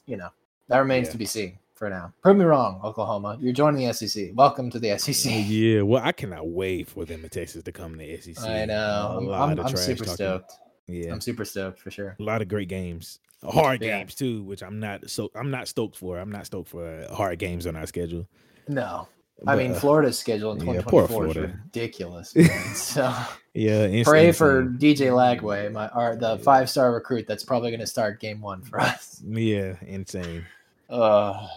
you 0.06 0.18
know, 0.18 0.30
that 0.68 0.80
remains 0.80 1.08
Yeah. 1.08 1.12
to 1.14 1.18
be 1.18 1.26
seen 1.26 1.58
for 1.74 1.90
now. 1.90 2.14
Prove 2.22 2.38
me 2.38 2.46
wrong, 2.46 2.82
Oklahoma. 2.84 3.38
You're 3.40 3.54
joining 3.54 3.88
the 3.88 3.94
SEC. 3.94 4.32
Welcome 4.36 4.70
to 4.72 4.80
the 4.80 4.98
SEC. 4.98 5.32
yeah, 5.48 5.82
well, 5.82 6.02
I 6.04 6.12
cannot 6.12 6.48
wait 6.50 6.90
for 6.90 7.06
them 7.06 7.24
in 7.24 7.30
Texas 7.30 7.64
to 7.64 7.72
come 7.72 7.94
to 7.94 7.98
the 7.98 8.18
SEC. 8.18 8.44
I 8.48 8.66
know. 8.66 8.76
A 8.76 9.18
I'm, 9.18 9.26
lot 9.28 9.50
I'm, 9.52 9.60
of 9.60 9.66
I'm 9.68 9.72
trash 9.72 9.86
super 9.86 10.04
talking. 10.04 10.16
stoked. 10.16 10.54
Yeah, 10.88 11.14
I'm 11.14 11.22
super 11.22 11.46
stoked 11.46 11.80
for 11.80 11.90
sure. 11.92 12.18
a 12.20 12.24
lot 12.24 12.42
of 12.42 12.50
great 12.50 12.68
games, 12.68 13.20
hard 13.46 13.82
Yeah. 13.82 13.98
games 14.00 14.16
too, 14.16 14.44
which 14.44 14.62
I'm 14.64 14.80
not 14.80 15.10
so 15.10 15.32
I'm 15.36 15.52
not 15.52 15.68
stoked 15.68 15.98
for. 15.98 16.18
I'm 16.20 16.32
not 16.32 16.46
stoked 16.46 16.70
for 16.70 16.86
uh, 16.86 17.14
hard 17.14 17.40
games 17.40 17.68
on 17.68 17.76
our 17.76 17.86
schedule. 17.88 18.28
No. 18.68 19.08
I 19.46 19.56
mean, 19.58 19.72
uh, 19.72 19.76
Florida's 19.80 20.18
schedule 20.18 20.52
in 20.54 20.60
yeah, 20.60 20.82
poor 20.86 21.06
2024 21.08 21.28
is 21.28 21.36
ridiculous. 21.36 22.36
man. 22.36 22.50
so 22.76 23.14
yeah, 23.54 24.04
pray 24.04 24.32
for. 24.32 24.64
DJ 24.66 25.10
Lagway, 25.12 25.70
my 25.72 25.90
our, 25.90 26.16
the 26.16 26.38
five 26.40 26.70
star 26.70 26.94
recruit 26.94 27.28
that's 27.28 27.44
probably 27.44 27.70
going 27.72 27.82
to 27.82 27.88
start 27.88 28.22
game 28.22 28.40
one 28.40 28.62
for 28.62 28.80
us. 28.80 29.22
yeah, 29.28 29.76
insane. 29.82 30.46
Uh, 30.90 31.48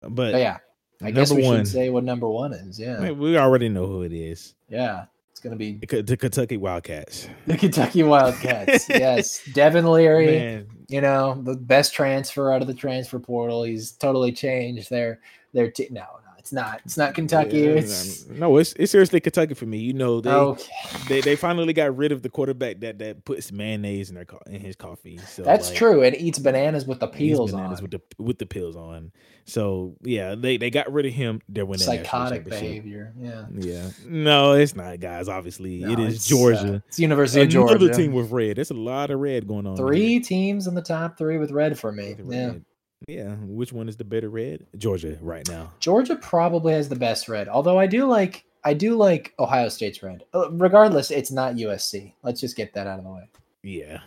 But, 0.00 0.14
but 0.14 0.34
yeah, 0.36 0.58
I 1.02 1.10
guess 1.10 1.30
we 1.32 1.42
one, 1.42 1.58
should 1.58 1.68
say 1.68 1.90
what 1.90 2.04
number 2.04 2.28
one 2.28 2.52
is. 2.54 2.78
Yeah, 2.80 2.96
I 2.96 3.00
mean, 3.00 3.18
we 3.18 3.36
already 3.36 3.68
know 3.68 3.86
who 3.86 4.02
it 4.02 4.12
is. 4.12 4.54
yeah, 4.70 5.06
it's 5.38 5.44
going 5.44 5.52
to 5.52 5.56
be 5.56 5.86
The 5.86 6.02
the 6.02 6.16
Kentucky 6.16 6.56
Wildcats. 6.56 7.28
the 7.46 7.56
Kentucky 7.56 8.02
Wildcats. 8.02 8.88
yes, 8.88 9.40
Devin 9.52 9.86
Leary. 9.86 10.26
Man, 10.26 10.66
You 10.88 11.00
know, 11.00 11.40
the 11.40 11.54
best 11.54 11.94
transfer 11.94 12.52
out 12.52 12.60
of 12.60 12.66
the 12.66 12.74
transfer 12.74 13.20
portal. 13.20 13.62
He's 13.62 13.92
totally 13.92 14.32
changed 14.32 14.90
their 14.90 15.20
their 15.52 15.70
team. 15.70 15.88
No, 15.92 16.00
no, 16.00 16.27
it's 16.48 16.52
not. 16.54 16.80
It's 16.86 16.96
not 16.96 17.14
Kentucky. 17.14 17.58
yeah, 17.58 17.70
it's 17.72 18.26
no, 18.28 18.56
it's 18.56 18.72
it's 18.74 18.90
seriously 18.90 19.20
Kentucky 19.20 19.52
for 19.52 19.66
me. 19.66 19.76
You 19.78 19.92
know, 19.92 20.22
they 20.22 20.30
okay. 20.30 20.64
they 21.08 21.20
they 21.20 21.36
finally 21.36 21.74
got 21.74 21.94
rid 21.94 22.10
of 22.10 22.22
the 22.22 22.30
quarterback 22.30 22.80
that 22.80 22.98
that 23.00 23.26
puts 23.26 23.52
mayonnaise 23.52 24.08
in 24.08 24.14
their 24.14 24.24
co- 24.24 24.40
in 24.46 24.60
his 24.62 24.74
coffee. 24.74 25.18
So 25.18 25.42
That's 25.42 25.68
like, 25.68 25.76
true. 25.76 26.02
It 26.02 26.14
eats 26.18 26.38
bananas 26.38 26.86
with 26.86 27.00
the 27.00 27.06
peels 27.06 27.52
bananas 27.52 27.80
on. 27.80 27.82
with 27.82 27.90
the 27.90 28.00
with 28.22 28.38
the 28.38 28.46
pills 28.46 28.76
on. 28.76 29.12
So 29.44 29.96
yeah, 30.02 30.34
they 30.34 30.56
they 30.56 30.70
got 30.70 30.90
rid 30.90 31.04
of 31.04 31.12
him. 31.12 31.42
They're 31.50 31.66
winning 31.66 31.84
Psychotic 31.84 32.44
behavior. 32.44 33.12
Yeah. 33.18 33.44
Yeah, 33.52 33.90
no, 34.06 34.52
it's 34.54 34.74
not, 34.74 35.00
guys. 35.00 35.28
Obviously, 35.28 35.80
No, 35.80 35.92
it 35.92 35.98
is 35.98 36.14
it's, 36.16 36.26
uh, 36.26 36.34
Georgia. 36.34 36.82
it's 36.88 36.98
University 36.98 37.42
of 37.42 37.48
Georgia. 37.50 37.74
Another 37.74 37.92
team 37.92 38.12
with 38.12 38.30
red. 38.30 38.56
There's 38.56 38.70
a 38.70 38.74
lot 38.74 39.10
of 39.10 39.20
red 39.20 39.46
going 39.46 39.66
on. 39.66 39.76
Three 39.76 40.18
teams 40.20 40.66
in 40.66 40.74
the 40.74 40.82
top 40.82 41.18
three 41.18 41.36
with 41.36 41.50
red 41.50 41.78
for 41.78 41.92
me. 41.92 42.14
here. 42.14 42.24
With 42.24 42.34
Yeah. 42.34 42.46
red. 42.46 42.64
Yeah. 43.06 43.34
Which 43.36 43.72
one 43.72 43.88
is 43.88 43.96
the 43.96 44.04
better 44.04 44.28
red? 44.28 44.66
Georgia 44.76 45.18
right 45.20 45.46
now. 45.48 45.72
Georgia 45.78 46.16
probably 46.16 46.72
has 46.72 46.88
the 46.88 46.96
best 46.96 47.28
red. 47.28 47.48
Although 47.48 47.78
I 47.78 47.86
do 47.86 48.06
like 48.06 48.44
I 48.64 48.74
do 48.74 48.96
like 48.96 49.34
Ohio 49.38 49.68
State's 49.68 50.02
red. 50.02 50.24
Uh, 50.34 50.50
Regardless, 50.50 51.10
it's 51.10 51.30
not 51.30 51.54
USC. 51.54 52.14
Let's 52.22 52.40
just 52.40 52.56
get 52.56 52.74
that 52.74 52.86
out 52.86 52.98
of 52.98 53.04
the 53.04 53.10
way. 53.10 53.28
Yeah, 53.62 54.00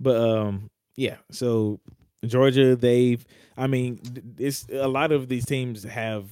but 0.00 0.16
um, 0.16 0.70
yeah. 0.96 1.16
So 1.30 1.80
Georgia, 2.24 2.76
they've. 2.76 3.24
I 3.56 3.66
mean, 3.66 4.00
it's 4.38 4.66
a 4.70 4.88
lot 4.88 5.12
of 5.12 5.28
these 5.28 5.46
teams 5.46 5.84
have 5.84 6.28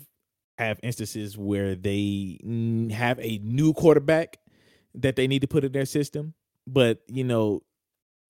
have 0.59 0.79
instances 0.83 1.37
where 1.37 1.75
they 1.75 2.39
have 2.93 3.19
a 3.19 3.39
new 3.43 3.73
quarterback 3.73 4.39
that 4.95 5.17
they 5.17 5.27
need 5.27 5.41
to 5.41 5.49
put 5.49 5.65
in 5.65 5.73
their 5.73 5.87
system. 5.87 6.35
But 6.67 7.01
you 7.09 7.25
know, 7.25 7.63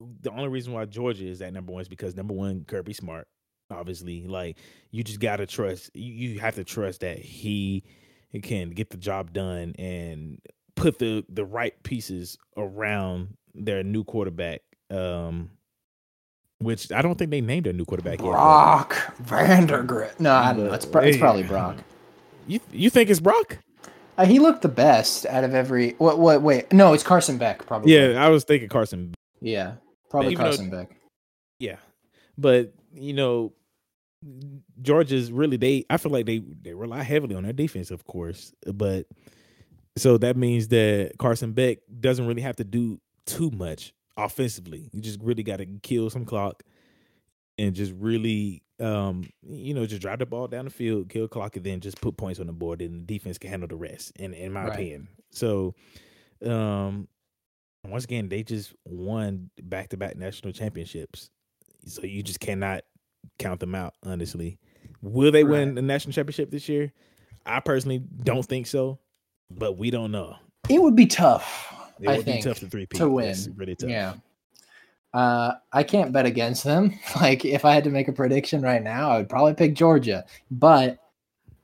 the 0.01 0.31
only 0.31 0.49
reason 0.49 0.73
why 0.73 0.85
Georgia 0.87 1.27
is 1.27 1.43
at 1.43 1.53
number 1.53 1.73
one 1.73 1.83
is 1.83 1.89
because 1.89 2.17
number 2.17 2.35
one, 2.35 2.65
Kirby 2.65 2.93
Smart. 2.93 3.29
Obviously, 3.75 4.27
like 4.27 4.57
you 4.91 5.03
just 5.05 5.21
gotta 5.21 5.47
trust. 5.47 5.91
You, 5.95 6.13
you 6.31 6.41
have 6.41 6.55
to 6.57 6.65
trust 6.65 7.01
that 7.01 7.19
he 7.19 7.85
can 8.43 8.71
get 8.71 8.91
the 8.91 8.97
job 8.97 9.33
done 9.33 9.75
and 9.79 10.39
put 10.75 10.99
the 10.99 11.25
the 11.29 11.45
right 11.45 11.81
pieces 11.83 12.37
around 12.57 13.37
their 13.55 13.83
new 13.83 14.05
quarterback. 14.05 14.61
Um, 14.91 15.51
which 16.59 16.91
I 16.93 17.03
don't 17.03 17.17
think 17.19 17.31
they 17.31 17.41
named 17.41 17.67
their 17.67 17.73
new 17.73 17.85
quarterback 17.85 18.19
yet. 18.21 18.25
but- 18.27 18.33
Brock 18.33 18.95
Vandagriff. 19.23 20.19
No, 20.21 20.33
I 20.35 20.53
don't 20.53 20.67
know. 20.67 20.73
It's, 20.73 20.87
it's 20.87 21.19
probably 21.19 21.43
Brock. 21.43 21.77
You 22.47 22.61
you 22.73 22.91
think 22.91 23.11
it's 23.11 23.21
Brock? 23.21 23.59
Uh, 24.17 24.25
he 24.27 24.39
looked 24.39 24.63
the 24.63 24.69
best 24.69 25.27
out 25.27 25.43
of 25.45 25.55
every. 25.55 25.93
What? 25.99 26.19
What? 26.19 26.41
Wait. 26.43 26.73
No, 26.73 26.93
it's 26.93 27.03
Carson 27.03 27.37
Beck. 27.39 27.67
Probably. 27.67 27.93
Yeah, 27.93 28.25
I 28.25 28.29
was 28.29 28.45
thinking 28.45 28.69
Carson. 28.69 29.13
Yeah. 29.41 29.75
Probably 30.11 30.33
Even 30.33 30.45
though- 30.45 30.51
Carson 30.51 30.71
Beck. 30.71 30.91
Yeah, 31.59 31.77
but 32.39 32.73
you 32.93 33.13
know, 33.13 33.53
Georgia's 34.83 35.33
really 35.33 35.57
they. 35.57 35.85
I 35.91 35.97
feel 35.97 36.13
like 36.13 36.27
they 36.27 36.39
they 36.63 36.75
rely 36.75 37.03
heavily 37.03 37.35
on 37.35 37.43
their 37.45 37.53
defense, 37.53 37.91
of 37.91 38.05
course, 38.07 38.53
but 38.73 39.07
so 39.97 40.19
that 40.19 40.37
means 40.37 40.69
that 40.69 41.13
Carson 41.19 41.53
Beck 41.53 41.79
doesn't 42.01 42.27
really 42.27 42.43
have 42.43 42.57
to 42.57 42.65
do 42.65 43.01
too 43.27 43.51
much 43.51 43.95
offensively. 44.17 44.91
You 44.93 45.01
just 45.01 45.21
really 45.23 45.43
got 45.43 45.59
to 45.59 45.67
kill 45.83 46.11
some 46.11 46.25
clock 46.25 46.63
and 47.59 47.75
just 47.75 47.93
really, 47.97 48.63
um, 48.81 49.31
you 49.43 49.75
know, 49.75 49.87
just 49.87 50.03
drive 50.03 50.19
the 50.21 50.27
ball 50.27 50.49
down 50.49 50.65
the 50.65 50.71
field, 50.71 51.09
kill 51.09 51.29
clock, 51.29 51.57
and 51.57 51.65
then 51.65 51.81
just 51.81 52.01
put 52.01 52.17
points 52.17 52.41
on 52.41 52.47
the 52.47 52.53
board, 52.53 52.83
and 52.83 53.03
the 53.07 53.15
defense 53.15 53.39
can 53.39 53.51
handle 53.51 53.69
the 53.69 53.77
rest. 53.77 54.13
In 54.19 54.35
in 54.35 54.53
my 54.53 54.65
Right. 54.65 54.75
opinion, 54.75 55.09
so 55.31 55.75
um, 56.45 57.09
once 57.87 58.05
again, 58.05 58.29
they 58.29 58.43
just 58.43 58.75
won 58.85 59.51
back 59.63 59.91
to 59.91 59.97
back 59.97 60.17
national 60.17 60.53
championships, 60.53 61.31
so 61.87 62.03
you 62.03 62.23
just 62.23 62.41
cannot 62.41 62.85
count 63.39 63.61
them 63.61 63.75
out, 63.75 63.95
honestly. 64.03 64.59
Will 65.03 65.33
they 65.33 65.45
Right. 65.45 65.51
win 65.51 65.75
the 65.75 65.83
national 65.83 66.13
championship 66.13 66.51
this 66.51 66.69
year? 66.69 66.93
I 67.47 67.61
personally 67.61 67.99
don't 68.23 68.45
think 68.45 68.67
so, 68.67 68.99
but 69.51 69.77
we 69.77 69.91
don't 69.91 70.11
know. 70.13 70.37
It 70.69 70.81
would 70.83 70.97
be 70.97 71.07
tough. 71.07 71.71
It 72.01 72.09
I 72.09 72.17
would 72.17 72.27
be 72.27 72.41
tough 72.41 72.59
to 72.61 72.67
three 72.69 72.87
to 72.95 73.09
win. 73.09 73.37
really 73.57 73.75
tough. 73.77 73.91
Yeah. 73.91 74.15
Uh, 75.13 75.55
I 75.73 75.85
can't 75.85 76.13
bet 76.13 76.27
against 76.27 76.65
them. 76.65 76.99
Like 77.21 77.45
if 77.45 77.65
I 77.65 77.75
had 77.75 77.85
to 77.85 77.91
make 77.91 78.09
a 78.09 78.13
prediction 78.13 78.63
right 78.63 78.83
now, 78.83 79.11
I 79.11 79.19
would 79.19 79.29
probably 79.29 79.55
pick 79.55 79.75
Georgia. 79.75 80.25
But 80.51 80.99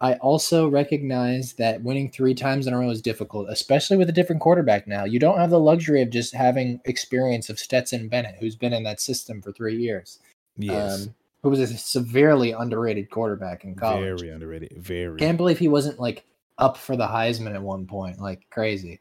I 0.02 0.14
also 0.14 0.68
recognize 0.68 1.54
that 1.54 1.82
winning 1.82 2.10
three 2.10 2.34
times 2.34 2.66
in 2.66 2.72
a 2.72 2.78
row 2.78 2.88
is 2.90 3.02
difficult, 3.02 3.48
especially 3.50 3.96
with 3.96 4.08
a 4.08 4.12
different 4.12 4.40
quarterback 4.40 4.86
now. 4.86 5.04
You 5.04 5.18
don't 5.18 5.38
have 5.38 5.50
the 5.50 5.60
luxury 5.60 6.00
of 6.00 6.10
just 6.10 6.32
having 6.34 6.80
experience 6.84 7.50
of 7.50 7.58
Stetson 7.58 8.08
Bennett, 8.08 8.36
who's 8.38 8.56
been 8.56 8.72
in 8.72 8.84
that 8.84 9.00
system 9.00 9.42
for 9.42 9.52
three 9.52 9.76
years. 9.76 10.18
Yes. 10.56 11.06
Um, 11.06 11.14
who 11.42 11.50
was 11.50 11.60
a 11.60 11.66
severely 11.66 12.52
underrated 12.52 13.10
quarterback 13.10 13.64
in 13.64 13.74
college. 13.74 14.20
Very 14.20 14.30
underrated. 14.30 14.72
Very. 14.76 15.18
Can't 15.18 15.36
believe 15.36 15.58
he 15.58 15.68
wasn't 15.68 15.98
like 16.00 16.24
up 16.58 16.76
for 16.76 16.96
the 16.96 17.06
Heisman 17.06 17.54
at 17.54 17.62
one 17.62 17.86
point, 17.86 18.20
like 18.20 18.42
crazy. 18.50 19.00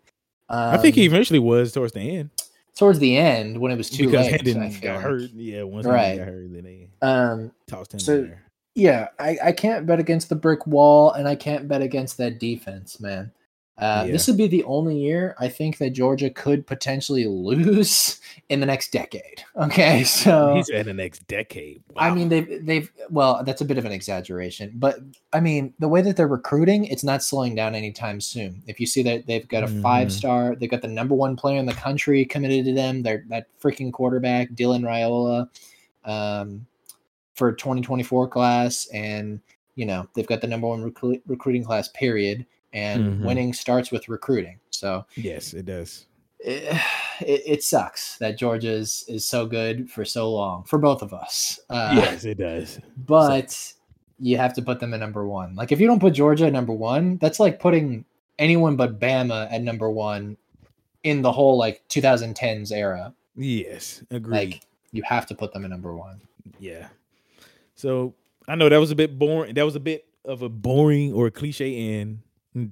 Um, 0.50 0.74
I 0.74 0.78
think 0.78 0.96
he 0.96 1.06
eventually 1.06 1.40
was 1.40 1.72
towards 1.74 1.94
the 1.94 2.00
end 2.00 2.30
towards 2.76 3.00
the 3.00 3.18
end 3.18 3.58
when 3.60 3.74
it 3.74 3.78
was 3.78 3.90
too 3.90 4.06
because 4.06 4.26
late. 4.32 4.42
Hendon 4.46 4.72
got 4.80 4.96
like. 4.96 5.04
hurt. 5.04 5.22
Yeah, 5.36 5.64
once 5.64 5.86
Right. 5.86 6.18
Got 6.18 6.28
hurt, 6.28 6.54
then 6.54 6.64
they 6.64 6.88
Um, 7.02 7.52
tossed 7.68 7.94
him 7.94 8.00
So- 8.00 8.22
there. 8.22 8.44
yeah, 8.74 9.10
I, 9.20 9.38
I 9.44 9.52
can't 9.52 9.86
bet 9.86 10.00
against 10.00 10.30
the 10.30 10.36
brick 10.36 10.66
wall, 10.66 11.12
and 11.12 11.28
I 11.28 11.36
can't 11.36 11.68
bet 11.68 11.82
against 11.82 12.18
that 12.20 12.40
defense, 12.40 13.02
man. 13.02 13.34
Uh, 13.80 14.04
Yeah. 14.06 14.12
This 14.12 14.28
would 14.28 14.36
be 14.38 14.48
the 14.48 14.64
only 14.66 14.98
year 14.98 15.36
I 15.40 15.48
think 15.48 15.78
that 15.78 15.92
Georgia 15.92 16.30
could 16.30 16.68
potentially 16.68 17.26
lose 17.26 18.20
in 18.50 18.60
the 18.60 18.66
next 18.66 18.92
decade. 18.92 19.44
Okay, 19.56 20.04
so 20.04 20.56
He's 20.56 20.68
in 20.70 20.86
the 20.86 20.94
next 20.94 21.26
decade. 21.28 21.82
I 21.96 22.14
mean 22.14 22.28
they've 22.30 22.66
they've 22.66 22.92
well 23.10 23.42
that's 23.46 23.62
a 23.62 23.66
bit 23.66 23.78
of 23.78 23.86
an 23.86 23.92
exaggeration, 23.94 24.74
but 24.76 25.00
I 25.32 25.40
mean 25.40 25.74
the 25.80 25.88
way 25.88 26.02
that 26.02 26.18
they're 26.18 26.28
recruiting, 26.28 26.86
it's 26.86 27.04
not 27.06 27.24
slowing 27.24 27.56
down 27.56 27.74
anytime 27.74 28.20
soon. 28.20 28.62
If 28.68 28.80
you 28.82 28.86
see 28.86 29.02
that 29.04 29.28
they've 29.28 29.48
got 29.48 29.64
a 29.64 29.68
Mhm. 29.68 29.82
five 29.82 30.12
star, 30.12 30.56
they've 30.56 30.70
got 30.70 30.82
the 30.82 30.88
number 30.90 31.16
one 31.16 31.36
player 31.38 31.58
in 31.58 31.66
the 31.66 31.74
country 31.74 32.26
committed 32.26 32.66
to 32.66 32.74
them. 32.74 33.02
They're 33.02 33.24
that 33.30 33.48
freaking 33.64 33.94
quarterback 33.94 34.50
Dylan 34.52 34.82
Raiola, 34.84 35.48
um, 36.06 36.66
for 37.36 37.54
2024 37.54 38.28
class, 38.28 38.88
and 38.94 39.40
you 39.76 39.86
know 39.86 40.06
they've 40.14 40.28
got 40.28 40.42
the 40.42 40.48
number 40.48 40.68
one 40.68 40.84
recru- 40.92 41.22
recruiting 41.28 41.64
class. 41.64 41.88
Period. 41.88 42.46
And 42.74 43.22
Mhm. 43.22 43.26
winning 43.26 43.54
starts 43.54 43.92
with 43.92 44.08
recruiting. 44.10 44.60
So 44.70 45.06
yes, 45.16 45.54
it 45.54 45.66
does. 45.66 46.06
it, 46.40 46.74
it, 47.22 47.42
it 47.46 47.64
sucks 47.64 48.18
that 48.20 48.38
Georgia 48.38 48.72
is, 48.72 49.04
is 49.08 49.26
so 49.26 49.46
good 49.46 49.90
for 49.90 50.06
so 50.06 50.32
long 50.32 50.64
for 50.64 50.78
both 50.78 51.02
of 51.02 51.14
us. 51.14 51.60
Uh, 51.70 51.94
yes, 51.96 52.24
it 52.26 52.38
does. 52.38 52.80
but 52.96 53.74
you 54.20 54.38
have 54.38 54.54
to 54.54 54.62
put 54.62 54.80
them 54.80 54.94
at 54.94 55.00
number 55.00 55.26
one. 55.28 55.56
Like 55.56 55.72
if 55.72 55.80
you 55.80 55.88
don't 55.88 56.00
put 56.00 56.14
Georgia 56.14 56.46
at 56.48 56.54
number 56.54 56.74
one, 56.74 57.18
that's 57.18 57.40
like 57.40 57.60
putting 57.60 58.06
anyone 58.38 58.76
but 58.76 59.00
Bama 59.00 59.52
at 59.52 59.62
number 59.64 59.90
one 59.90 60.38
in 61.04 61.22
the 61.22 61.32
whole 61.32 61.58
like 61.58 61.82
2010s 61.90 62.72
era. 62.72 63.14
Yes, 63.36 64.04
agreed. 64.12 64.32
Like 64.36 64.62
you 64.92 65.02
have 65.04 65.26
to 65.28 65.36
put 65.36 65.54
them 65.54 65.64
at 65.64 65.70
number 65.72 65.96
one. 65.96 66.20
Yeah. 66.60 66.90
So 67.76 68.14
I 68.48 68.56
know 68.56 68.68
that 68.70 68.78
was 68.78 68.92
a 68.92 68.96
bit 68.96 69.18
boring. 69.18 69.54
That 69.54 69.64
was 69.64 69.76
a 69.76 69.80
bit 69.80 70.06
of 70.26 70.42
a 70.42 70.50
boring 70.50 71.14
or 71.14 71.28
a 71.28 71.32
cliche 71.32 72.00
end 72.00 72.20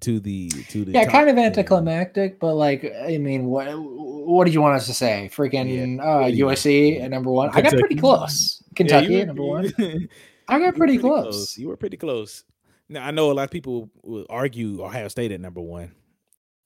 to 0.01 0.19
the 0.19 0.49
to 0.69 0.86
the 0.86 0.91
Yeah, 0.91 1.05
kind 1.05 1.30
of 1.30 1.36
10. 1.36 1.45
anticlimactic, 1.45 2.39
but 2.39 2.55
like 2.55 2.91
I 3.05 3.17
mean, 3.17 3.45
what 3.45 3.67
what 3.78 4.45
did 4.45 4.53
you 4.53 4.61
want 4.61 4.75
us 4.75 4.88
to 4.88 4.93
say? 4.93 5.30
Freaking 5.34 5.99
uh, 5.99 6.23
pretty. 6.23 6.39
USC 6.39 7.01
at 7.01 7.09
number 7.11 7.30
one. 7.32 7.49
I 7.49 7.61
got 7.61 7.71
pretty 7.73 7.95
Kentucky. 7.95 7.99
close. 7.99 8.63
Yeah, 8.65 8.73
Kentucky 8.75 9.15
at 9.15 9.19
were- 9.21 9.25
number 9.28 9.43
one. 9.43 9.73
I 10.49 10.59
got 10.59 10.65
were 10.65 10.71
pretty 10.78 10.97
close. 10.97 11.57
You 11.57 11.67
were 11.69 11.78
pretty 11.78 11.97
close. 11.97 12.43
Now 12.89 13.05
I 13.05 13.11
know 13.11 13.32
a 13.32 13.34
lot 13.34 13.43
of 13.43 13.51
people 13.51 13.89
will 14.03 14.25
argue 14.30 14.84
Ohio 14.84 15.07
State 15.09 15.32
at 15.32 15.39
number 15.41 15.61
one. 15.61 15.91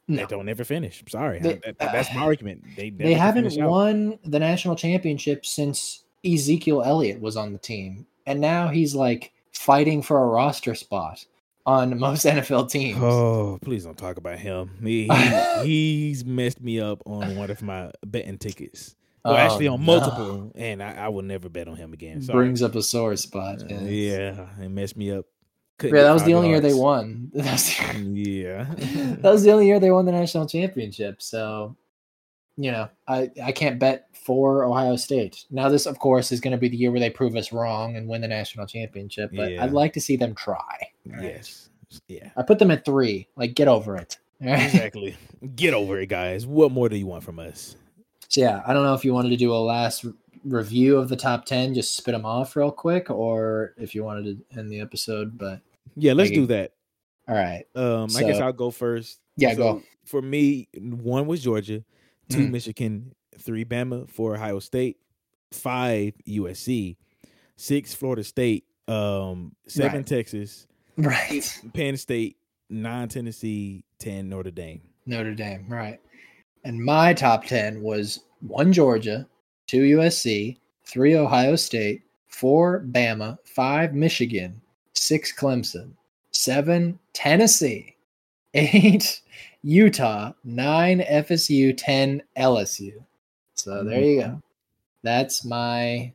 No. 0.08 0.18
They 0.18 0.26
don't 0.26 0.50
ever 0.50 0.64
finish. 0.64 1.04
Sorry, 1.08 1.40
They- 1.40 1.54
That- 1.66 1.78
that- 1.80 1.92
that's 1.92 2.14
my 2.14 2.22
argument. 2.22 2.64
They 2.76 2.90
never 2.90 3.04
they 3.04 3.14
haven't 3.14 3.62
won 3.64 4.20
the 4.26 4.40
national 4.40 4.76
championship 4.76 5.46
since 5.46 6.04
Ezekiel 6.26 6.82
Elliott 6.84 7.20
was 7.22 7.38
on 7.38 7.54
the 7.54 7.60
team, 7.60 8.06
and 8.26 8.40
now 8.42 8.68
he's 8.70 8.94
like 8.96 9.32
fighting 9.52 10.02
for 10.02 10.24
a 10.24 10.28
roster 10.28 10.76
spot 10.76 11.26
on 11.66 11.98
most 12.00 12.26
NFL 12.26 12.70
teams. 12.72 12.98
Oh, 13.02 13.58
please 13.62 13.84
don't 13.86 13.98
talk 13.98 14.18
about 14.18 14.40
him. 14.40 14.72
He, 14.84 15.08
he 15.08 15.64
he's 15.64 16.26
messed 16.26 16.62
me 16.62 16.80
up 16.80 17.02
on 17.06 17.36
one 17.36 17.50
of 17.52 17.62
my 17.62 17.92
betting 18.06 18.38
tickets. 18.38 18.96
Well, 19.24 19.36
Oh, 19.36 19.38
actually 19.38 19.68
on 19.68 19.80
no. 19.80 19.86
multiple, 19.86 20.52
and 20.56 20.82
I, 20.82 20.94
I 21.06 21.08
will 21.10 21.22
never 21.22 21.48
bet 21.48 21.68
on 21.68 21.76
him 21.76 21.94
again. 21.94 22.22
Sorry. 22.24 22.38
Brings 22.46 22.64
up 22.64 22.74
a 22.74 22.82
sore 22.82 23.16
spot. 23.16 23.62
Uh, 23.62 23.76
yeah, 23.84 24.48
it 24.60 24.70
messed 24.70 24.98
me 24.98 25.12
up. 25.12 25.26
Couldn't 25.78 25.96
Yeah, 25.96 26.04
that 26.04 26.14
was 26.14 26.24
the 26.24 26.34
only 26.34 26.50
year 26.50 26.60
they 26.60 26.74
won. 26.74 27.30
The- 27.34 28.12
Yeah, 28.14 28.66
that 29.22 29.32
was 29.32 29.44
the 29.44 29.52
only 29.52 29.68
year 29.68 29.80
they 29.80 29.92
won 29.92 30.06
the 30.06 30.12
national 30.12 30.48
championship. 30.48 31.22
So, 31.22 31.76
you 32.58 32.72
know, 32.72 32.90
I, 33.08 33.30
I 33.44 33.52
can't 33.52 33.80
bet 33.80 34.08
for 34.26 34.66
Ohio 34.66 34.96
State. 34.96 35.46
Now, 35.50 35.70
this, 35.70 35.86
of 35.86 36.00
course, 36.00 36.32
is 36.32 36.40
going 36.42 36.52
to 36.52 36.58
be 36.58 36.70
the 36.70 36.78
year 36.78 36.92
where 36.92 37.00
they 37.00 37.10
prove 37.10 37.36
us 37.36 37.52
wrong 37.52 37.96
and 37.96 38.08
win 38.08 38.22
the 38.22 38.28
national 38.28 38.68
championship. 38.68 39.32
But 39.34 39.52
Yeah. 39.52 39.64
I'd 39.64 39.72
like 39.72 39.94
to 39.94 40.02
see 40.02 40.16
them 40.18 40.36
try. 40.36 40.58
All 41.10 41.14
right? 41.18 41.24
yes, 41.24 41.70
yeah, 42.08 42.30
I 42.38 42.44
put 42.44 42.60
them 42.60 42.72
at 42.72 42.86
three. 42.86 43.28
Like, 43.36 43.56
get 43.56 43.68
over 43.68 43.96
it. 43.98 44.18
All 44.42 44.48
right? 44.50 44.64
exactly. 44.66 45.16
Get 45.56 45.74
over 45.74 46.00
it, 46.00 46.08
guys. 46.08 46.46
What 46.46 46.72
more 46.72 46.90
do 46.90 46.98
you 46.98 47.08
want 47.08 47.24
from 47.24 47.40
us? 47.40 47.76
So, 48.30 48.42
yeah, 48.42 48.62
I 48.66 48.74
don't 48.74 48.84
know 48.84 48.94
if 48.94 49.04
you 49.06 49.14
wanted 49.14 49.30
to 49.30 49.38
do 49.38 49.54
a 49.54 49.58
last 49.58 50.04
re- 50.04 50.14
review 50.46 50.98
of 50.98 51.10
the 51.10 51.16
top 51.18 51.46
10, 51.46 51.74
just 51.74 51.96
spit 51.98 52.14
them 52.14 52.26
off 52.26 52.56
real 52.56 52.72
quick, 52.72 53.10
or 53.10 53.74
if 53.78 53.94
you 53.96 54.04
wanted 54.04 54.26
to 54.52 54.60
end 54.60 54.70
the 54.72 54.80
episode. 54.82 55.38
But 55.38 55.62
Yeah, 55.96 56.14
let's 56.14 56.30
Make 56.30 56.36
do 56.40 56.46
that. 56.48 56.74
all 57.28 57.36
right. 57.36 57.66
Um, 57.76 58.08
I 58.16 58.24
guess 58.24 58.40
I'll 58.40 58.54
go 58.54 58.72
first. 58.72 59.20
Yeah, 59.38 59.52
So, 59.52 59.56
go. 59.58 59.84
For 60.06 60.22
me, 60.22 60.68
one 60.80 61.28
was 61.28 61.44
Georgia, 61.44 61.84
two 62.32 62.40
Mhm. 62.48 62.52
Michigan, 62.52 63.16
three 63.38 63.66
Bama, 63.66 64.10
four 64.10 64.36
Ohio 64.36 64.60
State, 64.60 64.98
five 65.52 66.14
USC, 66.26 66.98
six 67.56 67.94
Florida 67.94 68.24
State, 68.24 68.66
um, 68.88 69.56
seven 69.68 69.98
Right. 69.98 70.06
Texas, 70.08 70.68
Right. 70.98 71.62
Penn 71.74 71.98
State, 71.98 72.38
nine 72.70 73.08
Tennessee, 73.10 73.84
ten 74.00 74.30
Notre 74.30 74.52
Dame. 74.52 74.82
Notre 75.06 75.34
Dame, 75.36 75.66
right. 75.68 76.00
And 76.64 76.80
my 76.84 77.14
top 77.14 77.46
10 77.46 77.82
was 77.82 78.24
one 78.42 78.72
Georgia, 78.72 79.28
two 79.68 79.82
USC, 79.84 80.58
three 80.86 81.16
Ohio 81.16 81.56
State, 81.56 82.02
four 82.28 82.84
Bama, 82.92 83.38
five 83.46 83.94
Michigan, 83.94 84.62
six 84.94 85.34
Clemson, 85.36 85.92
seven 86.32 87.00
Tennessee, 87.14 87.96
eight 88.54 89.22
Utah, 89.64 90.34
nine 90.44 91.00
FSU, 91.02 91.76
10 91.78 92.22
LSU. 92.38 92.94
So 93.56 93.84
there 93.84 94.02
you 94.02 94.22
go. 94.22 94.42
That's 95.04 95.46
my 95.46 96.14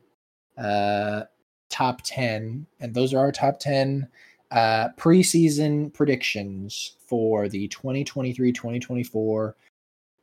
uh, 0.57 1.23
top 1.69 2.01
10. 2.03 2.65
And 2.79 2.93
those 2.93 3.13
are 3.13 3.19
our 3.19 3.31
top 3.31 3.59
10 3.59 4.07
uh, 4.51 4.89
preseason 4.97 5.93
predictions 5.93 6.95
for 7.05 7.49
the 7.49 7.67
2023 7.69 8.51
2024 8.51 9.55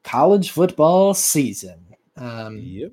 college 0.03 0.51
football 0.51 1.15
season. 1.15 1.81
Um, 2.17 2.59
Yep. 2.59 2.93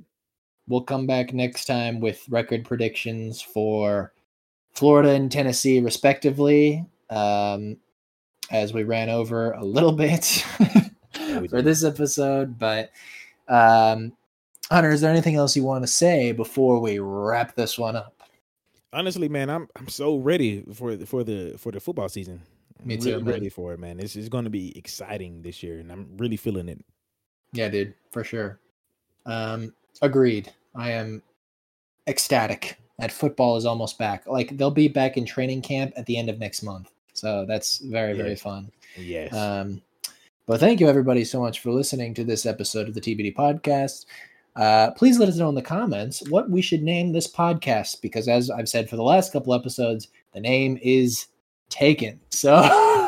We'll 0.67 0.81
come 0.81 1.05
back 1.05 1.33
next 1.33 1.65
time 1.65 1.99
with 1.99 2.23
record 2.29 2.63
predictions 2.63 3.41
for 3.41 4.13
Florida 4.73 5.09
and 5.09 5.29
Tennessee, 5.29 5.81
respectively, 5.81 6.85
um, 7.09 7.75
as 8.51 8.73
we 8.73 8.83
ran 8.83 9.09
over 9.09 9.53
a 9.53 9.63
little 9.63 9.91
bit 9.91 10.25
for 11.49 11.61
this 11.61 11.83
episode. 11.83 12.59
But, 12.59 12.91
um, 13.47 14.13
Hunter, 14.69 14.91
is 14.91 15.01
there 15.01 15.11
anything 15.11 15.35
else 15.35 15.55
you 15.55 15.63
want 15.63 15.83
to 15.83 15.87
say 15.87 16.31
before 16.31 16.79
we 16.79 16.99
wrap 16.99 17.55
this 17.55 17.79
one 17.79 17.95
up? 17.95 18.15
Honestly, 18.93 19.29
man, 19.29 19.49
I'm 19.49 19.69
I'm 19.77 19.87
so 19.87 20.17
ready 20.17 20.65
for 20.73 20.97
the 20.97 21.05
for 21.05 21.23
the 21.23 21.55
for 21.57 21.71
the 21.71 21.79
football 21.79 22.09
season. 22.09 22.41
Me 22.83 22.97
too, 22.97 23.19
really 23.19 23.23
ready 23.23 23.49
for 23.49 23.73
it, 23.73 23.79
man. 23.79 23.99
It's 23.99 24.17
it's 24.17 24.27
going 24.27 24.43
to 24.43 24.49
be 24.49 24.77
exciting 24.77 25.41
this 25.41 25.63
year, 25.63 25.79
and 25.79 25.89
I'm 25.91 26.09
really 26.17 26.35
feeling 26.35 26.67
it. 26.67 26.83
Yeah, 27.53 27.69
dude, 27.69 27.93
for 28.11 28.25
sure. 28.25 28.59
Um, 29.25 29.73
agreed. 30.01 30.51
I 30.75 30.91
am 30.91 31.21
ecstatic 32.07 32.77
that 33.01 33.11
football 33.11 33.57
is 33.57 33.65
almost 33.65 33.97
back. 33.97 34.27
Like 34.27 34.57
they'll 34.57 34.71
be 34.71 34.87
back 34.87 35.17
in 35.17 35.25
training 35.25 35.63
camp 35.63 35.93
at 35.97 36.05
the 36.05 36.17
end 36.17 36.29
of 36.29 36.37
next 36.37 36.63
month. 36.63 36.91
So 37.21 37.45
that's 37.45 37.77
very, 37.77 38.13
very 38.13 38.35
fun. 38.35 38.71
Yes. 38.97 39.31
Um, 39.31 39.79
but 40.47 40.59
thank 40.59 40.79
you 40.79 40.89
everybody 40.89 41.23
so 41.23 41.39
much 41.39 41.59
for 41.59 41.69
listening 41.69 42.15
to 42.15 42.23
this 42.23 42.47
episode 42.47 42.87
of 42.87 42.95
the 42.95 42.99
TBD 42.99 43.35
podcast. 43.35 44.07
Uh, 44.55 44.89
please 44.97 45.19
let 45.19 45.29
us 45.29 45.37
know 45.37 45.47
in 45.47 45.53
the 45.53 45.61
comments 45.61 46.27
what 46.29 46.49
we 46.49 46.63
should 46.63 46.81
name 46.81 47.11
this 47.11 47.31
podcast 47.31 48.01
because, 48.01 48.27
as 48.27 48.49
I've 48.49 48.67
said 48.67 48.89
for 48.89 48.95
the 48.95 49.03
last 49.03 49.31
couple 49.31 49.53
episodes, 49.53 50.07
the 50.33 50.39
name 50.39 50.79
is 50.81 51.27
taken. 51.69 52.19
So 52.31 52.59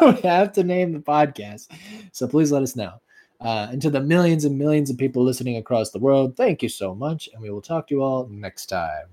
we 0.01 0.21
have 0.21 0.53
to 0.53 0.63
name 0.63 0.91
the 0.91 0.99
podcast. 0.99 1.69
So 2.11 2.27
please 2.27 2.51
let 2.51 2.61
us 2.61 2.75
know. 2.75 3.01
Uh, 3.41 3.69
and 3.71 3.81
to 3.81 3.89
the 3.89 3.99
millions 3.99 4.45
and 4.45 4.59
millions 4.59 4.91
of 4.91 4.99
people 4.99 5.23
listening 5.23 5.57
across 5.57 5.89
the 5.89 5.97
world, 5.97 6.37
thank 6.37 6.61
you 6.61 6.69
so 6.69 6.93
much. 6.93 7.29
And 7.33 7.41
we 7.41 7.49
will 7.49 7.63
talk 7.63 7.87
to 7.87 7.95
you 7.95 8.03
all 8.03 8.27
next 8.27 8.67
time. 8.67 9.07